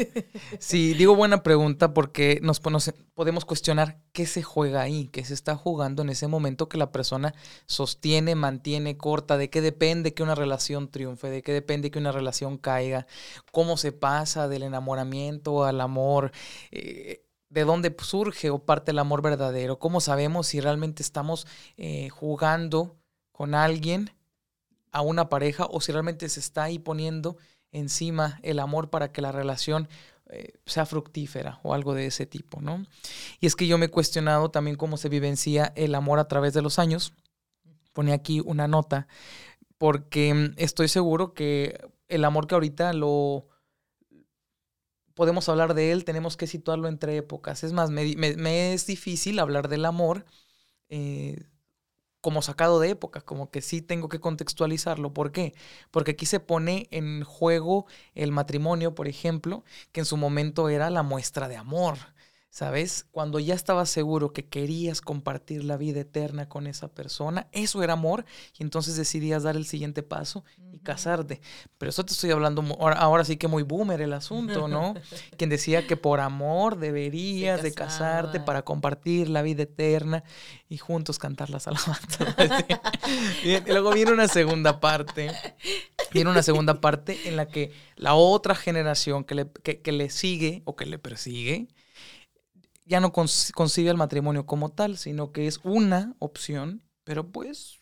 sí, 0.60 0.94
digo 0.94 1.16
buena 1.16 1.42
pregunta 1.42 1.92
porque 1.92 2.38
nos, 2.40 2.60
podemos 2.60 3.44
cuestionar 3.44 4.00
qué 4.12 4.26
se 4.26 4.44
juega 4.44 4.80
ahí, 4.80 5.08
qué 5.08 5.24
se 5.24 5.34
está 5.34 5.56
jugando 5.56 6.02
en 6.02 6.10
ese 6.10 6.28
momento 6.28 6.68
que 6.68 6.78
la 6.78 6.92
persona 6.92 7.34
sostiene, 7.66 8.36
mantiene, 8.36 8.96
corta, 8.96 9.38
de 9.38 9.50
qué 9.50 9.60
depende 9.60 10.14
que 10.14 10.22
una 10.22 10.36
relación 10.36 10.88
triunfe, 10.88 11.30
de 11.30 11.42
qué 11.42 11.52
depende 11.52 11.90
que 11.90 11.98
una 11.98 12.12
relación 12.12 12.58
caiga, 12.58 13.08
cómo 13.50 13.76
se 13.76 13.90
pasa 13.90 14.46
del 14.46 14.62
enamoramiento 14.62 15.64
al 15.64 15.80
amor. 15.80 16.30
Eh, 16.70 17.24
de 17.48 17.64
dónde 17.64 17.96
surge 18.02 18.50
o 18.50 18.60
parte 18.60 18.92
el 18.92 19.00
amor 19.00 19.20
verdadero, 19.20 19.80
cómo 19.80 20.00
sabemos 20.00 20.46
si 20.46 20.60
realmente 20.60 21.02
estamos 21.02 21.48
eh, 21.76 22.08
jugando 22.10 22.98
con 23.32 23.54
alguien 23.54 24.10
a 24.98 25.02
una 25.02 25.28
pareja 25.28 25.64
o 25.70 25.80
si 25.80 25.92
realmente 25.92 26.28
se 26.28 26.40
está 26.40 26.64
ahí 26.64 26.80
poniendo 26.80 27.36
encima 27.70 28.40
el 28.42 28.58
amor 28.58 28.90
para 28.90 29.12
que 29.12 29.22
la 29.22 29.30
relación 29.30 29.88
eh, 30.26 30.54
sea 30.66 30.86
fructífera 30.86 31.60
o 31.62 31.72
algo 31.72 31.94
de 31.94 32.06
ese 32.06 32.26
tipo, 32.26 32.60
¿no? 32.60 32.84
Y 33.38 33.46
es 33.46 33.54
que 33.54 33.68
yo 33.68 33.78
me 33.78 33.86
he 33.86 33.90
cuestionado 33.90 34.50
también 34.50 34.76
cómo 34.76 34.96
se 34.96 35.08
vivencia 35.08 35.72
el 35.76 35.94
amor 35.94 36.18
a 36.18 36.26
través 36.26 36.52
de 36.52 36.62
los 36.62 36.80
años. 36.80 37.12
Pone 37.92 38.12
aquí 38.12 38.40
una 38.44 38.66
nota, 38.66 39.06
porque 39.78 40.34
mm, 40.34 40.54
estoy 40.56 40.88
seguro 40.88 41.32
que 41.32 41.80
el 42.08 42.24
amor 42.24 42.48
que 42.48 42.56
ahorita 42.56 42.92
lo 42.92 43.46
podemos 45.14 45.48
hablar 45.48 45.74
de 45.74 45.92
él, 45.92 46.04
tenemos 46.04 46.36
que 46.36 46.48
situarlo 46.48 46.88
entre 46.88 47.16
épocas. 47.16 47.62
Es 47.62 47.72
más, 47.72 47.90
me, 47.90 48.72
es 48.72 48.86
difícil 48.86 49.38
hablar 49.38 49.68
del 49.68 49.84
amor 49.84 50.24
eh, 50.88 51.44
como 52.20 52.42
sacado 52.42 52.80
de 52.80 52.90
época, 52.90 53.20
como 53.20 53.50
que 53.50 53.62
sí 53.62 53.82
tengo 53.82 54.08
que 54.08 54.20
contextualizarlo. 54.20 55.12
¿Por 55.14 55.32
qué? 55.32 55.54
Porque 55.90 56.12
aquí 56.12 56.26
se 56.26 56.40
pone 56.40 56.88
en 56.90 57.22
juego 57.24 57.86
el 58.14 58.32
matrimonio, 58.32 58.94
por 58.94 59.08
ejemplo, 59.08 59.64
que 59.92 60.00
en 60.00 60.06
su 60.06 60.16
momento 60.16 60.68
era 60.68 60.90
la 60.90 61.02
muestra 61.02 61.48
de 61.48 61.56
amor. 61.56 61.98
¿Sabes? 62.50 63.06
Cuando 63.10 63.38
ya 63.38 63.54
estabas 63.54 63.90
seguro 63.90 64.32
que 64.32 64.46
querías 64.46 65.02
compartir 65.02 65.64
la 65.64 65.76
vida 65.76 66.00
eterna 66.00 66.48
con 66.48 66.66
esa 66.66 66.88
persona, 66.88 67.46
eso 67.52 67.82
era 67.82 67.92
amor 67.92 68.24
y 68.58 68.62
entonces 68.62 68.96
decidías 68.96 69.42
dar 69.42 69.54
el 69.54 69.66
siguiente 69.66 70.02
paso 70.02 70.44
y 70.72 70.78
casarte. 70.78 71.42
Pero 71.76 71.90
eso 71.90 72.06
te 72.06 72.14
estoy 72.14 72.30
hablando, 72.30 72.62
ahora, 72.80 73.24
sí 73.26 73.36
que 73.36 73.48
muy 73.48 73.64
boomer 73.64 74.00
el 74.00 74.14
asunto, 74.14 74.66
¿no? 74.66 74.94
Quien 75.36 75.50
decía 75.50 75.86
que 75.86 75.98
por 75.98 76.20
amor 76.20 76.78
deberías 76.78 77.62
de 77.62 77.74
casarte 77.74 78.40
para 78.40 78.62
compartir 78.62 79.28
la 79.28 79.42
vida 79.42 79.64
eterna 79.64 80.24
y 80.70 80.78
juntos 80.78 81.18
cantar 81.18 81.50
las 81.50 81.68
alabanzas. 81.68 82.34
y 83.44 83.60
luego 83.70 83.92
viene 83.92 84.12
una 84.12 84.26
segunda 84.26 84.80
parte, 84.80 85.30
viene 86.12 86.30
una 86.30 86.42
segunda 86.42 86.80
parte 86.80 87.28
en 87.28 87.36
la 87.36 87.46
que 87.46 87.72
la 87.96 88.14
otra 88.14 88.54
generación 88.54 89.24
que 89.24 89.34
le, 89.34 89.50
que 89.52 89.92
le 89.92 90.08
sigue 90.08 90.62
o 90.64 90.76
que 90.76 90.86
le 90.86 90.98
persigue, 90.98 91.68
ya 92.88 93.00
no 93.00 93.12
concibe 93.12 93.90
el 93.90 93.96
matrimonio 93.96 94.46
como 94.46 94.70
tal, 94.70 94.96
sino 94.96 95.30
que 95.30 95.46
es 95.46 95.60
una 95.62 96.16
opción, 96.18 96.82
pero 97.04 97.30
pues 97.30 97.77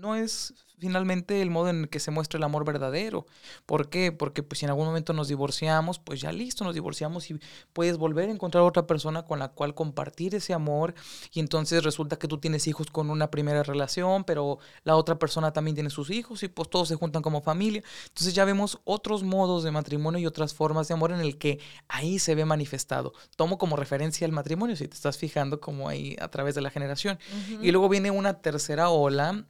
no 0.00 0.16
es 0.16 0.54
finalmente 0.78 1.42
el 1.42 1.50
modo 1.50 1.68
en 1.68 1.80
el 1.82 1.88
que 1.90 2.00
se 2.00 2.10
muestra 2.10 2.38
el 2.38 2.44
amor 2.44 2.64
verdadero. 2.64 3.26
¿Por 3.66 3.90
qué? 3.90 4.12
Porque 4.12 4.42
pues 4.42 4.60
si 4.60 4.64
en 4.64 4.70
algún 4.70 4.86
momento 4.86 5.12
nos 5.12 5.28
divorciamos, 5.28 5.98
pues 5.98 6.22
ya 6.22 6.32
listo, 6.32 6.64
nos 6.64 6.74
divorciamos 6.74 7.30
y 7.30 7.38
puedes 7.74 7.98
volver 7.98 8.30
a 8.30 8.32
encontrar 8.32 8.64
otra 8.64 8.86
persona 8.86 9.24
con 9.24 9.38
la 9.38 9.48
cual 9.48 9.74
compartir 9.74 10.34
ese 10.34 10.54
amor 10.54 10.94
y 11.32 11.40
entonces 11.40 11.84
resulta 11.84 12.18
que 12.18 12.28
tú 12.28 12.38
tienes 12.38 12.66
hijos 12.66 12.90
con 12.90 13.10
una 13.10 13.30
primera 13.30 13.62
relación, 13.62 14.24
pero 14.24 14.58
la 14.82 14.96
otra 14.96 15.18
persona 15.18 15.52
también 15.52 15.74
tiene 15.74 15.90
sus 15.90 16.08
hijos 16.10 16.42
y 16.42 16.48
pues 16.48 16.70
todos 16.70 16.88
se 16.88 16.94
juntan 16.94 17.20
como 17.20 17.42
familia. 17.42 17.82
Entonces 18.08 18.32
ya 18.32 18.46
vemos 18.46 18.80
otros 18.84 19.22
modos 19.22 19.62
de 19.62 19.70
matrimonio 19.70 20.18
y 20.18 20.26
otras 20.26 20.54
formas 20.54 20.88
de 20.88 20.94
amor 20.94 21.12
en 21.12 21.20
el 21.20 21.36
que 21.36 21.60
ahí 21.88 22.18
se 22.18 22.34
ve 22.34 22.46
manifestado. 22.46 23.12
Tomo 23.36 23.58
como 23.58 23.76
referencia 23.76 24.24
el 24.24 24.32
matrimonio, 24.32 24.76
si 24.76 24.88
te 24.88 24.94
estás 24.94 25.18
fijando 25.18 25.60
como 25.60 25.90
ahí 25.90 26.16
a 26.20 26.28
través 26.28 26.54
de 26.54 26.62
la 26.62 26.70
generación. 26.70 27.18
Y 27.60 27.70
luego 27.70 27.90
viene 27.90 28.10
una 28.10 28.40
tercera 28.40 28.88
ola 28.88 29.44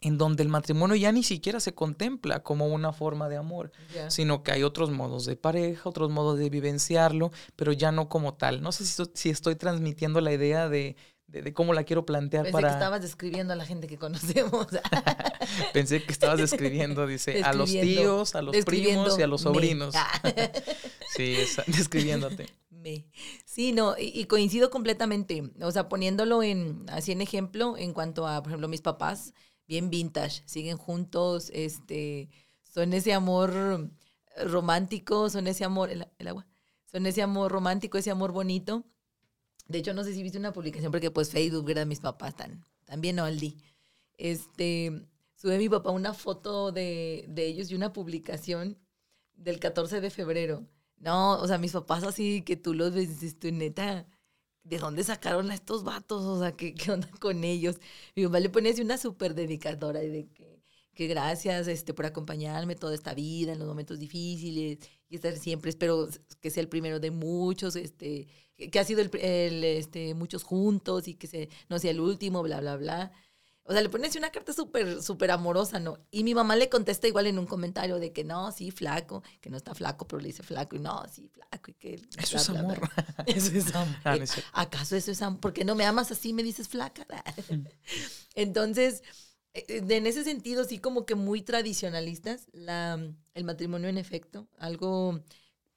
en 0.00 0.16
donde 0.16 0.42
el 0.42 0.48
matrimonio 0.48 0.96
ya 0.96 1.10
ni 1.10 1.22
siquiera 1.22 1.60
se 1.60 1.74
contempla 1.74 2.42
como 2.42 2.66
una 2.66 2.92
forma 2.92 3.28
de 3.28 3.36
amor, 3.36 3.72
sino 4.08 4.42
que 4.42 4.52
hay 4.52 4.62
otros 4.62 4.90
modos 4.90 5.24
de 5.26 5.36
pareja, 5.36 5.88
otros 5.88 6.10
modos 6.10 6.38
de 6.38 6.50
vivenciarlo, 6.50 7.32
pero 7.56 7.72
ya 7.72 7.90
no 7.90 8.08
como 8.08 8.34
tal. 8.34 8.62
No 8.62 8.70
sé 8.70 8.86
si, 8.86 9.02
si 9.14 9.30
estoy 9.30 9.56
transmitiendo 9.56 10.20
la 10.20 10.32
idea 10.32 10.68
de, 10.68 10.96
de, 11.26 11.52
cómo 11.52 11.74
la 11.74 11.84
quiero 11.84 12.06
plantear 12.06 12.44
Pensé 12.44 12.52
para... 12.52 12.68
que 12.68 12.74
estabas 12.74 13.02
describiendo 13.02 13.52
a 13.52 13.56
la 13.56 13.64
gente 13.64 13.86
que 13.88 13.98
conocemos. 13.98 14.68
Pensé 15.72 16.02
que 16.02 16.12
estabas 16.12 16.38
describiendo, 16.38 17.06
dice, 17.06 17.42
a 17.42 17.52
los 17.52 17.70
tíos, 17.70 18.34
a 18.36 18.42
los 18.42 18.56
primos 18.64 19.18
y 19.18 19.22
a 19.22 19.26
los 19.26 19.42
sobrinos. 19.42 19.94
sí, 21.16 21.36
describiéndote. 21.66 22.48
Me. 22.70 23.06
Sí, 23.44 23.72
no, 23.72 23.96
y, 23.98 24.12
y, 24.14 24.26
coincido 24.26 24.70
completamente. 24.70 25.42
O 25.60 25.72
sea, 25.72 25.88
poniéndolo 25.88 26.44
en, 26.44 26.86
así 26.88 27.10
en 27.10 27.20
ejemplo, 27.20 27.76
en 27.76 27.92
cuanto 27.92 28.28
a, 28.28 28.40
por 28.40 28.52
ejemplo, 28.52 28.68
mis 28.68 28.82
papás, 28.82 29.34
bien 29.68 29.90
vintage, 29.90 30.42
siguen 30.46 30.78
juntos, 30.78 31.50
este, 31.54 32.30
son 32.64 32.94
ese 32.94 33.12
amor 33.12 33.90
romántico, 34.44 35.28
son 35.28 35.46
ese 35.46 35.64
amor, 35.64 35.90
el, 35.90 36.06
agua, 36.26 36.46
son 36.90 37.06
ese 37.06 37.22
amor 37.22 37.52
romántico, 37.52 37.98
ese 37.98 38.10
amor 38.10 38.32
bonito. 38.32 38.84
De 39.66 39.78
hecho, 39.78 39.92
no 39.92 40.02
sé 40.02 40.14
si 40.14 40.22
viste 40.22 40.38
una 40.38 40.54
publicación, 40.54 40.90
porque 40.90 41.10
pues 41.10 41.30
Facebook, 41.30 41.66
¿verdad? 41.66 41.86
Mis 41.86 42.00
papás 42.00 42.30
están 42.30 42.64
también 42.86 43.20
oldie. 43.20 43.56
Este, 44.16 45.06
sube 45.34 45.58
mi 45.58 45.68
papá 45.68 45.90
una 45.90 46.14
foto 46.14 46.72
de, 46.72 47.26
de 47.28 47.46
ellos 47.46 47.70
y 47.70 47.74
una 47.74 47.92
publicación 47.92 48.78
del 49.34 49.60
14 49.60 50.00
de 50.00 50.10
febrero. 50.10 50.66
No, 50.96 51.38
o 51.38 51.46
sea, 51.46 51.58
mis 51.58 51.72
papás 51.72 52.02
así 52.02 52.42
que 52.42 52.56
tú 52.56 52.74
los 52.74 52.94
ves, 52.94 53.20
dices 53.20 53.38
tú, 53.38 53.52
neta, 53.52 54.06
¿de 54.68 54.78
dónde 54.78 55.04
sacaron 55.04 55.50
a 55.50 55.54
estos 55.54 55.84
vatos? 55.84 56.22
O 56.24 56.40
sea, 56.40 56.52
¿qué, 56.52 56.74
qué 56.74 56.92
onda 56.92 57.08
con 57.20 57.44
ellos? 57.44 57.76
Mi 58.14 58.24
mamá 58.24 58.40
le 58.40 58.50
pone 58.50 58.70
así 58.70 58.82
una 58.82 58.98
súper 58.98 59.34
dedicadora 59.34 60.00
de 60.00 60.28
que, 60.34 60.62
que 60.94 61.06
gracias 61.06 61.68
este, 61.68 61.94
por 61.94 62.06
acompañarme 62.06 62.74
toda 62.74 62.94
esta 62.94 63.14
vida 63.14 63.52
en 63.52 63.58
los 63.58 63.68
momentos 63.68 63.98
difíciles 63.98 64.78
y 65.08 65.16
estar 65.16 65.36
siempre, 65.36 65.70
espero 65.70 66.08
que 66.40 66.50
sea 66.50 66.62
el 66.62 66.68
primero 66.68 67.00
de 67.00 67.10
muchos, 67.10 67.76
este, 67.76 68.26
que 68.56 68.78
ha 68.78 68.84
sido 68.84 69.00
el, 69.00 69.10
el 69.20 69.64
este, 69.64 70.14
muchos 70.14 70.42
juntos 70.42 71.08
y 71.08 71.14
que 71.14 71.26
se, 71.28 71.48
no 71.68 71.78
sea 71.78 71.92
el 71.92 72.00
último, 72.00 72.42
bla, 72.42 72.60
bla, 72.60 72.76
bla. 72.76 73.12
O 73.68 73.72
sea, 73.72 73.82
le 73.82 73.90
pones 73.90 74.16
una 74.16 74.30
carta 74.30 74.54
súper, 74.54 75.02
súper 75.02 75.30
amorosa, 75.30 75.78
¿no? 75.78 75.98
Y 76.10 76.24
mi 76.24 76.34
mamá 76.34 76.56
le 76.56 76.70
contesta 76.70 77.06
igual 77.06 77.26
en 77.26 77.38
un 77.38 77.44
comentario 77.44 77.98
de 77.98 78.14
que 78.14 78.24
no, 78.24 78.50
sí, 78.50 78.70
flaco, 78.70 79.22
que 79.42 79.50
no 79.50 79.58
está 79.58 79.74
flaco, 79.74 80.08
pero 80.08 80.22
le 80.22 80.28
dice 80.28 80.42
flaco, 80.42 80.74
y 80.74 80.78
no, 80.78 81.02
sí, 81.12 81.28
flaco, 81.28 81.70
y 81.70 81.74
que... 81.74 82.02
Eso 82.16 82.38
es 82.38 82.48
amor. 82.48 82.80
Eso 83.26 83.52
es 83.52 83.74
amor. 83.74 83.94
Ah, 84.04 84.16
¿Acaso 84.54 84.96
eso 84.96 85.10
es 85.10 85.20
amor? 85.20 85.40
¿Por 85.40 85.52
qué 85.52 85.66
no 85.66 85.74
me 85.74 85.84
amas 85.84 86.10
así 86.10 86.32
me 86.32 86.42
dices 86.42 86.66
flaca? 86.66 87.06
Entonces, 88.34 89.02
eh, 89.52 89.66
eh, 89.68 89.84
en 89.86 90.06
ese 90.06 90.24
sentido, 90.24 90.64
sí, 90.64 90.78
como 90.78 91.04
que 91.04 91.14
muy 91.14 91.42
tradicionalistas, 91.42 92.46
la, 92.52 92.98
el 93.34 93.44
matrimonio 93.44 93.90
en 93.90 93.98
efecto, 93.98 94.48
algo 94.56 95.22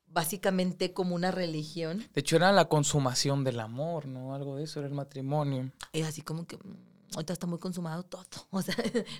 básicamente 0.08 0.94
como 0.94 1.14
una 1.14 1.32
religión. 1.32 2.08
De 2.14 2.22
hecho, 2.22 2.38
era 2.38 2.54
la 2.54 2.70
consumación 2.70 3.44
del 3.44 3.60
amor, 3.60 4.06
¿no? 4.06 4.34
Algo 4.34 4.56
de 4.56 4.64
eso 4.64 4.80
era 4.80 4.88
el 4.88 4.94
matrimonio. 4.94 5.72
Es 5.92 6.06
así 6.06 6.22
como 6.22 6.46
que 6.46 6.58
mm, 6.58 6.91
ahorita 7.14 7.34
está 7.34 7.48
muy 7.48 7.60
consumado 7.60 8.04
todo. 8.04 8.26
O 8.52 8.62
sea, 8.62 8.76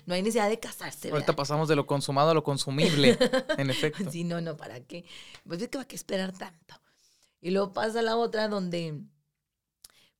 no 0.06 0.14
hay 0.14 0.22
necesidad 0.22 0.48
de 0.48 0.58
casarse. 0.58 1.10
Ahorita 1.10 1.34
pasamos 1.34 1.68
de 1.68 1.76
lo 1.76 1.86
consumado 1.86 2.30
a 2.30 2.34
lo 2.34 2.44
consumible, 2.44 3.18
en 3.58 3.70
efecto. 3.70 4.04
Sí, 4.10 4.24
no, 4.24 4.40
no, 4.40 4.56
¿para 4.56 4.80
qué? 4.80 5.04
Pues 5.46 5.62
es 5.62 5.68
que 5.68 5.78
va 5.78 5.82
a 5.82 5.88
que 5.88 5.96
esperar 5.96 6.32
tanto. 6.32 6.80
Y 7.40 7.50
luego 7.50 7.72
pasa 7.72 8.02
la 8.02 8.16
otra 8.16 8.48
donde 8.48 9.02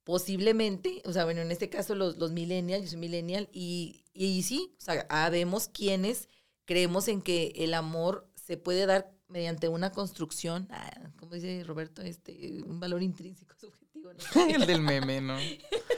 posiblemente, 0.05 1.03
o 1.05 1.13
sea, 1.13 1.25
bueno, 1.25 1.41
en 1.41 1.53
este 1.53 1.69
caso 1.69 1.95
los, 1.95 2.17
los 2.19 2.33
millennials, 2.33 2.85
yo 2.85 2.91
soy 2.91 2.99
millennial, 2.99 3.49
y, 3.53 4.05
y 4.13 4.43
sí, 4.43 4.75
o 4.79 4.81
sea, 4.81 5.31
vemos 5.31 5.69
quienes 5.69 6.29
creemos 6.65 7.09
en 7.09 7.23
que 7.23 7.53
el 7.57 7.75
amor 7.75 8.29
se 8.35 8.57
puede 8.57 8.87
dar 8.87 9.13
mediante 9.29 9.69
una 9.69 9.93
construcción, 9.93 10.69
ah, 10.71 10.91
como 11.19 11.35
dice 11.35 11.65
Roberto, 11.65 12.03
este, 12.03 12.63
un 12.65 12.81
valor 12.81 13.03
intrínseco 13.03 13.55
subjetivo. 13.61 14.11
¿no? 14.13 14.47
el 14.47 14.67
del 14.67 14.81
meme, 14.81 15.21
¿no? 15.21 15.37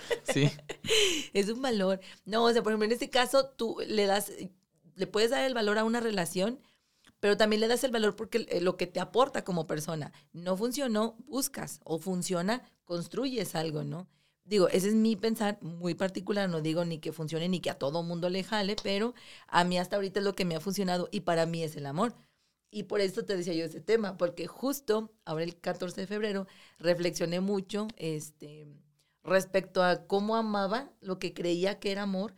Sí. 0.33 0.51
es 1.33 1.49
un 1.49 1.63
valor. 1.63 2.01
No, 2.25 2.45
o 2.45 2.53
sea, 2.53 2.63
por 2.63 2.73
ejemplo, 2.73 2.87
en 2.87 2.93
este 2.93 3.11
caso 3.11 3.47
tú 3.47 3.77
le 3.87 4.07
das, 4.07 4.33
le 4.95 5.07
puedes 5.07 5.31
dar 5.31 5.45
el 5.45 5.55
valor 5.55 5.79
a 5.79 5.85
una 5.85 6.01
relación, 6.01 6.61
pero 7.21 7.37
también 7.37 7.61
le 7.61 7.69
das 7.69 7.85
el 7.85 7.91
valor 7.91 8.17
porque 8.17 8.47
eh, 8.51 8.61
lo 8.61 8.77
que 8.77 8.87
te 8.87 9.01
aporta 9.01 9.45
como 9.45 9.67
persona. 9.67 10.13
No 10.33 10.57
funcionó, 10.57 11.17
buscas, 11.27 11.81
o 11.85 11.99
funciona, 11.99 12.63
construyes 12.85 13.55
algo, 13.55 13.85
¿no? 13.85 14.09
Digo, 14.45 14.69
ese 14.69 14.89
es 14.89 14.95
mi 14.95 15.17
pensar 15.17 15.59
muy 15.63 15.95
particular, 15.95 16.51
no 16.51 16.61
digo 16.61 16.85
ni 16.85 16.99
que 16.99 17.13
funcione 17.13 17.49
ni 17.49 17.61
que 17.61 17.71
a 17.71 17.79
todo 17.79 18.03
mundo 18.03 18.29
le 18.29 18.45
jale, 18.45 18.77
pero 18.83 19.15
a 19.47 19.65
mí 19.65 19.79
hasta 19.79 19.97
ahorita 19.97 20.21
es 20.21 20.25
lo 20.25 20.35
que 20.35 20.45
me 20.45 20.55
ha 20.55 20.61
funcionado 20.61 21.09
y 21.11 21.21
para 21.21 21.47
mí 21.47 21.63
es 21.63 21.77
el 21.77 21.87
amor. 21.87 22.15
Y 22.71 22.83
por 22.83 23.01
eso 23.01 23.25
te 23.25 23.37
decía 23.37 23.55
yo 23.55 23.65
ese 23.65 23.81
tema, 23.81 24.19
porque 24.19 24.47
justo 24.47 25.11
ahora 25.25 25.45
el 25.45 25.59
14 25.59 26.01
de 26.03 26.07
febrero 26.07 26.47
reflexioné 26.79 27.41
mucho, 27.41 27.89
este, 27.97 28.67
respecto 29.25 29.83
a 29.83 30.07
cómo 30.07 30.37
amaba 30.37 30.93
lo 31.01 31.19
que 31.19 31.35
creía 31.35 31.81
que 31.81 31.91
era 31.91 32.03
amor 32.03 32.35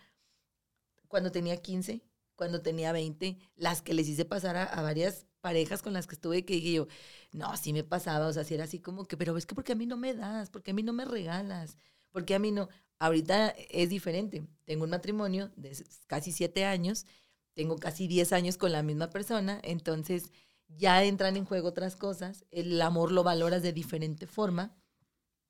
cuando 1.08 1.32
tenía 1.32 1.56
15, 1.56 2.02
cuando 2.36 2.62
tenía 2.62 2.92
20, 2.92 3.38
las 3.56 3.82
que 3.82 3.94
les 3.94 4.08
hice 4.08 4.24
pasar 4.24 4.56
a, 4.56 4.82
varias 4.82 5.26
parejas 5.40 5.82
con 5.82 5.92
las 5.92 6.06
que 6.06 6.14
estuve 6.14 6.44
que 6.44 6.54
dije 6.54 6.72
yo, 6.72 6.86
no, 7.32 7.56
sí 7.56 7.72
me 7.72 7.84
pasaba, 7.84 8.26
o 8.26 8.32
sea, 8.32 8.44
sí 8.44 8.54
era 8.54 8.64
así 8.64 8.80
como 8.80 9.06
que, 9.06 9.16
pero 9.16 9.36
es 9.36 9.46
que 9.46 9.54
porque 9.54 9.72
a 9.72 9.76
mí 9.76 9.86
no 9.86 9.96
me 9.96 10.14
das, 10.14 10.50
porque 10.50 10.70
a 10.70 10.74
mí 10.74 10.82
no 10.82 10.92
me 10.92 11.04
regalas, 11.04 11.76
porque 12.12 12.34
a 12.34 12.38
mí 12.38 12.50
no, 12.52 12.68
ahorita 12.98 13.50
es 13.70 13.88
diferente, 13.90 14.46
tengo 14.64 14.84
un 14.84 14.90
matrimonio 14.90 15.50
de 15.56 15.76
casi 16.06 16.32
siete 16.32 16.64
años, 16.64 17.06
tengo 17.54 17.76
casi 17.78 18.06
10 18.06 18.32
años 18.32 18.58
con 18.58 18.72
la 18.72 18.82
misma 18.82 19.10
persona, 19.10 19.60
entonces 19.62 20.30
ya 20.68 21.04
entran 21.04 21.36
en 21.36 21.44
juego 21.44 21.68
otras 21.68 21.96
cosas, 21.96 22.44
el 22.50 22.80
amor 22.82 23.12
lo 23.12 23.22
valoras 23.22 23.62
de 23.62 23.72
diferente 23.72 24.26
forma 24.26 24.76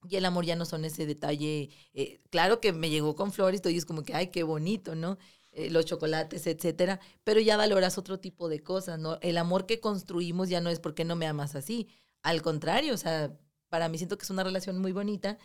y 0.08 0.16
el 0.16 0.24
amor 0.24 0.44
ya 0.44 0.56
no 0.56 0.64
son 0.64 0.84
ese 0.84 1.06
detalle. 1.06 1.70
Eh, 1.94 2.20
claro 2.30 2.60
que 2.60 2.72
me 2.72 2.90
llegó 2.90 3.14
con 3.14 3.32
flores 3.32 3.60
y 3.64 3.76
es 3.76 3.84
como 3.86 4.02
que, 4.02 4.14
ay, 4.14 4.28
qué 4.28 4.42
bonito, 4.42 4.94
¿no? 4.94 5.18
Eh, 5.52 5.70
los 5.70 5.86
chocolates, 5.86 6.46
etcétera. 6.46 7.00
Pero 7.24 7.40
ya 7.40 7.56
valoras 7.56 7.98
otro 7.98 8.20
tipo 8.20 8.48
de 8.48 8.62
cosas, 8.62 8.98
¿no? 8.98 9.18
El 9.22 9.38
amor 9.38 9.66
que 9.66 9.80
construimos 9.80 10.48
ya 10.48 10.60
no 10.60 10.70
es 10.70 10.80
porque 10.80 11.04
no 11.04 11.16
me 11.16 11.26
amas 11.26 11.54
así. 11.54 11.88
Al 12.22 12.42
contrario, 12.42 12.94
o 12.94 12.96
sea, 12.98 13.36
para 13.68 13.88
mí 13.88 13.98
siento 13.98 14.18
que 14.18 14.24
es 14.24 14.30
una 14.30 14.44
relación 14.44 14.78
muy 14.78 14.92
bonita 14.92 15.38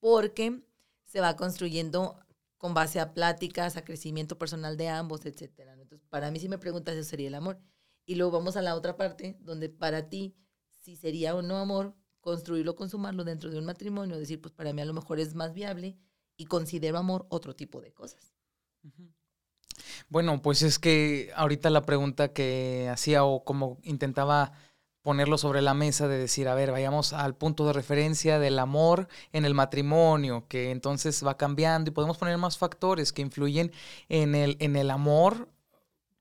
porque 0.00 0.62
se 1.06 1.20
va 1.20 1.36
construyendo 1.36 2.18
con 2.58 2.74
base 2.74 3.00
a 3.00 3.12
pláticas, 3.14 3.76
a 3.76 3.84
crecimiento 3.84 4.38
personal 4.38 4.76
de 4.76 4.88
ambos, 4.88 5.26
etcétera. 5.26 5.74
Entonces, 5.74 6.06
para 6.08 6.30
mí, 6.30 6.40
si 6.40 6.48
me 6.48 6.58
preguntas, 6.58 6.94
eso 6.94 7.08
sería 7.08 7.28
el 7.28 7.34
amor. 7.34 7.58
Y 8.06 8.16
luego 8.16 8.32
vamos 8.32 8.56
a 8.56 8.62
la 8.62 8.74
otra 8.74 8.96
parte, 8.96 9.36
donde 9.40 9.68
para 9.68 10.08
ti, 10.08 10.34
si 10.80 10.96
sería 10.96 11.34
o 11.34 11.42
no 11.42 11.58
amor, 11.58 11.94
construirlo, 12.24 12.74
consumarlo 12.74 13.22
dentro 13.22 13.50
de 13.50 13.58
un 13.58 13.66
matrimonio, 13.66 14.18
decir, 14.18 14.40
pues 14.40 14.52
para 14.52 14.72
mí 14.72 14.80
a 14.80 14.86
lo 14.86 14.94
mejor 14.94 15.20
es 15.20 15.34
más 15.34 15.52
viable 15.52 15.98
y 16.36 16.46
considero 16.46 16.98
amor 16.98 17.26
otro 17.28 17.54
tipo 17.54 17.80
de 17.82 17.92
cosas. 17.92 18.32
Bueno, 20.08 20.40
pues 20.42 20.62
es 20.62 20.78
que 20.78 21.30
ahorita 21.36 21.68
la 21.68 21.82
pregunta 21.82 22.32
que 22.32 22.88
hacía 22.90 23.24
o 23.24 23.44
como 23.44 23.78
intentaba 23.82 24.52
ponerlo 25.02 25.36
sobre 25.36 25.60
la 25.60 25.74
mesa 25.74 26.08
de 26.08 26.16
decir, 26.16 26.48
a 26.48 26.54
ver, 26.54 26.70
vayamos 26.70 27.12
al 27.12 27.36
punto 27.36 27.66
de 27.66 27.74
referencia 27.74 28.38
del 28.38 28.58
amor 28.58 29.06
en 29.32 29.44
el 29.44 29.52
matrimonio, 29.52 30.46
que 30.48 30.70
entonces 30.70 31.22
va 31.24 31.36
cambiando 31.36 31.90
y 31.90 31.92
podemos 31.92 32.16
poner 32.16 32.38
más 32.38 32.56
factores 32.56 33.12
que 33.12 33.20
influyen 33.20 33.70
en 34.08 34.34
el, 34.34 34.56
en 34.60 34.76
el 34.76 34.90
amor 34.90 35.50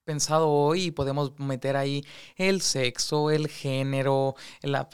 pensado 0.04 0.50
hoy 0.50 0.86
y 0.86 0.92
podemos 0.92 1.38
meter 1.40 1.76
ahí 1.76 2.06
el 2.36 2.62
sexo, 2.62 3.32
el 3.32 3.48
género, 3.48 4.36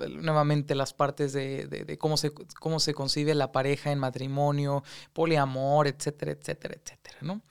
nuevamente 0.09 0.75
las 0.75 0.93
partes 0.93 1.33
de, 1.33 1.97
cómo, 1.99 2.17
se, 2.17 2.31
cómo 2.31 2.79
se 2.79 2.93
concibe 2.93 3.33
la 3.35 3.51
pareja 3.51 3.91
en 3.91 3.99
matrimonio, 3.99 4.83
poliamor, 5.13 5.87
etcétera, 5.87 6.31
etcétera, 6.31 6.75
etcétera, 6.75 7.17
¿no? 7.21 7.41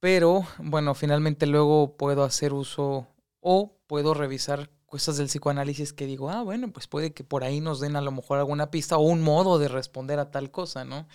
Pero 0.00 0.46
bueno, 0.58 0.94
finalmente 0.94 1.46
luego 1.46 1.96
puedo 1.96 2.22
hacer 2.22 2.52
uso 2.52 3.08
o 3.40 3.76
puedo 3.86 4.14
revisar 4.14 4.70
cosas 4.86 5.16
del 5.16 5.26
psicoanálisis 5.26 5.92
que 5.92 6.06
digo, 6.06 6.30
ah, 6.30 6.42
bueno, 6.42 6.70
pues 6.72 6.86
puede 6.86 7.12
que 7.12 7.24
por 7.24 7.44
ahí 7.44 7.60
nos 7.60 7.80
den 7.80 7.96
a 7.96 8.00
lo 8.00 8.12
mejor 8.12 8.38
alguna 8.38 8.70
pista 8.70 8.96
o 8.96 9.00
un 9.00 9.20
modo 9.20 9.58
de 9.58 9.68
responder 9.68 10.18
a 10.18 10.30
tal 10.30 10.50
cosa, 10.50 10.84
¿no? 10.84 11.08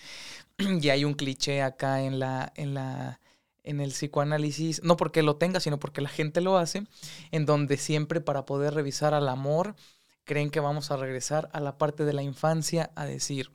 y 0.58 0.88
hay 0.90 1.04
un 1.04 1.14
cliché 1.14 1.62
acá 1.62 2.02
en 2.02 2.18
la, 2.18 2.52
en 2.54 2.74
la, 2.74 3.20
en 3.64 3.80
el 3.80 3.90
psicoanálisis, 3.90 4.82
no 4.82 4.96
porque 4.96 5.22
lo 5.22 5.36
tenga, 5.36 5.60
sino 5.60 5.78
porque 5.78 6.00
la 6.00 6.08
gente 6.08 6.40
lo 6.40 6.56
hace, 6.58 6.84
en 7.30 7.46
donde 7.46 7.76
siempre 7.76 8.20
para 8.20 8.44
poder 8.44 8.74
revisar 8.74 9.14
al 9.14 9.28
amor, 9.28 9.74
creen 10.24 10.50
que 10.50 10.60
vamos 10.60 10.90
a 10.90 10.96
regresar 10.96 11.48
a 11.52 11.60
la 11.60 11.78
parte 11.78 12.04
de 12.04 12.12
la 12.12 12.22
infancia 12.22 12.90
a 12.94 13.06
decir 13.06 13.50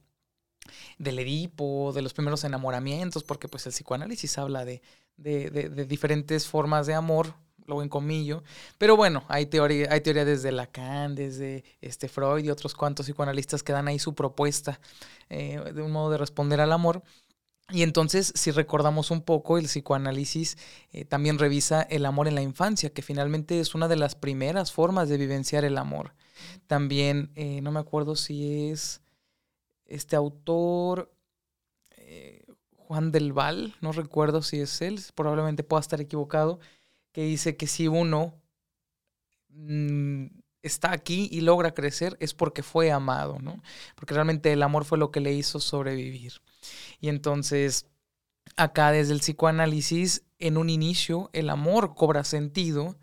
del 0.98 1.20
Edipo, 1.20 1.94
de 1.94 2.02
los 2.02 2.14
primeros 2.14 2.44
enamoramientos, 2.44 3.24
porque 3.24 3.48
pues 3.48 3.66
el 3.66 3.72
psicoanálisis 3.72 4.38
habla 4.38 4.66
de, 4.66 4.82
de, 5.18 5.86
diferentes 5.86 6.48
formas 6.48 6.88
de 6.88 6.94
amor, 6.94 7.34
lo 7.66 7.82
en 7.82 7.90
comillo. 7.90 8.44
Pero 8.78 8.96
bueno, 8.96 9.24
hay 9.28 9.46
teoría, 9.46 9.88
hay 9.92 10.02
teoría 10.02 10.26
desde 10.26 10.52
Lacan, 10.52 11.16
desde 11.16 11.64
este 11.82 12.08
Freud 12.08 12.44
y 12.44 12.50
otros 12.50 12.74
cuantos 12.74 13.06
psicoanalistas 13.06 13.64
que 13.64 13.74
dan 13.74 13.88
ahí 13.88 14.00
su 14.00 14.16
propuesta 14.16 14.80
eh, 15.30 15.62
de 15.74 15.82
un 15.82 15.92
modo 15.92 16.12
de 16.12 16.18
responder 16.18 16.62
al 16.62 16.72
amor. 16.72 17.04
Y 17.70 17.84
entonces, 17.84 18.32
si 18.36 18.52
recordamos 18.52 19.12
un 19.12 19.22
poco, 19.22 19.58
el 19.58 19.66
psicoanálisis 19.66 20.58
eh, 20.92 21.04
también 21.04 21.38
revisa 21.38 21.82
el 21.82 22.06
amor 22.06 22.28
en 22.28 22.36
la 22.36 22.42
infancia, 22.42 22.92
que 22.92 23.02
finalmente 23.02 23.60
es 23.60 23.76
una 23.76 23.90
de 23.90 23.98
las 23.98 24.16
primeras 24.16 24.72
formas 24.72 25.10
de 25.10 25.18
vivenciar 25.18 25.66
el 25.66 25.78
amor. 25.78 26.14
También, 26.68 27.32
eh, 27.36 27.62
no 27.62 27.72
me 27.72 27.80
acuerdo 27.80 28.16
si 28.16 28.70
es 28.70 29.02
este 29.86 30.16
autor, 30.16 31.12
Juan 32.88 33.12
del 33.12 33.34
Val, 33.34 33.76
no 33.82 33.92
recuerdo 33.92 34.42
si 34.42 34.62
es 34.62 34.82
él, 34.82 35.00
probablemente 35.14 35.64
pueda 35.64 35.82
estar 35.82 36.00
equivocado, 36.00 36.60
que 37.12 37.24
dice 37.24 37.58
que 37.58 37.68
si 37.68 37.90
uno 37.90 38.34
mm, 39.50 40.28
está 40.64 40.92
aquí 40.92 41.30
y 41.32 41.42
logra 41.42 41.74
crecer 41.74 42.18
es 42.20 42.34
porque 42.34 42.64
fue 42.64 42.92
amado, 42.92 43.40
¿no? 43.40 43.62
Porque 43.96 44.14
realmente 44.14 44.52
el 44.52 44.64
amor 44.64 44.86
fue 44.86 44.98
lo 44.98 45.12
que 45.12 45.20
le 45.20 45.34
hizo 45.34 45.60
sobrevivir. 45.60 46.34
Y 47.00 47.10
entonces, 47.10 47.88
acá 48.56 48.92
desde 48.92 49.14
el 49.14 49.20
psicoanálisis, 49.20 50.24
en 50.40 50.58
un 50.58 50.70
inicio, 50.70 51.30
el 51.34 51.50
amor 51.50 51.96
cobra 51.96 52.24
sentido. 52.24 52.98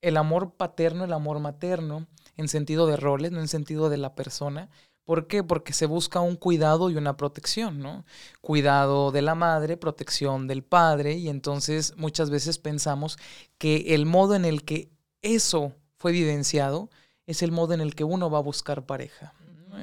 El 0.00 0.16
amor 0.16 0.54
paterno, 0.54 1.04
el 1.04 1.12
amor 1.12 1.40
materno, 1.40 2.06
en 2.36 2.48
sentido 2.48 2.86
de 2.86 2.96
roles, 2.96 3.32
no 3.32 3.40
en 3.40 3.48
sentido 3.48 3.90
de 3.90 3.96
la 3.96 4.14
persona, 4.14 4.70
¿Por 5.08 5.26
qué? 5.26 5.42
Porque 5.42 5.72
se 5.72 5.86
busca 5.86 6.20
un 6.20 6.36
cuidado 6.36 6.90
y 6.90 6.96
una 6.96 7.16
protección, 7.16 7.80
¿no? 7.80 8.04
Cuidado 8.42 9.10
de 9.10 9.22
la 9.22 9.34
madre, 9.34 9.78
protección 9.78 10.46
del 10.46 10.62
padre, 10.62 11.14
y 11.14 11.30
entonces 11.30 11.94
muchas 11.96 12.28
veces 12.28 12.58
pensamos 12.58 13.16
que 13.56 13.94
el 13.94 14.04
modo 14.04 14.34
en 14.34 14.44
el 14.44 14.66
que 14.66 14.90
eso 15.22 15.72
fue 15.98 16.12
vivenciado 16.12 16.90
es 17.26 17.42
el 17.42 17.52
modo 17.52 17.74
en 17.74 17.80
el 17.80 17.94
que 17.94 18.04
uno 18.04 18.30
va 18.30 18.38
a 18.38 18.42
buscar 18.42 18.86
pareja. 18.86 19.34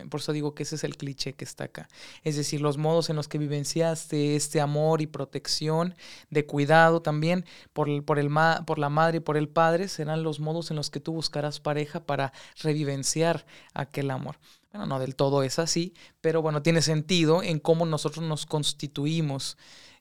Por 0.10 0.20
eso 0.20 0.34
digo 0.34 0.56
que 0.56 0.64
ese 0.64 0.76
es 0.76 0.84
el 0.84 0.98
cliché 0.98 1.34
que 1.34 1.46
está 1.46 1.66
acá. 1.66 1.88
Es 2.24 2.36
decir, 2.36 2.60
los 2.60 2.78
modos 2.78 3.10
en 3.10 3.16
los 3.16 3.28
que 3.28 3.38
vivenciaste 3.38 4.36
este 4.36 4.60
amor 4.60 5.02
y 5.02 5.08
protección, 5.08 5.96
de 6.30 6.46
cuidado 6.46 7.02
también 7.02 7.46
por, 7.72 7.88
el, 7.88 8.04
por, 8.04 8.20
el 8.20 8.30
por 8.66 8.80
la 8.80 8.90
madre 8.90 9.18
y 9.18 9.22
por 9.22 9.38
el 9.38 9.48
padre, 9.48 9.88
serán 9.88 10.24
los 10.24 10.40
modos 10.40 10.72
en 10.72 10.78
los 10.78 10.90
que 10.90 11.00
tú 11.00 11.14
buscarás 11.14 11.60
pareja 11.60 12.06
para 12.06 12.34
revivenciar 12.62 13.46
aquel 13.74 14.12
amor. 14.12 14.38
Bueno, 14.72 14.88
no 14.88 15.00
del 15.00 15.16
todo 15.16 15.44
es 15.44 15.60
así, 15.60 15.94
pero 16.20 16.42
bueno, 16.42 16.62
tiene 16.62 16.82
sentido 16.82 17.44
en 17.44 17.60
cómo 17.60 17.86
nosotros 17.86 18.26
nos 18.26 18.46
constituimos. 18.46 19.58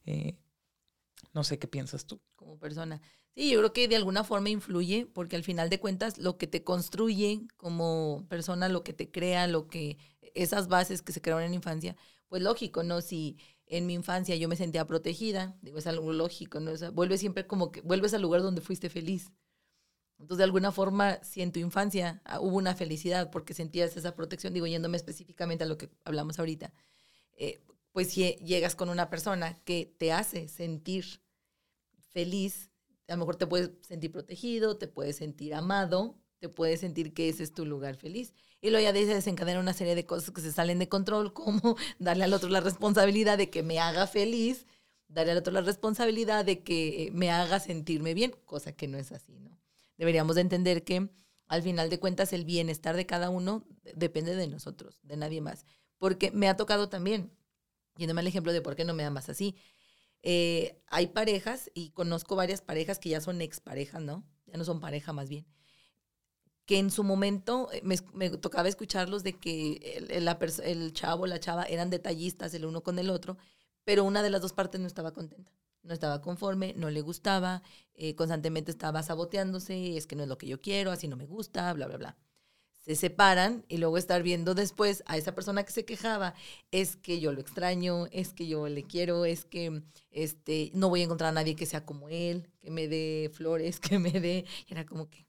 Eh, 0.07 0.35
no 1.35 1.45
sé 1.45 1.59
qué 1.59 1.69
piensas 1.69 2.07
tú. 2.07 2.21
Como 2.37 2.59
persona. 2.59 3.03
Sí, 3.35 3.51
yo 3.51 3.59
creo 3.59 3.73
que 3.73 3.89
de 3.89 3.97
alguna 3.97 4.25
forma 4.25 4.49
influye, 4.49 5.07
porque 5.07 5.37
al 5.37 5.43
final 5.43 5.69
de 5.69 5.81
cuentas 5.81 6.19
lo 6.19 6.39
que 6.39 6.47
te 6.47 6.63
construye 6.63 7.43
como 7.57 8.25
persona, 8.29 8.69
lo 8.69 8.85
que 8.85 8.93
te 8.93 9.11
crea, 9.11 9.47
lo 9.49 9.67
que 9.67 9.99
esas 10.35 10.69
bases 10.69 11.03
que 11.03 11.13
se 11.13 11.21
crearon 11.21 11.45
en 11.45 11.51
la 11.51 11.57
infancia, 11.57 11.97
pues 12.29 12.43
lógico, 12.43 12.83
¿no? 12.83 13.01
Si 13.01 13.37
en 13.67 13.87
mi 13.87 13.95
infancia 13.95 14.37
yo 14.37 14.49
me 14.49 14.57
sentía 14.57 14.87
protegida, 14.87 15.57
digo, 15.63 15.79
es 15.79 15.87
algo 15.87 16.13
lógico, 16.13 16.61
¿no? 16.61 16.73
O 16.73 16.93
vuelves 16.93 17.21
siempre 17.21 17.47
como 17.47 17.73
que, 17.73 17.81
vuelves 17.81 18.15
al 18.15 18.23
lugar 18.23 18.43
donde 18.43 18.61
fuiste 18.61 18.89
feliz. 18.89 19.33
Entonces, 20.19 20.39
de 20.39 20.45
alguna 20.45 20.71
forma, 20.71 21.19
si 21.25 21.43
en 21.43 21.53
tu 21.53 21.59
infancia 21.59 22.23
ah, 22.25 22.41
hubo 22.41 22.57
una 22.57 22.77
felicidad 22.77 23.31
porque 23.31 23.53
sentías 23.53 23.97
esa 23.97 24.15
protección, 24.15 24.55
digo, 24.55 24.67
yéndome 24.67 24.97
específicamente 24.97 25.65
a 25.65 25.67
lo 25.67 25.77
que 25.77 25.91
hablamos 26.05 26.39
ahorita, 26.39 26.73
eh, 27.37 27.61
pues 27.93 28.15
llegas 28.15 28.75
con 28.77 28.89
una 28.89 29.11
persona 29.11 29.59
que 29.65 29.93
te 29.99 30.13
hace 30.13 30.49
sentir 30.49 31.24
feliz, 32.15 32.71
a 33.09 33.13
lo 33.13 33.19
mejor 33.19 33.37
te 33.37 33.47
puedes 33.47 33.71
sentir 33.87 34.11
protegido, 34.11 34.79
te 34.79 34.89
puedes 34.89 35.17
sentir 35.17 35.53
amado, 35.53 36.17
te 36.39 36.49
puedes 36.49 36.81
sentir 36.81 37.13
que 37.13 37.29
ese 37.29 37.43
es 37.43 37.53
tu 37.53 37.67
lugar 37.67 37.97
feliz. 37.97 38.33
Y 38.63 38.71
luego 38.71 38.83
ya 38.83 38.95
de 38.95 39.05
desencadena 39.05 39.61
una 39.61 39.75
serie 39.75 39.95
de 39.95 40.07
cosas 40.07 40.31
que 40.31 40.41
se 40.41 40.53
salen 40.53 40.79
de 40.79 40.89
control, 40.89 41.35
como 41.35 41.77
darle 41.99 42.25
al 42.25 42.33
otro 42.33 42.49
la 42.49 42.61
responsabilidad 42.61 43.37
de 43.37 43.51
que 43.51 43.63
me 43.63 43.79
haga 43.79 44.07
feliz, 44.07 44.67
darle 45.09 45.33
al 45.33 45.39
otro 45.39 45.53
la 45.53 45.61
responsabilidad 45.61 46.47
de 46.47 46.63
que 46.63 47.11
me 47.13 47.31
haga 47.31 47.61
sentirme 47.61 48.15
bien, 48.15 48.35
cosa 48.47 48.73
que 48.73 48.89
no 48.89 48.97
es 48.97 49.13
así, 49.13 49.39
¿no? 49.39 49.59
Deberíamos 49.99 50.37
de 50.37 50.41
entender 50.41 50.83
que 50.83 51.11
al 51.47 51.63
final 51.63 51.91
de 51.91 52.01
cuentas 52.01 52.33
el 52.33 52.45
bienestar 52.45 52.97
de 52.97 53.07
cada 53.07 53.29
uno 53.29 53.67
depende 53.95 54.35
de 54.35 54.49
nosotros, 54.49 54.99
de 55.03 55.17
nadie 55.17 55.41
más. 55.41 55.67
Porque 55.99 56.31
me 56.31 56.49
ha 56.49 56.57
tocado 56.57 56.89
también, 56.89 57.31
yéndome 57.97 58.23
al 58.23 58.27
ejemplo 58.27 58.53
de 58.53 58.63
por 58.63 58.77
qué 58.77 58.85
no 58.85 58.95
me 58.95 59.05
amas 59.05 59.29
así, 59.29 59.57
eh, 60.25 60.83
hay 60.89 61.09
parejas, 61.09 61.71
y 61.75 61.91
conozco 61.91 62.35
varias 62.35 62.61
parejas 62.61 62.99
que 62.99 63.11
ya 63.11 63.21
son 63.21 63.41
exparejas, 63.41 64.03
¿no? 64.03 64.25
Ya 64.47 64.57
no 64.57 64.65
son 64.65 64.81
pareja 64.81 65.13
más 65.13 65.29
bien, 65.29 65.47
que 66.67 66.79
en 66.79 66.91
su 66.91 67.05
momento 67.05 67.69
eh, 67.73 67.83
me, 67.85 68.31
tocaba 68.31 68.69
escucharlos 68.69 69.23
de 69.23 69.35
que 69.35 69.99
el, 70.09 70.29
el 70.65 70.93
chavo, 70.93 71.27
la 71.27 71.41
chava 71.41 71.65
eran 71.65 71.91
detallistas 71.91 72.55
el 72.55 72.65
uno 72.65 72.83
con 72.83 72.99
el 72.99 73.11
otro, 73.11 73.37
pero 73.85 74.05
una 74.05 74.23
de 74.23 74.31
las 74.31 74.41
dos 74.43 74.53
partes 74.53 74.81
no 74.81 74.87
estaba 74.87 75.13
contenta 75.13 75.53
no 75.85 75.93
estaba 75.93 76.23
conforme, 76.23 76.73
no 76.79 76.89
le 76.89 77.03
gustaba, 77.03 77.63
eh, 77.95 78.15
constantemente 78.15 78.71
estaba 78.71 79.03
saboteándose, 79.03 79.99
es 79.99 80.07
que 80.07 80.17
no 80.17 80.23
es 80.23 80.29
lo 80.31 80.39
que 80.39 80.47
yo 80.47 80.59
quiero, 80.61 80.91
así 80.91 81.09
no 81.09 81.17
me 81.17 81.27
gusta, 81.27 81.71
bla, 81.75 81.87
bla, 81.87 81.99
bla 81.99 82.17
se 82.85 82.97
separan 82.97 83.65
y 83.69 83.79
luego 83.79 83.97
estar 83.97 84.23
viendo 84.23 84.55
después 84.55 85.03
a 85.07 85.17
esa 85.17 85.35
persona 85.35 85.65
que 85.65 85.73
se 85.73 85.87
quejaba, 85.87 86.35
es 86.71 86.97
que 86.97 87.19
yo 87.19 87.33
lo 87.33 87.41
extraño, 87.41 88.07
es 88.13 88.35
que 88.35 88.47
yo 88.47 88.69
le 88.69 88.83
quiero, 88.83 89.25
es 89.25 89.47
que 89.47 89.83
este, 90.11 90.71
no 90.75 90.91
voy 90.91 91.01
a 91.01 91.05
encontrar 91.05 91.31
a 91.31 91.33
nadie 91.33 91.57
que 91.57 91.65
sea 91.65 91.87
como 91.87 92.11
él, 92.11 92.51
que 92.61 92.71
me 92.71 92.87
dé 92.87 93.31
flores, 93.33 93.81
que 93.81 93.99
me 93.99 94.13
dé... 94.13 94.45
Era 94.69 94.85
como 94.85 95.09
que, 95.09 95.27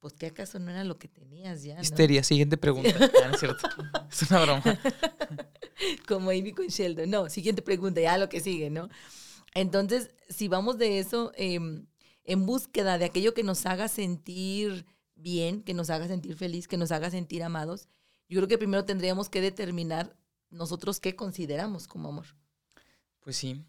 pues 0.00 0.14
que 0.14 0.26
acaso 0.26 0.58
no 0.58 0.72
era 0.72 0.82
lo 0.82 0.98
que 0.98 1.06
tenías 1.06 1.62
ya. 1.62 1.80
Histeria, 1.80 2.24
siguiente 2.24 2.56
pregunta. 2.56 2.90
Ah, 3.24 3.30
es 3.32 3.40
cierto. 3.40 3.68
Es 4.10 4.30
una 4.30 4.42
broma. 4.42 4.80
como 6.08 6.30
Amy 6.30 6.52
con 6.52 6.66
Sheldon. 6.66 7.08
No, 7.08 7.28
siguiente 7.28 7.62
pregunta, 7.62 8.00
ya 8.00 8.18
lo 8.18 8.28
que 8.28 8.40
sigue, 8.40 8.68
¿no? 8.68 8.88
Entonces, 9.54 10.10
si 10.28 10.48
vamos 10.48 10.76
de 10.78 10.98
eso 10.98 11.30
em, 11.36 11.86
en 12.24 12.46
búsqueda 12.46 12.98
de 12.98 13.04
aquello 13.04 13.32
que 13.32 13.44
nos 13.44 13.64
haga 13.64 13.86
sentir 13.86 14.86
bien, 15.18 15.62
que 15.62 15.74
nos 15.74 15.90
haga 15.90 16.08
sentir 16.08 16.36
feliz, 16.36 16.68
que 16.68 16.76
nos 16.76 16.92
haga 16.92 17.10
sentir 17.10 17.42
amados, 17.42 17.88
yo 18.28 18.38
creo 18.38 18.48
que 18.48 18.58
primero 18.58 18.84
tendríamos 18.84 19.28
que 19.28 19.40
determinar 19.40 20.16
nosotros 20.50 21.00
qué 21.00 21.16
consideramos 21.16 21.86
como 21.86 22.08
amor. 22.08 22.26
Pues 23.20 23.36
sí. 23.36 23.64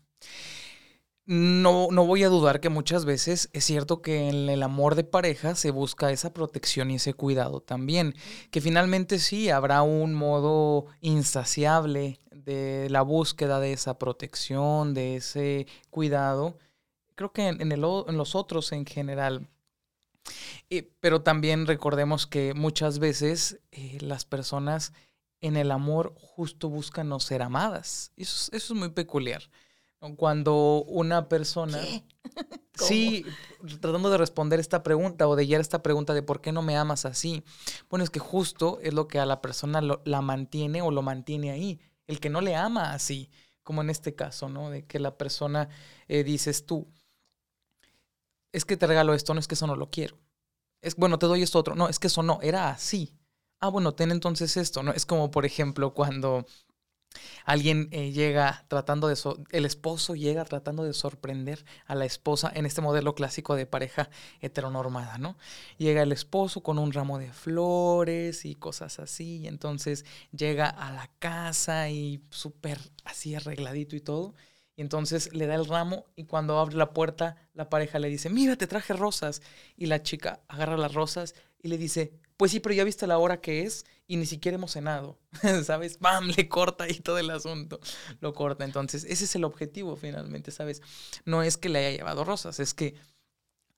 No, 1.25 1.89
no 1.91 2.05
voy 2.05 2.23
a 2.23 2.29
dudar 2.29 2.59
que 2.59 2.69
muchas 2.69 3.05
veces 3.05 3.49
es 3.53 3.63
cierto 3.63 4.01
que 4.01 4.29
en 4.29 4.49
el 4.49 4.63
amor 4.63 4.95
de 4.95 5.03
pareja 5.03 5.53
se 5.53 5.69
busca 5.69 6.12
esa 6.12 6.33
protección 6.33 6.89
y 6.89 6.95
ese 6.95 7.13
cuidado 7.13 7.62
también. 7.62 8.15
Que 8.49 8.62
finalmente 8.62 9.19
sí 9.19 9.49
habrá 9.49 9.83
un 9.83 10.15
modo 10.15 10.88
insaciable 11.01 12.19
de 12.31 12.88
la 12.89 13.03
búsqueda 13.03 13.59
de 13.59 13.73
esa 13.73 13.99
protección, 13.99 14.93
de 14.93 15.17
ese 15.17 15.67
cuidado. 15.91 16.57
Creo 17.15 17.31
que 17.31 17.47
en, 17.47 17.71
el, 17.71 17.83
en 17.83 18.17
los 18.17 18.33
otros 18.33 18.71
en 18.71 18.85
general 18.85 19.47
pero 20.99 21.21
también 21.21 21.65
recordemos 21.65 22.27
que 22.27 22.53
muchas 22.53 22.99
veces 22.99 23.60
eh, 23.71 23.97
las 24.01 24.25
personas 24.25 24.93
en 25.41 25.58
el 25.58 25.71
amor 25.71 26.13
justo 26.17 26.69
buscan 26.69 27.10
no 27.10 27.19
ser 27.19 27.41
amadas. 27.41 28.12
Eso, 28.15 28.51
eso 28.55 28.73
es 28.73 28.79
muy 28.79 28.89
peculiar. 28.89 29.49
Cuando 30.15 30.84
una 30.88 31.27
persona... 31.27 31.79
Sí, 32.79 33.25
tratando 33.82 34.10
de 34.10 34.17
responder 34.17 34.60
esta 34.60 34.84
pregunta 34.84 35.27
o 35.27 35.36
de 35.36 35.45
guiar 35.45 35.60
esta 35.60 35.84
pregunta 35.84 36.13
de 36.13 36.23
por 36.23 36.39
qué 36.39 36.53
no 36.53 36.62
me 36.62 36.77
amas 36.77 37.05
así. 37.05 37.43
Bueno, 37.89 38.03
es 38.03 38.10
que 38.10 38.19
justo 38.19 38.79
es 38.82 38.93
lo 38.93 39.08
que 39.08 39.19
a 39.19 39.25
la 39.25 39.41
persona 39.41 39.82
la 39.82 40.21
mantiene 40.21 40.82
o 40.82 40.91
lo 40.91 41.01
mantiene 41.01 41.51
ahí. 41.51 41.79
El 42.08 42.19
que 42.21 42.29
no 42.29 42.41
le 42.41 42.55
ama 42.55 42.93
así, 42.93 43.29
como 43.63 43.82
en 43.82 43.89
este 43.89 44.15
caso, 44.15 44.47
¿no? 44.47 44.69
De 44.69 44.86
que 44.86 44.99
la 44.99 45.17
persona 45.17 45.69
eh, 46.08 46.23
dices 46.23 46.65
tú, 46.65 46.88
es 48.51 48.65
que 48.65 48.77
te 48.77 48.88
regalo 48.88 49.13
esto, 49.13 49.33
no 49.33 49.39
es 49.39 49.47
que 49.47 49.55
eso 49.55 49.67
no 49.67 49.75
lo 49.75 49.89
quiero. 49.89 50.17
Es, 50.81 50.95
bueno, 50.95 51.19
te 51.19 51.25
doy 51.25 51.41
esto 51.43 51.59
otro. 51.59 51.75
No, 51.75 51.89
es 51.89 51.99
que 51.99 52.07
eso 52.07 52.23
no, 52.23 52.39
era 52.41 52.69
así. 52.69 53.13
Ah, 53.59 53.69
bueno, 53.69 53.93
ten 53.93 54.12
entonces 54.12 54.57
esto, 54.57 54.83
¿no? 54.83 54.91
Es 54.93 55.05
como, 55.05 55.31
por 55.31 55.45
ejemplo, 55.45 55.93
cuando 55.93 56.45
Alguien 57.45 57.89
eh, 57.91 58.12
llega 58.12 58.65
tratando 58.67 59.07
de, 59.07 59.17
el 59.51 59.65
esposo 59.65 60.15
llega 60.15 60.45
tratando 60.45 60.83
de 60.83 60.93
sorprender 60.93 61.65
a 61.85 61.95
la 61.95 62.05
esposa 62.05 62.51
en 62.53 62.65
este 62.65 62.81
modelo 62.81 63.15
clásico 63.15 63.55
de 63.55 63.65
pareja 63.65 64.09
heteronormada, 64.41 65.17
¿no? 65.17 65.38
Llega 65.77 66.03
el 66.03 66.12
esposo 66.12 66.62
con 66.62 66.77
un 66.77 66.93
ramo 66.93 67.17
de 67.17 67.33
flores 67.33 68.45
y 68.45 68.55
cosas 68.55 68.99
así, 68.99 69.39
y 69.39 69.47
entonces 69.47 70.05
llega 70.31 70.67
a 70.67 70.91
la 70.91 71.09
casa 71.19 71.89
y 71.89 72.21
súper 72.29 72.79
así 73.03 73.33
arregladito 73.35 73.95
y 73.95 74.01
todo, 74.01 74.35
y 74.79 74.81
entonces 74.81 75.33
le 75.33 75.45
da 75.45 75.55
el 75.55 75.65
ramo 75.65 76.05
y 76.15 76.23
cuando 76.23 76.57
abre 76.57 76.77
la 76.77 76.93
puerta 76.93 77.35
la 77.53 77.69
pareja 77.69 77.99
le 77.99 78.07
dice, 78.07 78.29
mira, 78.29 78.55
te 78.55 78.65
traje 78.65 78.93
rosas, 78.93 79.41
y 79.75 79.87
la 79.87 80.03
chica 80.03 80.39
agarra 80.47 80.77
las 80.77 80.93
rosas 80.93 81.35
y 81.61 81.67
le 81.67 81.77
dice, 81.77 82.13
pues 82.37 82.51
sí, 82.51 82.61
pero 82.61 82.73
ya 82.73 82.85
viste 82.85 83.05
la 83.05 83.17
hora 83.17 83.41
que 83.41 83.63
es 83.63 83.85
y 84.07 84.15
ni 84.15 84.25
siquiera 84.25 84.55
hemos 84.55 84.71
cenado, 84.71 85.19
¿sabes? 85.65 85.99
¡Bam! 85.99 86.29
Le 86.29 86.47
corta 86.47 86.85
ahí 86.85 86.93
todo 87.01 87.17
el 87.17 87.29
asunto, 87.29 87.81
lo 88.21 88.33
corta. 88.33 88.63
Entonces, 88.63 89.03
ese 89.03 89.25
es 89.25 89.35
el 89.35 89.43
objetivo 89.43 89.97
finalmente, 89.97 90.49
¿sabes? 90.49 90.81
No 91.25 91.43
es 91.43 91.57
que 91.57 91.67
le 91.67 91.79
haya 91.79 91.97
llevado 91.97 92.23
rosas, 92.23 92.61
es 92.61 92.73
que 92.73 92.95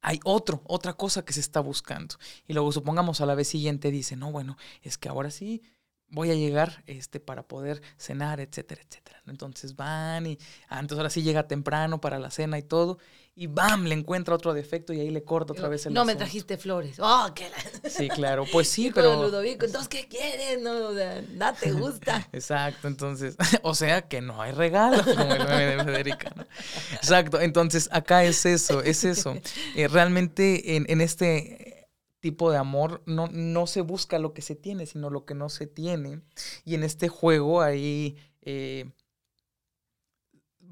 hay 0.01 0.19
otro, 0.23 0.61
otra 0.65 0.93
cosa 0.93 1.25
que 1.25 1.33
se 1.33 1.39
está 1.39 1.61
buscando. 1.61 2.13
Y 2.45 2.53
luego 2.53 2.71
supongamos 2.71 3.21
a 3.21 3.25
la 3.25 3.33
vez 3.33 3.47
siguiente 3.47 3.89
dice, 3.89 4.15
no, 4.17 4.31
bueno, 4.31 4.55
es 4.83 4.99
que 4.99 5.09
ahora 5.09 5.31
sí 5.31 5.63
voy 6.09 6.29
a 6.29 6.35
llegar 6.35 6.83
este, 6.85 7.19
para 7.19 7.41
poder 7.41 7.81
cenar, 7.97 8.39
etcétera, 8.39 8.83
etcétera. 8.87 9.10
Entonces 9.27 9.75
van 9.75 10.25
y 10.25 10.37
antes 10.67 10.97
ahora 10.97 11.09
sí 11.09 11.21
llega 11.21 11.47
temprano 11.47 12.01
para 12.01 12.19
la 12.19 12.31
cena 12.31 12.57
y 12.57 12.63
todo, 12.63 12.97
y 13.35 13.47
¡bam! 13.47 13.85
le 13.85 13.95
encuentra 13.95 14.35
otro 14.35 14.53
defecto 14.53 14.93
y 14.93 14.99
ahí 14.99 15.09
le 15.09 15.23
corta 15.23 15.53
otra 15.53 15.69
vez 15.69 15.85
el 15.85 15.93
No 15.93 16.05
me 16.05 16.15
trajiste 16.15 16.57
flores. 16.57 16.97
¡Oh, 16.99 17.29
qué 17.33 17.47
Sí, 17.89 18.09
claro, 18.09 18.45
pues 18.51 18.67
sí, 18.67 18.91
pero... 18.93 19.23
Ludovico, 19.23 19.65
entonces, 19.65 19.87
¿qué 19.87 20.07
quieres? 20.07 20.59
No, 20.61 20.91
nada 20.91 21.53
te 21.53 21.71
gusta. 21.71 22.27
Exacto, 22.33 22.87
entonces, 22.87 23.37
o 23.61 23.75
sea 23.75 24.01
que 24.01 24.21
no 24.21 24.41
hay 24.41 24.51
regalo, 24.51 25.03
como 25.03 25.33
el 25.33 25.47
meme 25.47 25.77
de 25.77 25.83
Federica, 25.83 26.33
¿no? 26.35 26.45
Exacto, 26.93 27.39
entonces 27.39 27.89
acá 27.91 28.23
es 28.23 28.45
eso, 28.45 28.81
es 28.81 29.03
eso. 29.03 29.35
Eh, 29.75 29.87
realmente 29.87 30.75
en, 30.75 30.85
en 30.89 30.99
este 30.99 31.89
tipo 32.19 32.51
de 32.51 32.57
amor 32.57 33.01
no, 33.05 33.27
no 33.27 33.67
se 33.67 33.81
busca 33.81 34.19
lo 34.19 34.33
que 34.33 34.41
se 34.41 34.55
tiene, 34.55 34.85
sino 34.85 35.09
lo 35.09 35.25
que 35.25 35.35
no 35.35 35.49
se 35.49 35.67
tiene. 35.67 36.21
Y 36.65 36.75
en 36.75 36.83
este 36.83 37.07
juego 37.07 37.61
ahí 37.61 38.17
eh, 38.41 38.91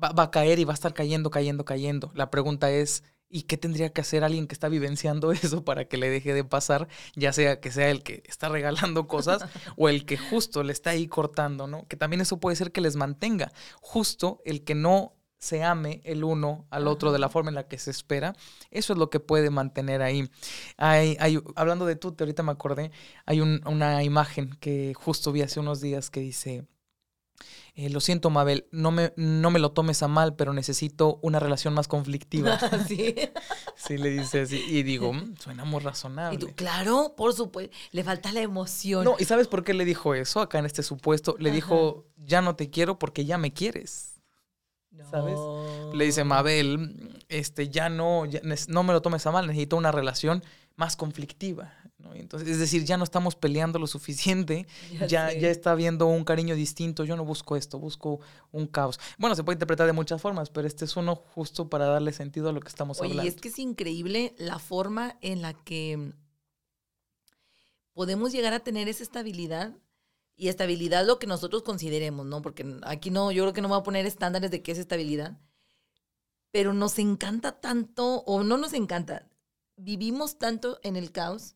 va, 0.02 0.12
va, 0.12 0.24
a 0.24 0.32
caer 0.32 0.60
y 0.60 0.64
va 0.66 0.74
a 0.74 0.76
estar 0.76 0.94
cayendo, 0.94 1.30
cayendo, 1.30 1.66
cayendo. 1.66 2.12
La 2.16 2.30
pregunta 2.32 2.72
es, 2.72 3.04
¿y 3.30 3.44
qué 3.44 3.58
tendría 3.58 3.94
que 3.94 4.02
hacer 4.02 4.24
alguien 4.24 4.48
que 4.48 4.54
está 4.54 4.70
vivenciando 4.70 5.32
eso 5.32 5.64
para 5.64 5.86
que 5.86 5.98
le 5.98 6.10
deje 6.10 6.34
de 6.34 6.44
pasar? 6.44 6.88
Ya 7.16 7.32
sea 7.32 7.60
que 7.60 7.72
sea 7.72 7.90
el 7.90 8.04
que 8.04 8.24
está 8.26 8.50
regalando 8.50 9.08
cosas 9.08 9.46
o 9.78 9.90
el 9.90 10.06
que 10.06 10.18
justo 10.18 10.64
le 10.64 10.74
está 10.74 10.92
ahí 10.92 11.08
cortando, 11.08 11.68
¿no? 11.68 11.88
Que 11.88 11.98
también 11.98 12.22
eso 12.22 12.40
puede 12.40 12.56
ser 12.56 12.72
que 12.72 12.82
les 12.82 12.96
mantenga. 12.96 13.52
Justo 13.82 14.42
el 14.46 14.64
que 14.64 14.76
no 14.76 15.14
se 15.38 15.64
ame 15.64 16.02
el 16.04 16.26
uno 16.26 16.68
al 16.70 16.86
otro 16.88 17.14
de 17.14 17.20
la 17.20 17.30
forma 17.30 17.50
en 17.50 17.56
la 17.56 17.68
que 17.68 17.78
se 17.78 17.92
espera, 17.92 18.36
eso 18.72 18.92
es 18.92 19.00
lo 19.00 19.10
que 19.10 19.22
puede 19.22 19.50
mantener 19.50 20.02
ahí. 20.02 20.30
Hay, 20.76 21.16
hay, 21.22 21.40
hablando 21.56 21.86
de 21.86 21.96
tú, 21.96 22.14
ahorita 22.20 22.44
me 22.44 22.52
acordé, 22.52 22.92
hay 23.26 23.40
una 23.40 24.04
imagen 24.04 24.50
que 24.60 24.94
justo 24.96 25.32
vi 25.32 25.42
hace 25.42 25.62
unos 25.62 25.80
días 25.80 26.10
que 26.10 26.20
dice, 26.20 26.68
eh, 27.82 27.90
lo 27.90 28.02
siento, 28.02 28.30
Mabel, 28.30 28.68
no 28.72 28.92
me, 28.92 29.14
no 29.16 29.52
me 29.52 29.60
lo 29.60 29.72
tomes 29.72 30.04
a 30.04 30.10
mal, 30.10 30.36
pero 30.36 30.52
necesito 30.52 31.18
una 31.22 31.40
relación 31.40 31.74
más 31.74 31.88
conflictiva. 31.88 32.60
sí. 32.90 33.16
sí, 33.78 33.98
le 33.98 34.10
dice 34.10 34.42
así. 34.42 34.62
Y 34.68 34.84
digo, 34.84 35.14
mm, 35.14 35.38
suena 35.38 35.64
muy 35.64 35.80
razonable. 35.80 36.36
Y 36.36 36.40
tú, 36.40 36.54
claro, 36.56 37.14
por 37.16 37.34
supuesto, 37.34 37.74
le 37.92 38.04
falta 38.04 38.34
la 38.34 38.42
emoción. 38.42 39.06
No, 39.06 39.16
¿y 39.18 39.24
sabes 39.24 39.48
por 39.48 39.64
qué 39.64 39.74
le 39.74 39.86
dijo 39.86 40.14
eso 40.14 40.42
acá 40.42 40.60
en 40.60 40.66
este 40.66 40.84
supuesto? 40.84 41.38
Le 41.40 41.52
dijo, 41.52 42.06
ya 42.18 42.42
no 42.42 42.58
te 42.58 42.70
quiero 42.70 43.00
porque 43.00 43.24
ya 43.24 43.38
me 43.38 43.54
quieres. 43.54 44.16
¿Sabes? 45.10 45.40
Le 45.94 46.04
dice 46.04 46.26
Mabel, 46.26 47.24
este, 47.30 47.70
ya 47.70 47.88
no, 47.88 48.24
no 48.68 48.84
me 48.84 48.92
lo 48.92 49.02
tomes 49.02 49.26
a 49.26 49.32
mal, 49.32 49.48
necesito 49.48 49.78
una 49.78 49.94
relación 49.94 50.44
más 50.76 50.98
conflictiva. 50.98 51.74
Entonces, 52.16 52.50
es 52.50 52.60
decir, 52.60 52.86
ya 52.86 52.98
no 52.98 53.04
estamos 53.04 53.36
peleando 53.36 53.80
lo 53.80 53.88
suficiente, 53.88 54.68
ya, 55.08 55.34
ya, 55.34 55.50
está 55.50 55.72
habiendo 55.72 56.08
un 56.08 56.24
cariño 56.24 56.56
distinto, 56.56 57.04
yo 57.04 57.16
no 57.16 57.26
busco 57.26 57.56
esto, 57.56 57.80
busco 57.80 58.20
un 58.52 58.68
caos. 58.68 59.00
Bueno, 59.18 59.36
se 59.36 59.44
puede 59.44 59.56
interpretar 59.56 59.88
de 59.88 59.94
muchas 59.94 60.22
formas, 60.22 60.50
pero 60.50 60.68
este 60.68 60.86
es 60.86 60.96
uno 60.96 61.16
justo 61.16 61.70
para 61.70 61.86
darle 61.86 62.14
sentido 62.14 62.50
a 62.50 62.52
lo 62.52 62.62
que 62.62 62.70
estamos 62.70 63.00
hablando. 63.00 63.24
Y 63.24 63.28
es 63.28 63.36
que 63.36 63.50
es 63.50 63.60
increíble 63.60 64.34
la 64.38 64.60
forma 64.60 65.18
en 65.22 65.42
la 65.42 65.54
que 65.54 66.14
podemos 67.94 68.32
llegar 68.32 68.54
a 68.54 68.60
tener 68.60 68.88
esa 68.88 69.04
estabilidad 69.04 69.76
y 70.36 70.48
estabilidad 70.48 71.06
lo 71.06 71.20
que 71.20 71.28
nosotros 71.28 71.64
consideremos, 71.64 72.26
¿no? 72.26 72.42
Porque 72.42 72.66
aquí 72.84 73.12
no, 73.12 73.32
yo 73.32 73.44
creo 73.44 73.54
que 73.54 73.62
no 73.62 73.68
me 73.68 73.76
voy 73.76 73.82
a 73.82 73.84
poner 73.84 74.06
estándares 74.06 74.52
de 74.52 74.62
qué 74.62 74.72
es 74.72 74.78
estabilidad, 74.78 75.38
pero 76.52 76.74
nos 76.74 76.98
encanta 76.98 77.60
tanto, 77.60 78.24
o 78.26 78.44
no 78.44 78.58
nos 78.58 78.74
encanta, 78.74 79.28
vivimos 79.76 80.38
tanto 80.38 80.80
en 80.84 80.96
el 80.96 81.12
caos 81.12 81.56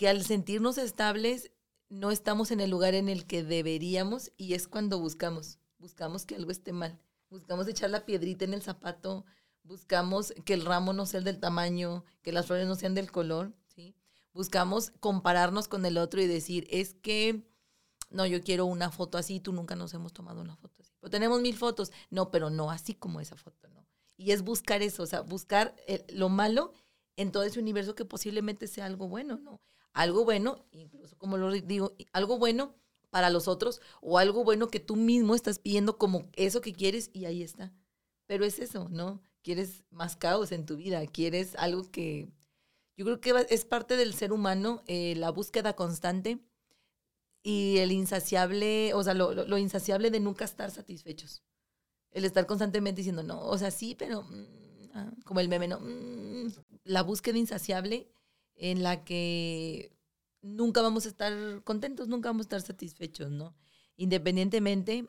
que 0.00 0.08
al 0.08 0.24
sentirnos 0.24 0.78
estables 0.78 1.52
no 1.90 2.10
estamos 2.10 2.52
en 2.52 2.60
el 2.60 2.70
lugar 2.70 2.94
en 2.94 3.10
el 3.10 3.26
que 3.26 3.44
deberíamos 3.44 4.32
y 4.38 4.54
es 4.54 4.66
cuando 4.66 4.98
buscamos, 4.98 5.58
buscamos 5.76 6.24
que 6.24 6.36
algo 6.36 6.50
esté 6.50 6.72
mal, 6.72 6.98
buscamos 7.28 7.68
echar 7.68 7.90
la 7.90 8.06
piedrita 8.06 8.46
en 8.46 8.54
el 8.54 8.62
zapato, 8.62 9.26
buscamos 9.62 10.32
que 10.46 10.54
el 10.54 10.64
ramo 10.64 10.94
no 10.94 11.04
sea 11.04 11.18
el 11.18 11.24
del 11.24 11.38
tamaño, 11.38 12.06
que 12.22 12.32
las 12.32 12.46
flores 12.46 12.66
no 12.66 12.76
sean 12.76 12.94
del 12.94 13.12
color, 13.12 13.52
¿sí? 13.66 13.94
Buscamos 14.32 14.90
compararnos 15.00 15.68
con 15.68 15.84
el 15.84 15.98
otro 15.98 16.22
y 16.22 16.26
decir, 16.26 16.66
es 16.70 16.94
que 16.94 17.46
no, 18.08 18.24
yo 18.24 18.42
quiero 18.42 18.64
una 18.64 18.90
foto 18.90 19.18
así, 19.18 19.38
tú 19.38 19.52
nunca 19.52 19.76
nos 19.76 19.92
hemos 19.92 20.14
tomado 20.14 20.40
una 20.40 20.56
foto 20.56 20.80
así. 20.80 20.94
Pero 20.98 21.10
tenemos 21.10 21.42
mil 21.42 21.58
fotos. 21.58 21.92
No, 22.08 22.30
pero 22.30 22.48
no 22.48 22.70
así 22.70 22.94
como 22.94 23.20
esa 23.20 23.36
foto, 23.36 23.68
¿no? 23.68 23.86
Y 24.16 24.30
es 24.30 24.40
buscar 24.40 24.80
eso, 24.80 25.02
o 25.02 25.06
sea, 25.06 25.20
buscar 25.20 25.76
eh, 25.86 26.06
lo 26.08 26.30
malo 26.30 26.72
en 27.16 27.32
todo 27.32 27.42
ese 27.42 27.60
universo 27.60 27.94
que 27.94 28.06
posiblemente 28.06 28.66
sea 28.66 28.86
algo 28.86 29.06
bueno, 29.06 29.36
¿no? 29.36 29.60
Algo 29.92 30.24
bueno, 30.24 30.64
incluso 30.72 31.16
como 31.18 31.36
lo 31.36 31.50
digo, 31.52 31.96
algo 32.12 32.38
bueno 32.38 32.74
para 33.10 33.30
los 33.30 33.48
otros 33.48 33.80
o 34.00 34.18
algo 34.18 34.44
bueno 34.44 34.68
que 34.68 34.80
tú 34.80 34.96
mismo 34.96 35.34
estás 35.34 35.58
pidiendo 35.58 35.98
como 35.98 36.28
eso 36.34 36.60
que 36.60 36.72
quieres 36.72 37.10
y 37.12 37.24
ahí 37.24 37.42
está. 37.42 37.72
Pero 38.26 38.44
es 38.44 38.58
eso, 38.60 38.88
¿no? 38.88 39.20
Quieres 39.42 39.84
más 39.90 40.16
caos 40.16 40.52
en 40.52 40.64
tu 40.64 40.76
vida, 40.76 41.04
quieres 41.06 41.56
algo 41.56 41.90
que 41.90 42.28
yo 42.96 43.04
creo 43.04 43.20
que 43.20 43.46
es 43.48 43.64
parte 43.64 43.96
del 43.96 44.14
ser 44.14 44.32
humano, 44.32 44.82
eh, 44.86 45.14
la 45.16 45.30
búsqueda 45.30 45.74
constante 45.74 46.38
y 47.42 47.78
el 47.78 47.92
insaciable, 47.92 48.92
o 48.94 49.02
sea, 49.02 49.14
lo, 49.14 49.58
insaciable 49.58 50.10
de 50.10 50.20
nunca 50.20 50.44
estar 50.44 50.70
satisfechos. 50.70 51.42
El 52.10 52.24
estar 52.24 52.46
constantemente 52.46 52.98
diciendo, 53.00 53.22
no, 53.22 53.40
o 53.40 53.56
sea, 53.56 53.70
sí, 53.70 53.94
pero 53.94 54.22
mm, 54.22 54.90
ah", 54.94 55.10
como 55.24 55.40
el 55.40 55.48
meme, 55.48 55.68
no. 55.68 55.80
Mm". 55.80 56.52
la 56.84 57.02
búsqueda 57.02 57.38
insaciable 57.38 58.12
en 58.60 58.82
la 58.82 59.04
que 59.04 59.90
nunca 60.42 60.82
vamos 60.82 61.06
a 61.06 61.08
estar 61.08 61.62
contentos, 61.64 62.08
nunca 62.08 62.28
vamos 62.28 62.44
a 62.44 62.48
estar 62.48 62.62
satisfechos, 62.62 63.30
¿no? 63.30 63.54
Independientemente, 63.96 65.08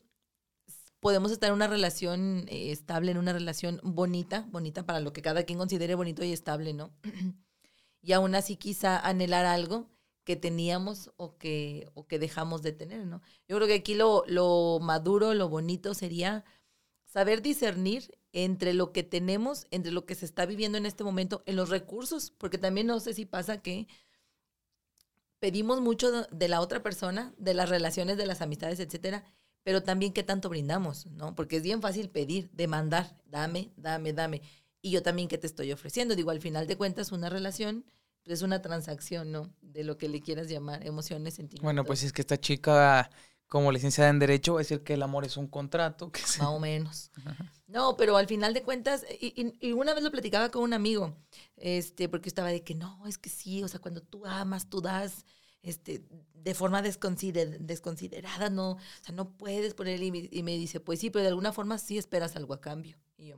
podemos 1.02 1.32
estar 1.32 1.50
en 1.50 1.56
una 1.56 1.68
relación 1.68 2.46
eh, 2.48 2.72
estable, 2.72 3.12
en 3.12 3.18
una 3.18 3.34
relación 3.34 3.82
bonita, 3.84 4.48
bonita 4.52 4.86
para 4.86 5.02
lo 5.02 5.12
que 5.12 5.22
cada 5.22 5.44
quien 5.44 5.60
considere 5.60 5.96
bonito 5.96 6.24
y 6.24 6.32
estable, 6.32 6.74
¿no? 6.74 6.92
y 8.02 8.14
aún 8.14 8.36
así 8.36 8.56
quizá 8.56 8.98
anhelar 8.98 9.46
algo 9.46 9.90
que 10.24 10.38
teníamos 10.38 11.12
o 11.18 11.38
que, 11.38 11.90
o 11.94 12.08
que 12.08 12.20
dejamos 12.20 12.62
de 12.62 12.72
tener, 12.72 13.06
¿no? 13.06 13.22
Yo 13.50 13.58
creo 13.58 13.68
que 13.68 13.76
aquí 13.76 13.96
lo, 13.96 14.24
lo 14.28 14.80
maduro, 14.82 15.34
lo 15.34 15.50
bonito 15.50 15.94
sería 15.94 16.46
saber 17.12 17.42
discernir 17.42 18.18
entre 18.32 18.74
lo 18.74 18.94
que 18.94 19.04
tenemos, 19.04 19.68
entre 19.70 19.92
lo 19.92 20.06
que 20.06 20.16
se 20.16 20.24
está 20.24 20.46
viviendo 20.46 20.78
en 20.78 20.86
este 20.86 21.04
momento, 21.04 21.44
en 21.46 21.58
los 21.58 21.70
recursos, 21.70 22.32
porque 22.38 22.58
también 22.58 22.88
no 22.88 23.02
sé 23.02 23.14
si 23.14 23.26
pasa 23.26 23.62
que 23.62 23.88
pedimos 25.40 25.82
mucho 25.82 26.24
de 26.24 26.48
la 26.48 26.62
otra 26.62 26.82
persona, 26.82 27.34
de 27.38 27.54
las 27.54 27.68
relaciones, 27.68 28.16
de 28.16 28.26
las 28.26 28.42
amistades, 28.42 28.80
etcétera, 28.80 29.26
pero 29.64 29.84
también 29.84 30.14
qué 30.14 30.24
tanto 30.24 30.48
brindamos, 30.48 31.06
¿no? 31.08 31.36
Porque 31.36 31.58
es 31.58 31.64
bien 31.64 31.82
fácil 31.82 32.10
pedir, 32.10 32.50
demandar, 32.54 33.18
dame, 33.26 33.74
dame, 33.76 34.14
dame. 34.14 34.42
Y 34.82 34.92
yo 34.92 35.04
también 35.04 35.28
qué 35.28 35.38
te 35.38 35.48
estoy 35.48 35.72
ofreciendo. 35.74 36.16
Digo, 36.16 36.32
al 36.32 36.40
final 36.40 36.66
de 36.66 36.78
cuentas, 36.78 37.12
una 37.12 37.30
relación 37.30 37.84
es 38.26 38.42
una 38.42 38.62
transacción, 38.62 39.32
¿no? 39.32 39.54
De 39.62 39.84
lo 39.84 39.98
que 39.98 40.08
le 40.08 40.22
quieras 40.22 40.48
llamar, 40.48 40.86
emociones, 40.86 41.34
sentimientos. 41.34 41.64
Bueno, 41.64 41.84
pues 41.84 42.04
es 42.04 42.14
que 42.14 42.22
esta 42.22 42.40
chica 42.40 43.10
como 43.52 43.74
licenciada 43.74 44.10
en 44.10 44.20
Derecho, 44.20 44.54
voy 44.54 44.62
a 44.62 44.64
decir 44.64 44.82
que 44.82 44.94
el 44.94 45.04
amor 45.04 45.26
es 45.26 45.36
un 45.36 45.46
contrato. 45.46 46.10
Que 46.10 46.22
Más 46.22 46.40
o 46.40 46.60
menos. 46.60 47.12
No, 47.68 47.96
pero 47.96 48.18
al 48.18 48.28
final 48.28 48.54
de 48.54 48.64
cuentas, 48.64 49.06
y, 49.22 49.54
y, 49.62 49.72
una 49.72 49.94
vez 49.94 50.04
lo 50.04 50.12
platicaba 50.12 50.52
con 50.52 50.64
un 50.64 50.74
amigo, 50.74 51.16
este, 51.56 52.10
porque 52.10 52.28
estaba 52.28 52.50
de 52.50 52.66
que 52.66 52.76
no, 52.76 53.08
es 53.08 53.18
que 53.18 53.30
sí, 53.30 53.64
o 53.64 53.68
sea, 53.70 53.80
cuando 53.80 54.02
tú 54.02 54.26
amas, 54.26 54.70
tú 54.70 54.82
das, 54.82 55.26
este, 55.62 56.04
de 56.34 56.54
forma 56.54 56.82
desconsider 56.82 57.62
desconsiderada, 57.62 58.50
no, 58.50 58.72
o 58.72 58.80
sea, 59.02 59.16
no 59.16 59.38
puedes 59.38 59.74
poner, 59.74 60.04
y 60.04 60.30
y 60.30 60.44
me 60.44 60.58
dice, 60.58 60.82
pues 60.82 61.00
sí, 61.00 61.10
pero 61.10 61.24
de 61.24 61.30
alguna 61.30 61.54
forma 61.54 61.78
sí 61.78 61.98
esperas 61.98 62.36
algo 62.36 62.54
a 62.54 62.60
cambio. 62.60 62.98
Y 63.16 63.28
yo, 63.28 63.38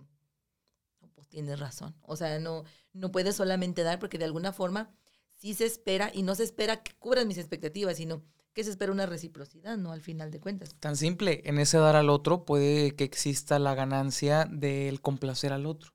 pues 1.14 1.28
tienes 1.28 1.60
razón. 1.60 1.96
O 2.02 2.16
sea, 2.16 2.40
no, 2.40 2.64
no 2.92 3.12
puedes 3.12 3.36
solamente 3.36 3.84
dar 3.84 4.00
porque 4.00 4.18
de 4.18 4.26
alguna 4.26 4.52
forma 4.52 4.96
sí 5.36 5.54
se 5.54 5.66
espera 5.66 6.10
y 6.12 6.24
no 6.24 6.34
se 6.34 6.44
espera 6.44 6.82
que 6.82 6.96
cubran 6.96 7.28
mis 7.28 7.38
expectativas, 7.38 7.98
sino 7.98 8.24
que 8.54 8.64
se 8.64 8.70
espera 8.70 8.92
una 8.92 9.06
reciprocidad, 9.06 9.78
¿no? 9.78 9.92
Al 9.92 10.02
final 10.02 10.32
de 10.32 10.40
cuentas. 10.40 10.76
Tan 10.80 10.96
simple, 10.96 11.42
en 11.46 11.58
ese 11.60 11.78
dar 11.78 11.96
al 11.96 12.10
otro 12.10 12.46
puede 12.46 12.96
que 12.96 13.04
exista 13.04 13.60
la 13.60 13.76
ganancia 13.76 14.48
del 14.50 15.02
complacer 15.02 15.54
al 15.54 15.66
otro. 15.66 15.94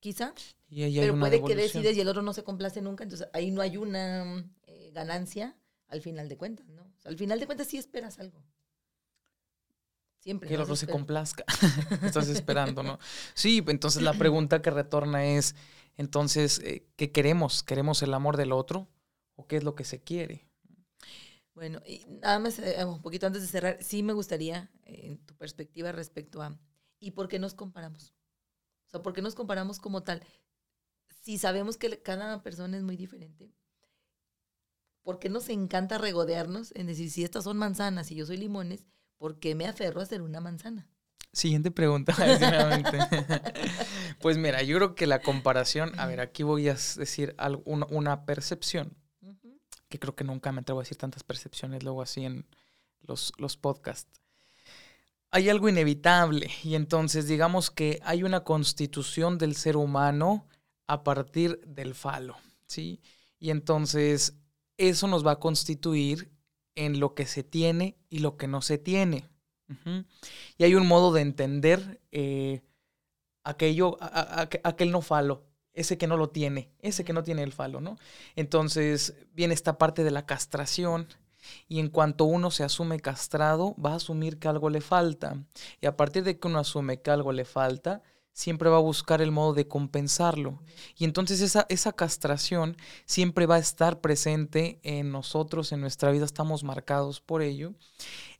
Quizá. 0.00 0.34
pero 0.68 1.18
puede 1.18 1.42
que 1.42 1.56
decides 1.56 1.96
y 1.96 2.00
el 2.00 2.08
otro 2.08 2.22
no 2.22 2.32
se 2.32 2.44
complace 2.44 2.80
nunca, 2.82 3.04
entonces 3.04 3.28
ahí 3.32 3.50
no 3.50 3.62
hay 3.62 3.76
una 3.76 4.44
eh, 4.66 4.90
ganancia 4.92 5.56
al 5.88 6.02
final 6.02 6.28
de 6.28 6.36
cuentas, 6.36 6.68
¿no? 6.68 6.84
al 7.04 7.16
final 7.16 7.38
de 7.38 7.46
cuentas 7.46 7.68
sí 7.68 7.78
esperas 7.78 8.18
algo. 8.18 8.42
Siempre. 10.18 10.48
Que 10.48 10.54
el 10.54 10.62
otro 10.62 10.74
se 10.74 10.86
complazca. 10.86 11.44
Estás 12.02 12.28
esperando, 12.28 12.82
¿no? 12.82 12.98
Sí, 13.34 13.62
entonces 13.66 14.02
la 14.02 14.14
pregunta 14.14 14.62
que 14.62 14.70
retorna 14.70 15.26
es, 15.26 15.54
entonces, 15.96 16.60
eh, 16.60 16.86
¿qué 16.96 17.12
queremos? 17.12 17.62
¿Queremos 17.62 18.02
el 18.02 18.14
amor 18.14 18.38
del 18.38 18.52
otro? 18.52 18.88
¿O 19.36 19.46
qué 19.46 19.58
es 19.58 19.64
lo 19.64 19.74
que 19.74 19.84
se 19.84 20.02
quiere? 20.02 20.48
Bueno, 21.54 21.80
y 21.86 22.04
nada 22.20 22.40
más 22.40 22.58
eh, 22.58 22.84
un 22.84 23.00
poquito 23.00 23.26
antes 23.26 23.42
de 23.42 23.48
cerrar, 23.48 23.78
sí 23.80 24.02
me 24.02 24.12
gustaría, 24.12 24.70
en 24.84 25.18
tu 25.18 25.34
perspectiva 25.36 25.92
respecto 25.92 26.42
a, 26.42 26.58
¿y 26.98 27.12
por 27.12 27.28
qué 27.28 27.38
nos 27.38 27.54
comparamos? 27.54 28.12
O 28.86 28.90
sea, 28.90 29.02
¿por 29.02 29.12
qué 29.12 29.22
nos 29.22 29.36
comparamos 29.36 29.78
como 29.78 30.02
tal? 30.02 30.22
Si 31.22 31.38
sabemos 31.38 31.76
que 31.76 32.02
cada 32.02 32.42
persona 32.42 32.76
es 32.76 32.82
muy 32.82 32.96
diferente, 32.96 33.52
¿por 35.02 35.20
qué 35.20 35.28
nos 35.28 35.48
encanta 35.48 35.98
regodearnos 35.98 36.72
en 36.74 36.88
decir, 36.88 37.10
si 37.10 37.22
estas 37.22 37.44
son 37.44 37.56
manzanas 37.56 38.10
y 38.10 38.16
yo 38.16 38.26
soy 38.26 38.36
limones, 38.36 38.84
¿por 39.16 39.38
qué 39.38 39.54
me 39.54 39.66
aferro 39.66 40.00
a 40.00 40.06
ser 40.06 40.22
una 40.22 40.40
manzana? 40.40 40.88
Siguiente 41.32 41.70
pregunta, 41.70 42.14
pues 44.20 44.38
mira, 44.38 44.62
yo 44.62 44.76
creo 44.76 44.94
que 44.94 45.06
la 45.06 45.20
comparación, 45.20 45.98
a 45.98 46.06
ver, 46.06 46.20
aquí 46.20 46.44
voy 46.44 46.68
a 46.68 46.74
decir 46.74 47.34
una 47.64 48.24
percepción, 48.24 48.96
que 49.94 50.00
creo 50.00 50.16
que 50.16 50.24
nunca 50.24 50.50
me 50.50 50.60
atrevo 50.60 50.80
a 50.80 50.82
decir 50.82 50.98
tantas 50.98 51.22
percepciones 51.22 51.84
luego 51.84 52.02
así 52.02 52.24
en 52.24 52.44
los, 53.02 53.32
los 53.38 53.56
podcasts. 53.56 54.20
Hay 55.30 55.48
algo 55.48 55.68
inevitable 55.68 56.50
y 56.64 56.74
entonces 56.74 57.28
digamos 57.28 57.70
que 57.70 58.00
hay 58.02 58.24
una 58.24 58.40
constitución 58.42 59.38
del 59.38 59.54
ser 59.54 59.76
humano 59.76 60.48
a 60.88 61.04
partir 61.04 61.60
del 61.64 61.94
falo, 61.94 62.36
¿sí? 62.66 63.00
Y 63.38 63.50
entonces 63.50 64.34
eso 64.76 65.06
nos 65.06 65.24
va 65.24 65.32
a 65.32 65.38
constituir 65.38 66.32
en 66.74 66.98
lo 66.98 67.14
que 67.14 67.26
se 67.26 67.44
tiene 67.44 67.96
y 68.10 68.18
lo 68.18 68.36
que 68.36 68.48
no 68.48 68.62
se 68.62 68.78
tiene. 68.78 69.28
Y 70.58 70.64
hay 70.64 70.74
un 70.74 70.88
modo 70.88 71.12
de 71.12 71.20
entender 71.20 72.00
eh, 72.10 72.62
aquello, 73.44 73.96
aquel 74.00 74.90
no 74.90 75.02
falo, 75.02 75.46
ese 75.74 75.98
que 75.98 76.06
no 76.06 76.16
lo 76.16 76.30
tiene, 76.30 76.70
ese 76.80 77.04
que 77.04 77.12
no 77.12 77.22
tiene 77.22 77.42
el 77.42 77.52
falo, 77.52 77.80
¿no? 77.80 77.98
Entonces 78.36 79.14
viene 79.34 79.54
esta 79.54 79.76
parte 79.76 80.04
de 80.04 80.10
la 80.10 80.26
castración 80.26 81.08
y 81.68 81.80
en 81.80 81.88
cuanto 81.88 82.24
uno 82.24 82.50
se 82.50 82.64
asume 82.64 83.00
castrado, 83.00 83.74
va 83.84 83.92
a 83.92 83.96
asumir 83.96 84.38
que 84.38 84.48
algo 84.48 84.70
le 84.70 84.80
falta. 84.80 85.42
Y 85.80 85.86
a 85.86 85.96
partir 85.96 86.24
de 86.24 86.38
que 86.38 86.48
uno 86.48 86.58
asume 86.58 87.02
que 87.02 87.10
algo 87.10 87.32
le 87.32 87.44
falta, 87.44 88.02
siempre 88.32 88.68
va 88.68 88.78
a 88.78 88.80
buscar 88.80 89.22
el 89.22 89.30
modo 89.30 89.54
de 89.54 89.68
compensarlo. 89.68 90.60
Y 90.96 91.04
entonces 91.04 91.40
esa, 91.40 91.66
esa 91.68 91.92
castración 91.92 92.76
siempre 93.04 93.46
va 93.46 93.56
a 93.56 93.60
estar 93.60 94.00
presente 94.00 94.80
en 94.82 95.12
nosotros, 95.12 95.70
en 95.72 95.80
nuestra 95.80 96.10
vida, 96.10 96.24
estamos 96.24 96.64
marcados 96.64 97.20
por 97.20 97.42
ello 97.42 97.74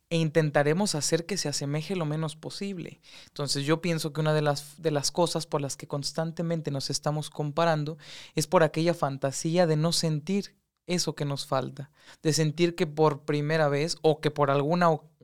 e 0.09 0.17
intentaremos 0.17 0.95
hacer 0.95 1.25
que 1.25 1.37
se 1.37 1.49
asemeje 1.49 1.95
lo 1.95 2.05
menos 2.05 2.35
posible. 2.35 3.01
Entonces 3.27 3.65
yo 3.65 3.81
pienso 3.81 4.13
que 4.13 4.21
una 4.21 4.33
de 4.33 4.41
las, 4.41 4.81
de 4.81 4.91
las 4.91 5.11
cosas 5.11 5.47
por 5.47 5.61
las 5.61 5.77
que 5.77 5.87
constantemente 5.87 6.71
nos 6.71 6.89
estamos 6.89 7.29
comparando 7.29 7.97
es 8.35 8.47
por 8.47 8.63
aquella 8.63 8.93
fantasía 8.93 9.67
de 9.67 9.77
no 9.77 9.91
sentir 9.91 10.55
eso 10.87 11.15
que 11.15 11.25
nos 11.25 11.47
falta, 11.47 11.91
de 12.21 12.33
sentir 12.33 12.75
que 12.75 12.87
por 12.87 13.25
primera 13.25 13.69
vez 13.69 13.97
o 14.01 14.21
que 14.21 14.31
por 14.31 14.51
alguna 14.51 14.89
ocasión, 14.89 15.14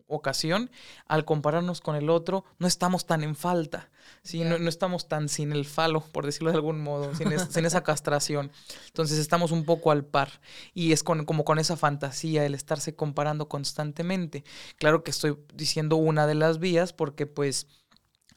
al 1.07 1.25
compararnos 1.25 1.81
con 1.81 1.95
el 1.95 2.09
otro, 2.09 2.43
no 2.59 2.67
estamos 2.67 3.05
tan 3.05 3.23
en 3.23 3.35
falta, 3.35 3.89
¿sí? 4.23 4.43
no, 4.43 4.55
estamos 4.67 5.07
tan 5.07 5.29
sin 5.29 5.51
el 5.51 5.65
falo, 5.65 6.01
por 6.01 6.25
decirlo 6.25 6.51
de 6.51 6.57
algún 6.57 6.81
modo, 6.81 7.13
sin, 7.15 7.31
esa 7.65 7.83
castración. 7.83 8.51
Entonces 8.87 9.19
estamos 9.19 9.51
un 9.51 9.63
poco 9.63 9.91
al 9.91 10.03
par 10.03 10.41
y 10.73 10.91
es 10.91 11.03
como 11.03 11.45
con 11.45 11.59
esa 11.59 11.77
fantasía, 11.77 12.45
el 12.45 12.55
estarse 12.55 12.95
comparando 12.95 13.47
constantemente. 13.47 14.43
Claro 14.77 15.03
que 15.03 15.11
estoy 15.11 15.37
diciendo 15.53 15.95
una 15.95 16.27
de 16.27 16.35
las 16.35 16.59
vías 16.59 16.93
porque 16.93 17.25
pues... 17.25 17.67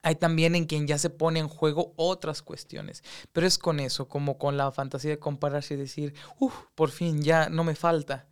Hay 0.06 0.16
también 0.16 0.54
en 0.54 0.66
quien 0.66 0.86
ya 0.86 0.98
se 0.98 1.08
pone 1.08 1.40
en 1.40 1.48
juego 1.48 1.94
otras 1.96 2.42
cuestiones, 2.42 3.02
pero 3.32 3.46
es 3.46 3.56
con 3.56 3.80
eso, 3.80 4.06
como 4.06 4.36
con 4.36 4.58
la 4.58 4.70
fantasía 4.70 5.12
de 5.12 5.18
compararse 5.18 5.72
y 5.72 5.76
decir, 5.78 6.12
uff, 6.38 6.54
por 6.74 6.90
fin 6.90 7.22
ya 7.22 7.48
no 7.48 7.64
me 7.64 7.74
falta. 7.74 8.26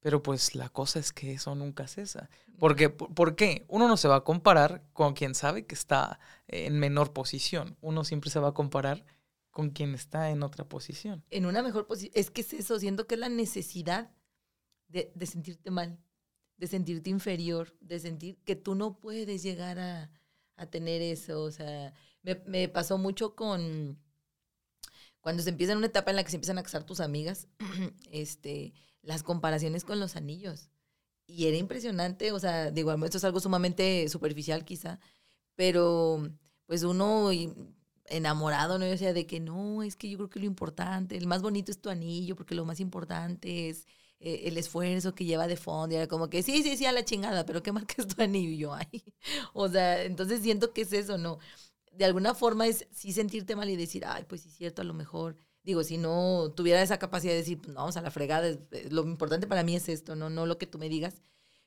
Pero 0.00 0.22
pues 0.22 0.54
la 0.54 0.68
cosa 0.68 0.98
es 0.98 1.12
que 1.12 1.32
eso 1.32 1.54
nunca 1.54 1.88
cesa. 1.88 2.30
Porque, 2.58 2.88
¿Por 2.90 3.36
qué? 3.36 3.64
Uno 3.68 3.88
no 3.88 3.96
se 3.96 4.08
va 4.08 4.16
a 4.16 4.24
comparar 4.24 4.84
con 4.92 5.14
quien 5.14 5.34
sabe 5.34 5.66
que 5.66 5.74
está 5.74 6.20
en 6.46 6.78
menor 6.78 7.12
posición. 7.12 7.76
Uno 7.80 8.04
siempre 8.04 8.30
se 8.30 8.38
va 8.38 8.48
a 8.48 8.54
comparar 8.54 9.04
con 9.50 9.70
quien 9.70 9.94
está 9.94 10.30
en 10.30 10.42
otra 10.42 10.68
posición. 10.68 11.24
En 11.30 11.46
una 11.46 11.62
mejor 11.62 11.86
posición. 11.86 12.12
Es 12.14 12.30
que 12.30 12.42
es 12.42 12.52
eso, 12.52 12.78
siento 12.78 13.06
que 13.06 13.14
es 13.16 13.20
la 13.20 13.28
necesidad 13.28 14.12
de, 14.88 15.10
de, 15.14 15.26
sentirte 15.26 15.70
mal, 15.70 15.98
de 16.56 16.66
sentirte 16.68 17.10
inferior, 17.10 17.76
de 17.80 17.98
sentir 17.98 18.38
que 18.44 18.56
tú 18.56 18.74
no 18.74 18.98
puedes 18.98 19.42
llegar 19.42 19.78
a, 19.78 20.10
a 20.56 20.66
tener 20.66 21.02
eso. 21.02 21.42
O 21.42 21.50
sea, 21.50 21.92
me, 22.22 22.36
me, 22.46 22.68
pasó 22.68 22.98
mucho 22.98 23.34
con 23.34 23.98
cuando 25.20 25.42
se 25.42 25.50
empieza 25.50 25.72
en 25.72 25.78
una 25.78 25.88
etapa 25.88 26.10
en 26.10 26.16
la 26.16 26.24
que 26.24 26.30
se 26.30 26.36
empiezan 26.36 26.58
a 26.58 26.62
casar 26.62 26.84
tus 26.84 27.00
amigas, 27.00 27.48
este, 28.10 28.72
las 29.02 29.22
comparaciones 29.22 29.84
con 29.84 30.00
los 30.00 30.16
anillos 30.16 30.70
y 31.28 31.46
era 31.46 31.56
impresionante, 31.58 32.32
o 32.32 32.40
sea, 32.40 32.70
de 32.70 32.80
igual 32.80 33.02
esto 33.04 33.18
es 33.18 33.24
algo 33.24 33.38
sumamente 33.40 34.08
superficial 34.08 34.64
quizá, 34.64 34.98
pero 35.56 36.28
pues 36.66 36.82
uno 36.84 37.30
enamorado, 38.06 38.78
¿no? 38.78 38.86
O 38.90 38.96
sea, 38.96 39.12
de 39.12 39.26
que 39.26 39.40
no, 39.40 39.82
es 39.82 39.96
que 39.96 40.08
yo 40.08 40.16
creo 40.18 40.30
que 40.30 40.40
lo 40.40 40.46
importante, 40.46 41.16
el 41.16 41.26
más 41.26 41.42
bonito 41.42 41.70
es 41.70 41.80
tu 41.80 41.90
anillo, 41.90 42.36
porque 42.36 42.54
lo 42.54 42.64
más 42.64 42.80
importante 42.80 43.68
es 43.68 43.86
eh, 44.20 44.42
el 44.44 44.56
esfuerzo 44.58 45.14
que 45.14 45.24
lleva 45.26 45.46
de 45.46 45.56
fondo, 45.56 45.94
y 45.94 45.98
era 45.98 46.08
como 46.08 46.30
que 46.30 46.42
sí, 46.42 46.62
sí, 46.62 46.76
sí, 46.76 46.86
a 46.86 46.92
la 46.92 47.04
chingada, 47.04 47.44
pero 47.44 47.62
¿qué 47.62 47.72
marca 47.72 47.94
es 47.98 48.08
tu 48.08 48.22
anillo? 48.22 48.56
Yo, 48.56 48.74
ay, 48.74 49.04
o 49.54 49.68
sea, 49.68 50.02
entonces 50.04 50.40
siento 50.42 50.72
que 50.72 50.82
es 50.82 50.92
eso, 50.92 51.18
¿no? 51.18 51.38
De 51.92 52.04
alguna 52.04 52.34
forma 52.34 52.66
es 52.66 52.86
sí 52.92 53.12
sentirte 53.12 53.56
mal 53.56 53.68
y 53.70 53.76
decir, 53.76 54.04
ay, 54.06 54.24
pues 54.28 54.42
sí, 54.42 54.50
cierto, 54.50 54.82
a 54.82 54.84
lo 54.84 54.94
mejor 54.94 55.36
digo, 55.68 55.84
si 55.84 55.98
no 55.98 56.50
tuviera 56.56 56.80
esa 56.80 56.98
capacidad 56.98 57.32
de 57.32 57.40
decir, 57.40 57.58
pues 57.58 57.68
no, 57.68 57.74
vamos 57.74 57.96
a 57.98 58.00
la 58.00 58.10
fregada, 58.10 58.48
eh, 58.48 58.88
lo 58.90 59.02
importante 59.04 59.46
para 59.46 59.62
mí 59.62 59.76
es 59.76 59.90
esto, 59.90 60.16
no, 60.16 60.30
no 60.30 60.46
lo 60.46 60.56
que 60.56 60.66
tú 60.66 60.78
me 60.78 60.88
digas, 60.88 61.20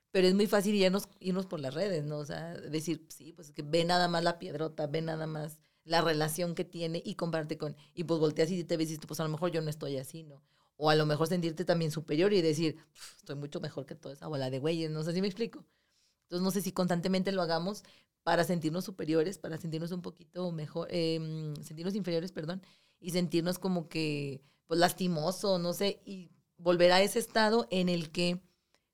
pero 0.10 0.28
es 0.28 0.34
muy 0.34 0.48
fácil 0.48 0.74
irnos, 0.74 1.08
irnos 1.20 1.46
por 1.46 1.60
las 1.60 1.76
redes, 1.76 2.04
¿no? 2.04 2.18
O 2.18 2.26
sea, 2.26 2.56
decir, 2.56 3.06
sí, 3.10 3.32
pues 3.34 3.52
que 3.52 3.62
ve 3.62 3.86
nada 3.86 4.08
más 4.08 4.24
la 4.24 4.40
piedrota, 4.40 4.88
ve 4.88 5.04
nada 5.04 5.28
más 5.28 5.60
la 5.84 6.02
relación 6.02 6.56
que 6.56 6.66
tiene 6.66 7.04
y 7.06 7.14
comparte 7.14 7.60
con, 7.60 7.76
y 7.94 8.04
pues 8.04 8.20
volteas 8.20 8.50
y 8.50 8.64
te 8.64 8.76
ves 8.76 8.90
y 8.90 8.98
pues 8.98 9.20
a 9.20 9.24
lo 9.24 9.30
mejor 9.30 9.52
yo 9.52 9.62
no 9.62 9.70
estoy 9.70 9.98
así, 9.98 10.24
¿no? 10.24 10.42
O 10.78 10.90
a 10.90 10.96
lo 10.96 11.06
mejor 11.06 11.28
sentirte 11.28 11.64
también 11.64 11.92
superior 11.92 12.34
y 12.34 12.42
decir, 12.42 12.78
estoy 13.18 13.36
mucho 13.36 13.60
mejor 13.60 13.86
que 13.86 13.94
toda 13.94 14.16
esa 14.16 14.28
bola 14.28 14.50
de 14.50 14.58
güeyes, 14.58 14.90
no 14.90 15.04
sé 15.04 15.14
si 15.14 15.22
me 15.22 15.28
explico. 15.28 15.64
Entonces 16.24 16.44
no 16.44 16.50
sé 16.50 16.62
si 16.62 16.72
constantemente 16.72 17.32
lo 17.32 17.44
hagamos 17.44 17.84
para 18.24 18.46
sentirnos 18.46 18.84
superiores, 18.84 19.38
para 19.38 19.58
sentirnos 19.60 19.92
un 19.92 20.02
poquito 20.02 20.52
mejor, 20.52 20.88
eh, 20.90 21.54
sentirnos 21.62 21.94
inferiores, 21.94 22.32
perdón, 22.32 22.64
y 23.02 23.12
sentirnos 23.12 23.60
como 23.60 23.90
que, 23.90 24.42
pues, 24.68 24.80
lastimoso, 24.80 25.60
no 25.60 25.74
sé, 25.74 26.00
y 26.06 26.32
volver 26.58 26.94
a 26.94 27.02
ese 27.02 27.20
estado 27.20 27.68
en 27.72 27.90
el 27.90 28.12
que 28.12 28.40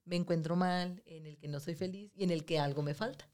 me 0.04 0.16
encuentro 0.16 0.56
mal, 0.56 1.02
en 1.06 1.26
el 1.26 1.36
que 1.38 1.48
no 1.48 1.60
soy 1.60 1.74
feliz 1.74 2.10
y 2.16 2.24
en 2.24 2.30
el 2.30 2.44
que 2.44 2.58
algo 2.58 2.82
me 2.82 2.94
falta. 2.94 3.28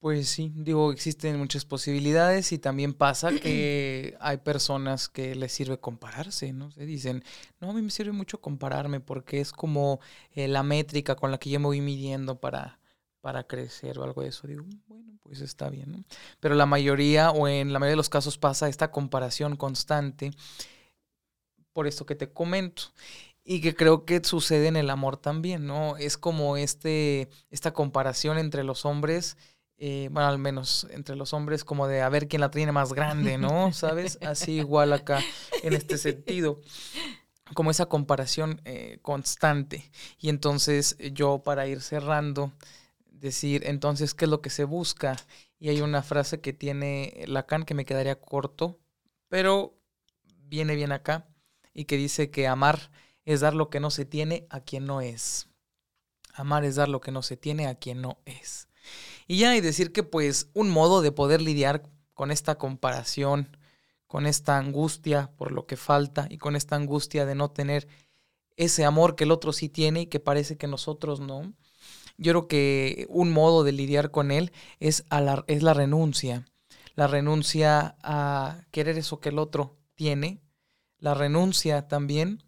Pues 0.00 0.28
sí, 0.28 0.52
digo, 0.54 0.92
existen 0.92 1.38
muchas 1.38 1.64
posibilidades 1.64 2.52
y 2.52 2.58
también 2.58 2.94
pasa 2.94 3.30
que 3.42 4.16
hay 4.20 4.36
personas 4.38 5.08
que 5.08 5.34
les 5.34 5.52
sirve 5.52 5.78
compararse, 5.78 6.52
¿no? 6.52 6.70
Se 6.70 6.84
dicen, 6.86 7.24
no, 7.60 7.70
a 7.70 7.72
mí 7.72 7.82
me 7.82 7.90
sirve 7.90 8.12
mucho 8.12 8.40
compararme 8.40 9.00
porque 9.00 9.40
es 9.40 9.52
como 9.52 10.00
eh, 10.32 10.46
la 10.46 10.62
métrica 10.62 11.16
con 11.16 11.30
la 11.30 11.38
que 11.38 11.50
yo 11.50 11.58
me 11.58 11.66
voy 11.66 11.80
midiendo 11.80 12.40
para, 12.40 12.78
para 13.20 13.44
crecer 13.44 13.98
o 13.98 14.04
algo 14.04 14.22
de 14.22 14.28
eso. 14.28 14.46
Digo, 14.46 14.64
bueno, 14.86 15.18
pues 15.22 15.40
está 15.40 15.68
bien, 15.70 15.92
¿no? 15.92 16.04
Pero 16.40 16.54
la 16.54 16.66
mayoría 16.66 17.30
o 17.30 17.48
en 17.48 17.72
la 17.72 17.78
mayoría 17.78 17.92
de 17.92 17.96
los 17.96 18.08
casos 18.08 18.38
pasa 18.38 18.68
esta 18.68 18.90
comparación 18.90 19.56
constante 19.56 20.30
por 21.72 21.86
esto 21.86 22.06
que 22.06 22.14
te 22.14 22.32
comento. 22.32 22.84
Y 23.44 23.62
que 23.62 23.74
creo 23.74 24.04
que 24.04 24.22
sucede 24.22 24.66
en 24.66 24.76
el 24.76 24.90
amor 24.90 25.16
también, 25.16 25.66
¿no? 25.66 25.96
Es 25.96 26.18
como 26.18 26.58
este, 26.58 27.30
esta 27.50 27.72
comparación 27.72 28.36
entre 28.36 28.62
los 28.62 28.84
hombres, 28.84 29.38
eh, 29.78 30.10
bueno, 30.12 30.28
al 30.28 30.38
menos 30.38 30.86
entre 30.90 31.16
los 31.16 31.32
hombres, 31.32 31.64
como 31.64 31.88
de 31.88 32.02
a 32.02 32.10
ver 32.10 32.28
quién 32.28 32.40
la 32.40 32.50
tiene 32.50 32.72
más 32.72 32.92
grande, 32.92 33.38
¿no? 33.38 33.72
¿Sabes? 33.72 34.18
Así 34.20 34.52
igual 34.52 34.92
acá, 34.92 35.22
en 35.62 35.72
este 35.72 35.96
sentido 35.96 36.60
como 37.54 37.70
esa 37.70 37.86
comparación 37.86 38.60
eh, 38.64 38.98
constante. 39.02 39.90
Y 40.18 40.28
entonces 40.28 40.96
yo 41.12 41.42
para 41.42 41.66
ir 41.66 41.80
cerrando, 41.80 42.52
decir, 43.20 43.62
entonces, 43.66 44.14
¿qué 44.14 44.24
es 44.24 44.30
lo 44.30 44.40
que 44.42 44.50
se 44.50 44.64
busca? 44.64 45.16
Y 45.58 45.68
hay 45.68 45.80
una 45.80 46.02
frase 46.02 46.40
que 46.40 46.52
tiene 46.52 47.24
Lacan 47.26 47.64
que 47.64 47.74
me 47.74 47.84
quedaría 47.84 48.20
corto, 48.20 48.78
pero 49.28 49.78
viene 50.44 50.74
bien 50.74 50.92
acá, 50.92 51.26
y 51.74 51.84
que 51.84 51.96
dice 51.96 52.30
que 52.30 52.46
amar 52.46 52.90
es 53.24 53.40
dar 53.40 53.54
lo 53.54 53.70
que 53.70 53.80
no 53.80 53.90
se 53.90 54.04
tiene 54.04 54.46
a 54.50 54.60
quien 54.60 54.86
no 54.86 55.00
es. 55.00 55.48
Amar 56.32 56.64
es 56.64 56.76
dar 56.76 56.88
lo 56.88 57.00
que 57.00 57.12
no 57.12 57.22
se 57.22 57.36
tiene 57.36 57.66
a 57.66 57.74
quien 57.74 58.00
no 58.00 58.18
es. 58.24 58.68
Y 59.26 59.38
ya 59.38 59.50
hay 59.50 59.60
decir 59.60 59.92
que 59.92 60.02
pues 60.02 60.48
un 60.54 60.70
modo 60.70 61.02
de 61.02 61.12
poder 61.12 61.42
lidiar 61.42 61.82
con 62.14 62.30
esta 62.30 62.56
comparación, 62.56 63.56
con 64.06 64.26
esta 64.26 64.56
angustia 64.56 65.30
por 65.36 65.52
lo 65.52 65.66
que 65.66 65.76
falta 65.76 66.26
y 66.30 66.38
con 66.38 66.56
esta 66.56 66.76
angustia 66.76 67.26
de 67.26 67.34
no 67.34 67.50
tener 67.50 67.86
ese 68.56 68.84
amor 68.84 69.14
que 69.14 69.24
el 69.24 69.30
otro 69.30 69.52
sí 69.52 69.68
tiene 69.68 70.02
y 70.02 70.06
que 70.06 70.18
parece 70.18 70.56
que 70.56 70.66
nosotros 70.66 71.20
no. 71.20 71.52
Yo 72.18 72.32
creo 72.32 72.48
que 72.48 73.06
un 73.08 73.30
modo 73.30 73.64
de 73.64 73.72
lidiar 73.72 74.10
con 74.10 74.30
él 74.30 74.52
es, 74.80 75.04
la, 75.10 75.44
es 75.46 75.62
la 75.62 75.72
renuncia. 75.72 76.44
La 76.94 77.06
renuncia 77.06 77.96
a 78.02 78.62
querer 78.72 78.98
eso 78.98 79.20
que 79.20 79.28
el 79.28 79.38
otro 79.38 79.78
tiene. 79.94 80.40
La 80.98 81.14
renuncia 81.14 81.86
también 81.86 82.42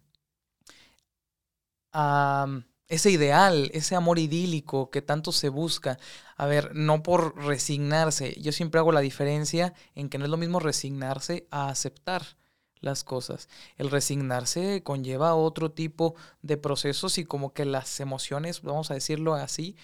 a 1.93 2.45
mm, 2.47 2.65
ese 2.87 3.11
ideal, 3.11 3.71
ese 3.73 3.95
amor 3.95 4.19
idílico 4.19 4.89
que 4.89 5.01
tanto 5.01 5.31
se 5.31 5.47
busca. 5.47 5.97
A 6.35 6.45
ver, 6.45 6.75
no 6.75 7.01
por 7.01 7.37
resignarse. 7.37 8.35
Yo 8.41 8.51
siempre 8.51 8.79
hago 8.79 8.91
la 8.91 8.99
diferencia 8.99 9.73
en 9.95 10.09
que 10.09 10.17
no 10.17 10.25
es 10.25 10.31
lo 10.31 10.37
mismo 10.37 10.59
resignarse 10.59 11.47
a 11.49 11.69
aceptar 11.69 12.40
las 12.81 13.03
cosas. 13.03 13.47
El 13.77 13.89
resignarse 13.89 14.83
conlleva 14.83 15.35
otro 15.35 15.71
tipo 15.71 16.15
de 16.41 16.57
procesos 16.57 17.17
y 17.17 17.25
como 17.25 17.53
que 17.53 17.65
las 17.65 17.99
emociones, 17.99 18.61
vamos 18.61 18.91
a 18.91 18.95
decirlo 18.95 19.35
así, 19.35 19.75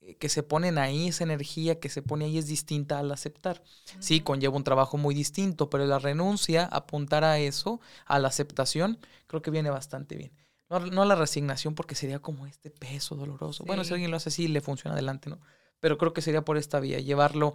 eh, 0.00 0.16
que 0.16 0.28
se 0.28 0.42
ponen 0.42 0.78
ahí, 0.78 1.08
esa 1.08 1.24
energía 1.24 1.78
que 1.78 1.88
se 1.88 2.02
pone 2.02 2.24
ahí 2.24 2.38
es 2.38 2.46
distinta 2.46 2.98
al 2.98 3.12
aceptar. 3.12 3.62
Sí, 4.00 4.20
conlleva 4.20 4.56
un 4.56 4.64
trabajo 4.64 4.96
muy 4.96 5.14
distinto, 5.14 5.70
pero 5.70 5.84
la 5.86 5.98
renuncia, 5.98 6.64
apuntar 6.64 7.24
a 7.24 7.38
eso, 7.38 7.80
a 8.06 8.18
la 8.18 8.28
aceptación, 8.28 8.98
creo 9.26 9.42
que 9.42 9.50
viene 9.50 9.70
bastante 9.70 10.16
bien. 10.16 10.32
No, 10.68 10.80
no 10.80 11.04
la 11.04 11.14
resignación 11.14 11.74
porque 11.74 11.94
sería 11.94 12.18
como 12.18 12.46
este 12.46 12.70
peso 12.70 13.14
doloroso. 13.14 13.64
Bueno, 13.64 13.84
si 13.84 13.92
alguien 13.92 14.10
lo 14.10 14.16
hace 14.16 14.30
así, 14.30 14.48
le 14.48 14.60
funciona 14.60 14.94
adelante, 14.94 15.30
¿no? 15.30 15.38
Pero 15.78 15.98
creo 15.98 16.12
que 16.12 16.22
sería 16.22 16.44
por 16.44 16.56
esta 16.56 16.80
vía, 16.80 16.98
llevarlo 17.00 17.54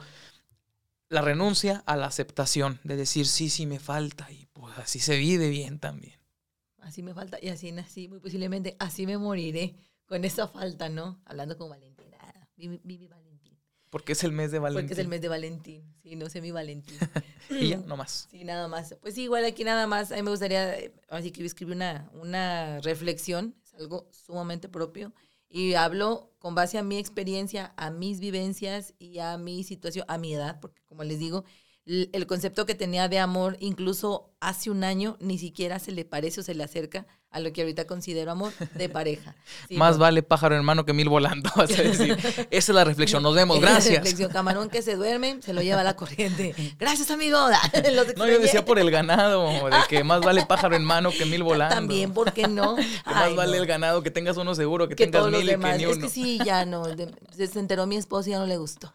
la 1.12 1.22
renuncia 1.22 1.84
a 1.86 1.98
la 1.98 2.08
aceptación, 2.08 2.80
de 2.86 2.96
decir, 2.96 3.28
sí, 3.28 3.50
sí 3.50 3.66
me 3.66 3.80
falta 3.80 4.32
y 4.32 4.46
pues 4.54 4.78
así 4.78 5.00
se 5.00 5.18
vive 5.18 5.50
bien 5.50 5.78
también. 5.78 6.18
Así 6.80 7.04
me 7.04 7.14
falta 7.14 7.38
y 7.42 7.50
así 7.50 7.70
nací, 7.74 8.08
muy 8.08 8.20
posiblemente 8.20 8.78
así 8.80 9.06
me 9.06 9.18
moriré 9.18 9.76
con 10.06 10.24
esa 10.24 10.48
falta, 10.48 10.88
¿no? 10.88 11.22
Hablando 11.26 11.58
con 11.58 11.70
Valentina. 11.70 12.18
Vivi, 12.56 13.08
Valentín. 13.10 13.60
Porque 13.90 14.14
es 14.14 14.24
el 14.24 14.32
mes 14.32 14.52
de 14.52 14.60
Valentín. 14.60 14.86
Porque 14.86 14.94
es 14.94 15.00
el 15.00 15.10
mes 15.10 15.22
de 15.22 15.28
Valentín. 15.28 15.96
Sí, 16.02 16.16
no 16.16 16.30
sé 16.30 16.40
mi 16.40 16.52
Valentín. 16.52 16.98
y 17.50 17.70
ya, 17.70 17.78
no 17.78 17.98
más. 17.98 18.30
Sí, 18.32 18.46
nada 18.46 18.70
más. 18.70 18.96
Pues 19.02 19.16
sí, 19.16 19.24
igual 19.24 19.44
aquí 19.44 19.66
nada 19.66 19.88
más. 19.88 20.14
A 20.14 20.16
mí 20.16 20.22
me 20.22 20.30
gustaría, 20.32 20.78
así 21.10 21.32
que 21.32 21.44
escribir 21.44 21.76
una, 21.76 22.10
una 22.14 22.80
reflexión, 22.80 23.54
es 23.66 23.74
algo 23.74 24.08
sumamente 24.12 24.70
propio. 24.70 25.14
Y 25.52 25.74
hablo 25.74 26.32
con 26.40 26.56
base 26.56 26.78
a 26.78 26.84
mi 26.84 26.98
experiencia, 26.98 27.74
a 27.78 27.92
mis 27.92 28.20
vivencias 28.20 28.96
y 28.98 29.20
a 29.20 29.38
mi 29.38 29.64
situación, 29.64 30.06
a 30.08 30.18
mi 30.18 30.34
edad, 30.34 30.60
porque 30.62 30.82
como 30.86 31.04
les 31.04 31.20
digo, 31.20 31.44
el 31.86 32.26
concepto 32.26 32.66
que 32.66 32.74
tenía 32.76 33.10
de 33.10 33.20
amor, 33.20 33.58
incluso 33.60 34.31
hace 34.42 34.70
un 34.70 34.84
año, 34.84 35.16
ni 35.20 35.38
siquiera 35.38 35.80
se 35.80 35.92
le 35.92 36.04
parece 36.04 36.42
o 36.42 36.44
se 36.44 36.56
le 36.56 36.64
acerca 36.64 37.06
a 37.32 37.40
lo 37.40 37.54
que 37.54 37.62
ahorita 37.62 37.88
considero 37.88 38.32
amor 38.32 38.52
de 38.76 38.90
pareja. 38.90 39.36
Más 39.70 39.98
vale 39.98 40.22
pájaro 40.22 40.56
hermano 40.56 40.86
que 40.86 40.92
mil 40.92 41.08
volando, 41.08 41.50
vas 41.56 41.72
a 41.72 41.82
decir. 41.82 42.18
Esa 42.52 42.72
es 42.72 42.76
la 42.76 42.84
reflexión. 42.84 43.24
Nos 43.24 43.34
vemos, 43.34 43.60
gracias. 43.62 43.96
reflexión. 43.96 44.32
Camarón 44.32 44.70
que 44.70 44.82
se 44.82 44.96
duerme, 44.96 45.40
se 45.42 45.54
lo 45.54 45.62
lleva 45.62 45.82
a 45.82 45.84
la 45.84 45.96
corriente. 45.96 46.54
Gracias, 46.78 47.10
amigo. 47.10 47.38
no, 48.18 48.28
yo 48.28 48.40
decía 48.40 48.66
por 48.66 48.80
el 48.80 48.92
ganado, 48.92 49.48
de 49.48 49.78
que 49.88 50.04
más 50.04 50.22
vale 50.22 50.46
pájaro 50.46 50.76
en 50.76 50.84
mano 50.84 51.12
que 51.12 51.26
mil 51.26 51.44
volando. 51.44 51.74
También, 51.74 52.14
¿por 52.14 52.34
qué 52.34 52.48
no? 52.48 52.76
más 53.06 53.36
vale 53.36 53.58
el 53.58 53.66
ganado, 53.66 54.04
que 54.04 54.12
tengas 54.12 54.36
uno 54.36 54.54
seguro, 54.54 54.90
que, 54.90 54.96
tengas 54.96 55.28
mil 55.28 55.44
y 55.44 55.58
que 55.58 55.58
ni 55.58 55.86
uno. 55.86 55.94
Es 55.94 55.98
que 56.00 56.10
sí, 56.10 56.40
ya 56.44 56.66
no. 56.66 56.84
se 56.86 57.60
enteró 57.60 57.86
mi 57.86 57.96
esposo 57.96 58.30
y 58.30 58.32
ya 58.34 58.40
no 58.40 58.48
le 58.48 58.58
gustó. 58.58 58.94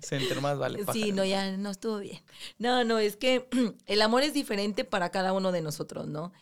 se 0.00 0.16
enteró 0.16 0.40
más 0.40 0.56
vale 0.56 0.78
pájaro. 0.78 0.92
Sí, 0.94 1.12
no, 1.12 1.24
ya 1.24 1.54
no 1.56 1.70
estuvo 1.70 1.98
bien. 1.98 2.22
No, 2.58 2.84
no, 2.84 2.98
es 2.98 3.16
que 3.16 3.46
el 3.86 4.02
amor 4.04 4.22
es 4.22 4.32
diferente 4.32 4.84
para 4.84 5.10
cada 5.10 5.32
uno 5.32 5.52
de 5.52 5.62
nosotros, 5.62 6.06
¿no? 6.06 6.32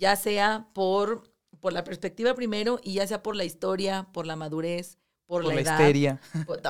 ya 0.00 0.16
sea 0.16 0.68
por, 0.72 1.30
por 1.60 1.72
la 1.72 1.84
perspectiva 1.84 2.34
primero 2.34 2.80
y 2.82 2.94
ya 2.94 3.06
sea 3.06 3.22
por 3.22 3.36
la 3.36 3.44
historia, 3.44 4.08
por 4.12 4.26
la 4.26 4.36
madurez, 4.36 4.98
por, 5.26 5.44
la, 5.44 5.54
edad, 5.54 5.78
histeria. 5.78 6.20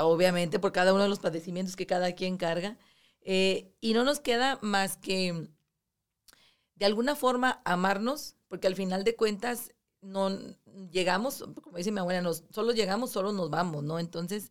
obviamente 0.02 0.58
por 0.58 0.72
cada 0.72 0.92
uno 0.92 1.04
de 1.04 1.08
los 1.08 1.18
padecimientos 1.18 1.76
que 1.76 1.86
cada 1.86 2.12
quien 2.12 2.36
carga. 2.36 2.78
Eh, 3.22 3.72
y 3.80 3.94
no 3.94 4.04
nos 4.04 4.20
queda 4.20 4.58
más 4.62 4.96
que 4.96 5.48
de 6.74 6.86
alguna 6.86 7.14
forma 7.14 7.60
amarnos, 7.64 8.36
porque 8.48 8.66
al 8.66 8.74
final 8.74 9.04
de 9.04 9.16
cuentas 9.16 9.74
no 10.00 10.30
llegamos, 10.90 11.44
como 11.62 11.76
dice 11.76 11.92
mi 11.92 12.00
abuela, 12.00 12.22
nos, 12.22 12.44
solo 12.50 12.72
llegamos, 12.72 13.10
solo 13.10 13.32
nos 13.32 13.50
vamos, 13.50 13.84
¿no? 13.84 13.98
Entonces, 13.98 14.50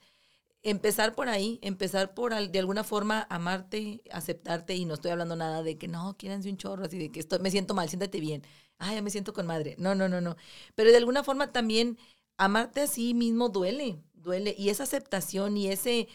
empezar 0.64 1.16
por 1.16 1.30
ahí, 1.30 1.60
empezar 1.62 2.14
por 2.14 2.34
de 2.36 2.60
alguna 2.60 2.84
forma 2.84 3.26
amarte, 3.30 4.02
aceptarte 4.12 4.76
y 4.76 4.86
no 4.86 4.96
estoy 4.96 5.12
hablando 5.12 5.36
nada 5.36 5.64
de 5.64 5.78
que 5.78 5.88
no, 5.88 6.16
quírense 6.18 6.50
un 6.50 6.58
chorro, 6.58 6.86
así 6.86 6.98
de 6.98 7.12
que 7.12 7.20
estoy, 7.20 7.40
me 7.40 7.52
siento 7.52 7.74
mal, 7.74 7.90
siéntate 7.90 8.20
bien 8.20 8.44
ay, 8.80 8.96
ya 8.96 9.02
me 9.02 9.12
siento 9.12 9.34
con 9.34 9.46
madre. 9.46 9.76
No, 9.78 9.94
no, 9.94 10.10
no, 10.10 10.22
no. 10.22 10.36
Pero 10.76 10.90
de 10.90 10.98
alguna 10.98 11.24
forma 11.24 11.52
también 11.52 11.98
amarte 12.38 12.82
a 12.82 12.88
sí 12.88 13.14
mismo 13.14 13.50
duele, 13.50 14.02
duele. 14.14 14.56
Y 14.58 14.70
esa 14.70 14.84
aceptación 14.84 15.58
y 15.58 15.68
ese, 15.68 16.08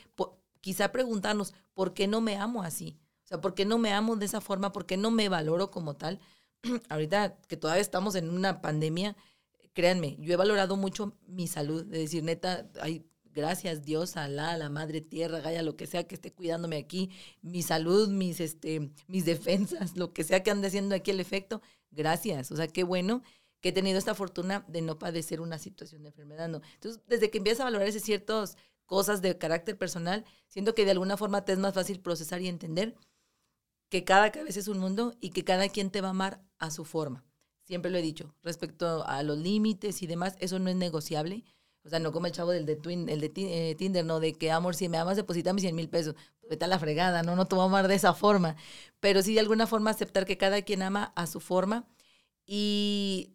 quizá 0.60 0.90
preguntarnos, 0.90 1.54
¿por 1.74 1.94
qué 1.94 2.08
no 2.08 2.20
me 2.20 2.36
amo 2.36 2.62
así? 2.62 2.98
O 3.24 3.26
sea, 3.28 3.40
¿por 3.40 3.54
qué 3.54 3.64
no 3.64 3.78
me 3.78 3.92
amo 3.92 4.16
de 4.16 4.26
esa 4.26 4.40
forma? 4.40 4.72
¿Por 4.72 4.86
qué 4.86 4.96
no 4.96 5.10
me 5.10 5.28
valoro 5.28 5.70
como 5.70 5.94
tal? 5.94 6.20
Ahorita 6.88 7.36
que 7.48 7.56
todavía 7.56 7.82
estamos 7.82 8.14
en 8.16 8.30
una 8.30 8.60
pandemia, 8.60 9.16
créanme, 9.74 10.16
yo 10.18 10.32
he 10.32 10.36
valorado 10.36 10.76
mucho 10.76 11.14
mi 11.26 11.46
salud, 11.46 11.84
de 11.84 11.98
decir, 11.98 12.22
neta, 12.24 12.68
ay, 12.80 13.06
gracias 13.34 13.82
Dios, 13.82 14.16
Alá, 14.16 14.56
la 14.56 14.70
Madre 14.70 15.00
Tierra, 15.00 15.40
Gaya, 15.40 15.62
lo 15.62 15.76
que 15.76 15.86
sea 15.86 16.06
que 16.06 16.14
esté 16.14 16.32
cuidándome 16.32 16.76
aquí, 16.76 17.10
mi 17.42 17.62
salud, 17.62 18.08
mis, 18.08 18.40
este, 18.40 18.90
mis 19.08 19.24
defensas, 19.24 19.96
lo 19.96 20.12
que 20.12 20.24
sea 20.24 20.42
que 20.42 20.50
ande 20.50 20.68
haciendo 20.68 20.94
aquí 20.94 21.10
el 21.10 21.20
efecto, 21.20 21.60
gracias. 21.90 22.50
O 22.50 22.56
sea, 22.56 22.68
qué 22.68 22.84
bueno 22.84 23.22
que 23.60 23.70
he 23.70 23.72
tenido 23.72 23.98
esta 23.98 24.14
fortuna 24.14 24.64
de 24.68 24.82
no 24.82 24.98
padecer 24.98 25.40
una 25.40 25.58
situación 25.58 26.02
de 26.02 26.10
enfermedad. 26.10 26.46
Entonces, 26.46 27.02
desde 27.06 27.30
que 27.30 27.38
empiezas 27.38 27.62
a 27.62 27.64
valorar 27.64 27.88
esas 27.88 28.02
ciertas 28.02 28.56
cosas 28.86 29.22
de 29.22 29.36
carácter 29.38 29.78
personal, 29.78 30.24
siento 30.48 30.74
que 30.74 30.84
de 30.84 30.90
alguna 30.90 31.16
forma 31.16 31.44
te 31.44 31.52
es 31.52 31.58
más 31.58 31.74
fácil 31.74 32.00
procesar 32.00 32.42
y 32.42 32.48
entender 32.48 32.94
que 33.88 34.04
cada 34.04 34.32
cabeza 34.32 34.60
es 34.60 34.68
un 34.68 34.78
mundo 34.78 35.14
y 35.20 35.30
que 35.30 35.44
cada 35.44 35.68
quien 35.68 35.90
te 35.90 36.00
va 36.00 36.08
a 36.08 36.10
amar 36.10 36.42
a 36.58 36.70
su 36.70 36.84
forma. 36.84 37.24
Siempre 37.62 37.90
lo 37.90 37.96
he 37.96 38.02
dicho, 38.02 38.34
respecto 38.42 39.06
a 39.06 39.22
los 39.22 39.38
límites 39.38 40.02
y 40.02 40.06
demás, 40.06 40.36
eso 40.40 40.58
no 40.58 40.68
es 40.68 40.76
negociable. 40.76 41.44
O 41.84 41.90
sea, 41.90 41.98
no 41.98 42.12
como 42.12 42.26
el 42.26 42.32
chavo 42.32 42.50
del 42.50 42.64
de, 42.64 42.76
Twin, 42.76 43.08
el 43.08 43.20
de 43.20 43.32
eh, 43.36 43.74
Tinder, 43.74 44.04
no, 44.04 44.18
de 44.18 44.32
que, 44.32 44.50
amor, 44.50 44.74
si 44.74 44.88
me 44.88 44.96
amas, 44.96 45.16
deposítame 45.16 45.60
100 45.60 45.76
mil 45.76 45.88
pesos. 45.90 46.14
Vete 46.48 46.64
a 46.64 46.68
la 46.68 46.78
fregada, 46.78 47.22
no, 47.22 47.36
no 47.36 47.46
te 47.46 47.54
voy 47.54 47.64
a 47.64 47.66
amar 47.66 47.88
de 47.88 47.94
esa 47.94 48.14
forma. 48.14 48.56
Pero 49.00 49.22
sí, 49.22 49.34
de 49.34 49.40
alguna 49.40 49.66
forma, 49.66 49.90
aceptar 49.90 50.24
que 50.24 50.38
cada 50.38 50.62
quien 50.62 50.82
ama 50.82 51.12
a 51.14 51.26
su 51.26 51.40
forma 51.40 51.86
y 52.46 53.34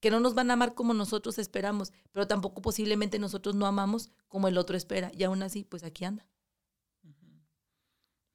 que 0.00 0.10
no 0.10 0.20
nos 0.20 0.34
van 0.34 0.50
a 0.50 0.54
amar 0.54 0.74
como 0.74 0.92
nosotros 0.94 1.38
esperamos, 1.38 1.92
pero 2.12 2.26
tampoco 2.26 2.60
posiblemente 2.62 3.18
nosotros 3.18 3.54
no 3.54 3.66
amamos 3.66 4.10
como 4.28 4.48
el 4.48 4.58
otro 4.58 4.76
espera. 4.76 5.10
Y 5.14 5.24
aún 5.24 5.42
así, 5.42 5.64
pues 5.64 5.82
aquí 5.82 6.04
anda. 6.04 6.26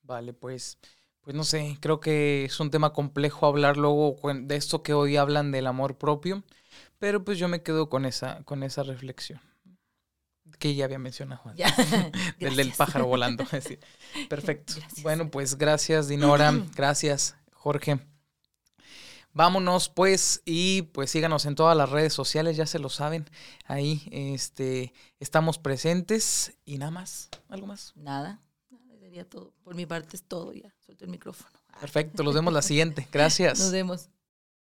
Vale, 0.01 0.33
pues, 0.33 0.77
pues 1.21 1.35
no 1.35 1.43
sé, 1.43 1.77
creo 1.81 1.99
que 1.99 2.45
es 2.45 2.59
un 2.59 2.69
tema 2.69 2.93
complejo 2.93 3.47
hablar 3.47 3.77
luego 3.77 4.15
de 4.33 4.55
esto 4.55 4.83
que 4.83 4.93
hoy 4.93 5.17
hablan 5.17 5.51
del 5.51 5.65
amor 5.65 5.97
propio. 5.97 6.43
Pero 6.99 7.23
pues 7.23 7.37
yo 7.37 7.47
me 7.47 7.61
quedo 7.61 7.89
con 7.89 8.05
esa, 8.05 8.43
con 8.43 8.63
esa 8.63 8.83
reflexión 8.83 9.39
que 10.59 10.75
ya 10.75 10.85
había 10.85 10.99
mencionado 10.99 11.43
del, 12.39 12.55
del, 12.55 12.71
pájaro 12.73 13.07
volando. 13.07 13.45
Perfecto. 14.29 14.73
Bueno, 15.01 15.29
pues 15.29 15.57
gracias, 15.57 16.07
Dinora. 16.07 16.53
gracias, 16.75 17.35
Jorge. 17.53 17.99
Vámonos 19.33 19.89
pues 19.89 20.41
y 20.45 20.83
pues 20.83 21.11
síganos 21.11 21.45
en 21.45 21.55
todas 21.55 21.75
las 21.75 21.89
redes 21.89 22.13
sociales, 22.13 22.55
ya 22.55 22.65
se 22.65 22.79
lo 22.79 22.87
saben. 22.87 23.25
Ahí 23.65 24.07
este 24.11 24.93
estamos 25.19 25.57
presentes 25.57 26.53
y 26.63 26.77
nada 26.77 26.91
más, 26.91 27.29
algo 27.49 27.67
más. 27.67 27.91
Nada, 27.97 28.39
nada 28.69 28.97
sería 28.97 29.27
todo. 29.27 29.53
Por 29.61 29.75
mi 29.75 29.85
parte 29.85 30.15
es 30.15 30.23
todo 30.23 30.53
ya. 30.53 30.73
Suelto 30.85 31.03
el 31.03 31.11
micrófono. 31.11 31.49
Perfecto, 31.81 32.23
los 32.23 32.33
vemos 32.33 32.53
la 32.53 32.61
siguiente. 32.61 33.09
Gracias. 33.11 33.59
Nos 33.59 33.73
vemos. 33.73 34.09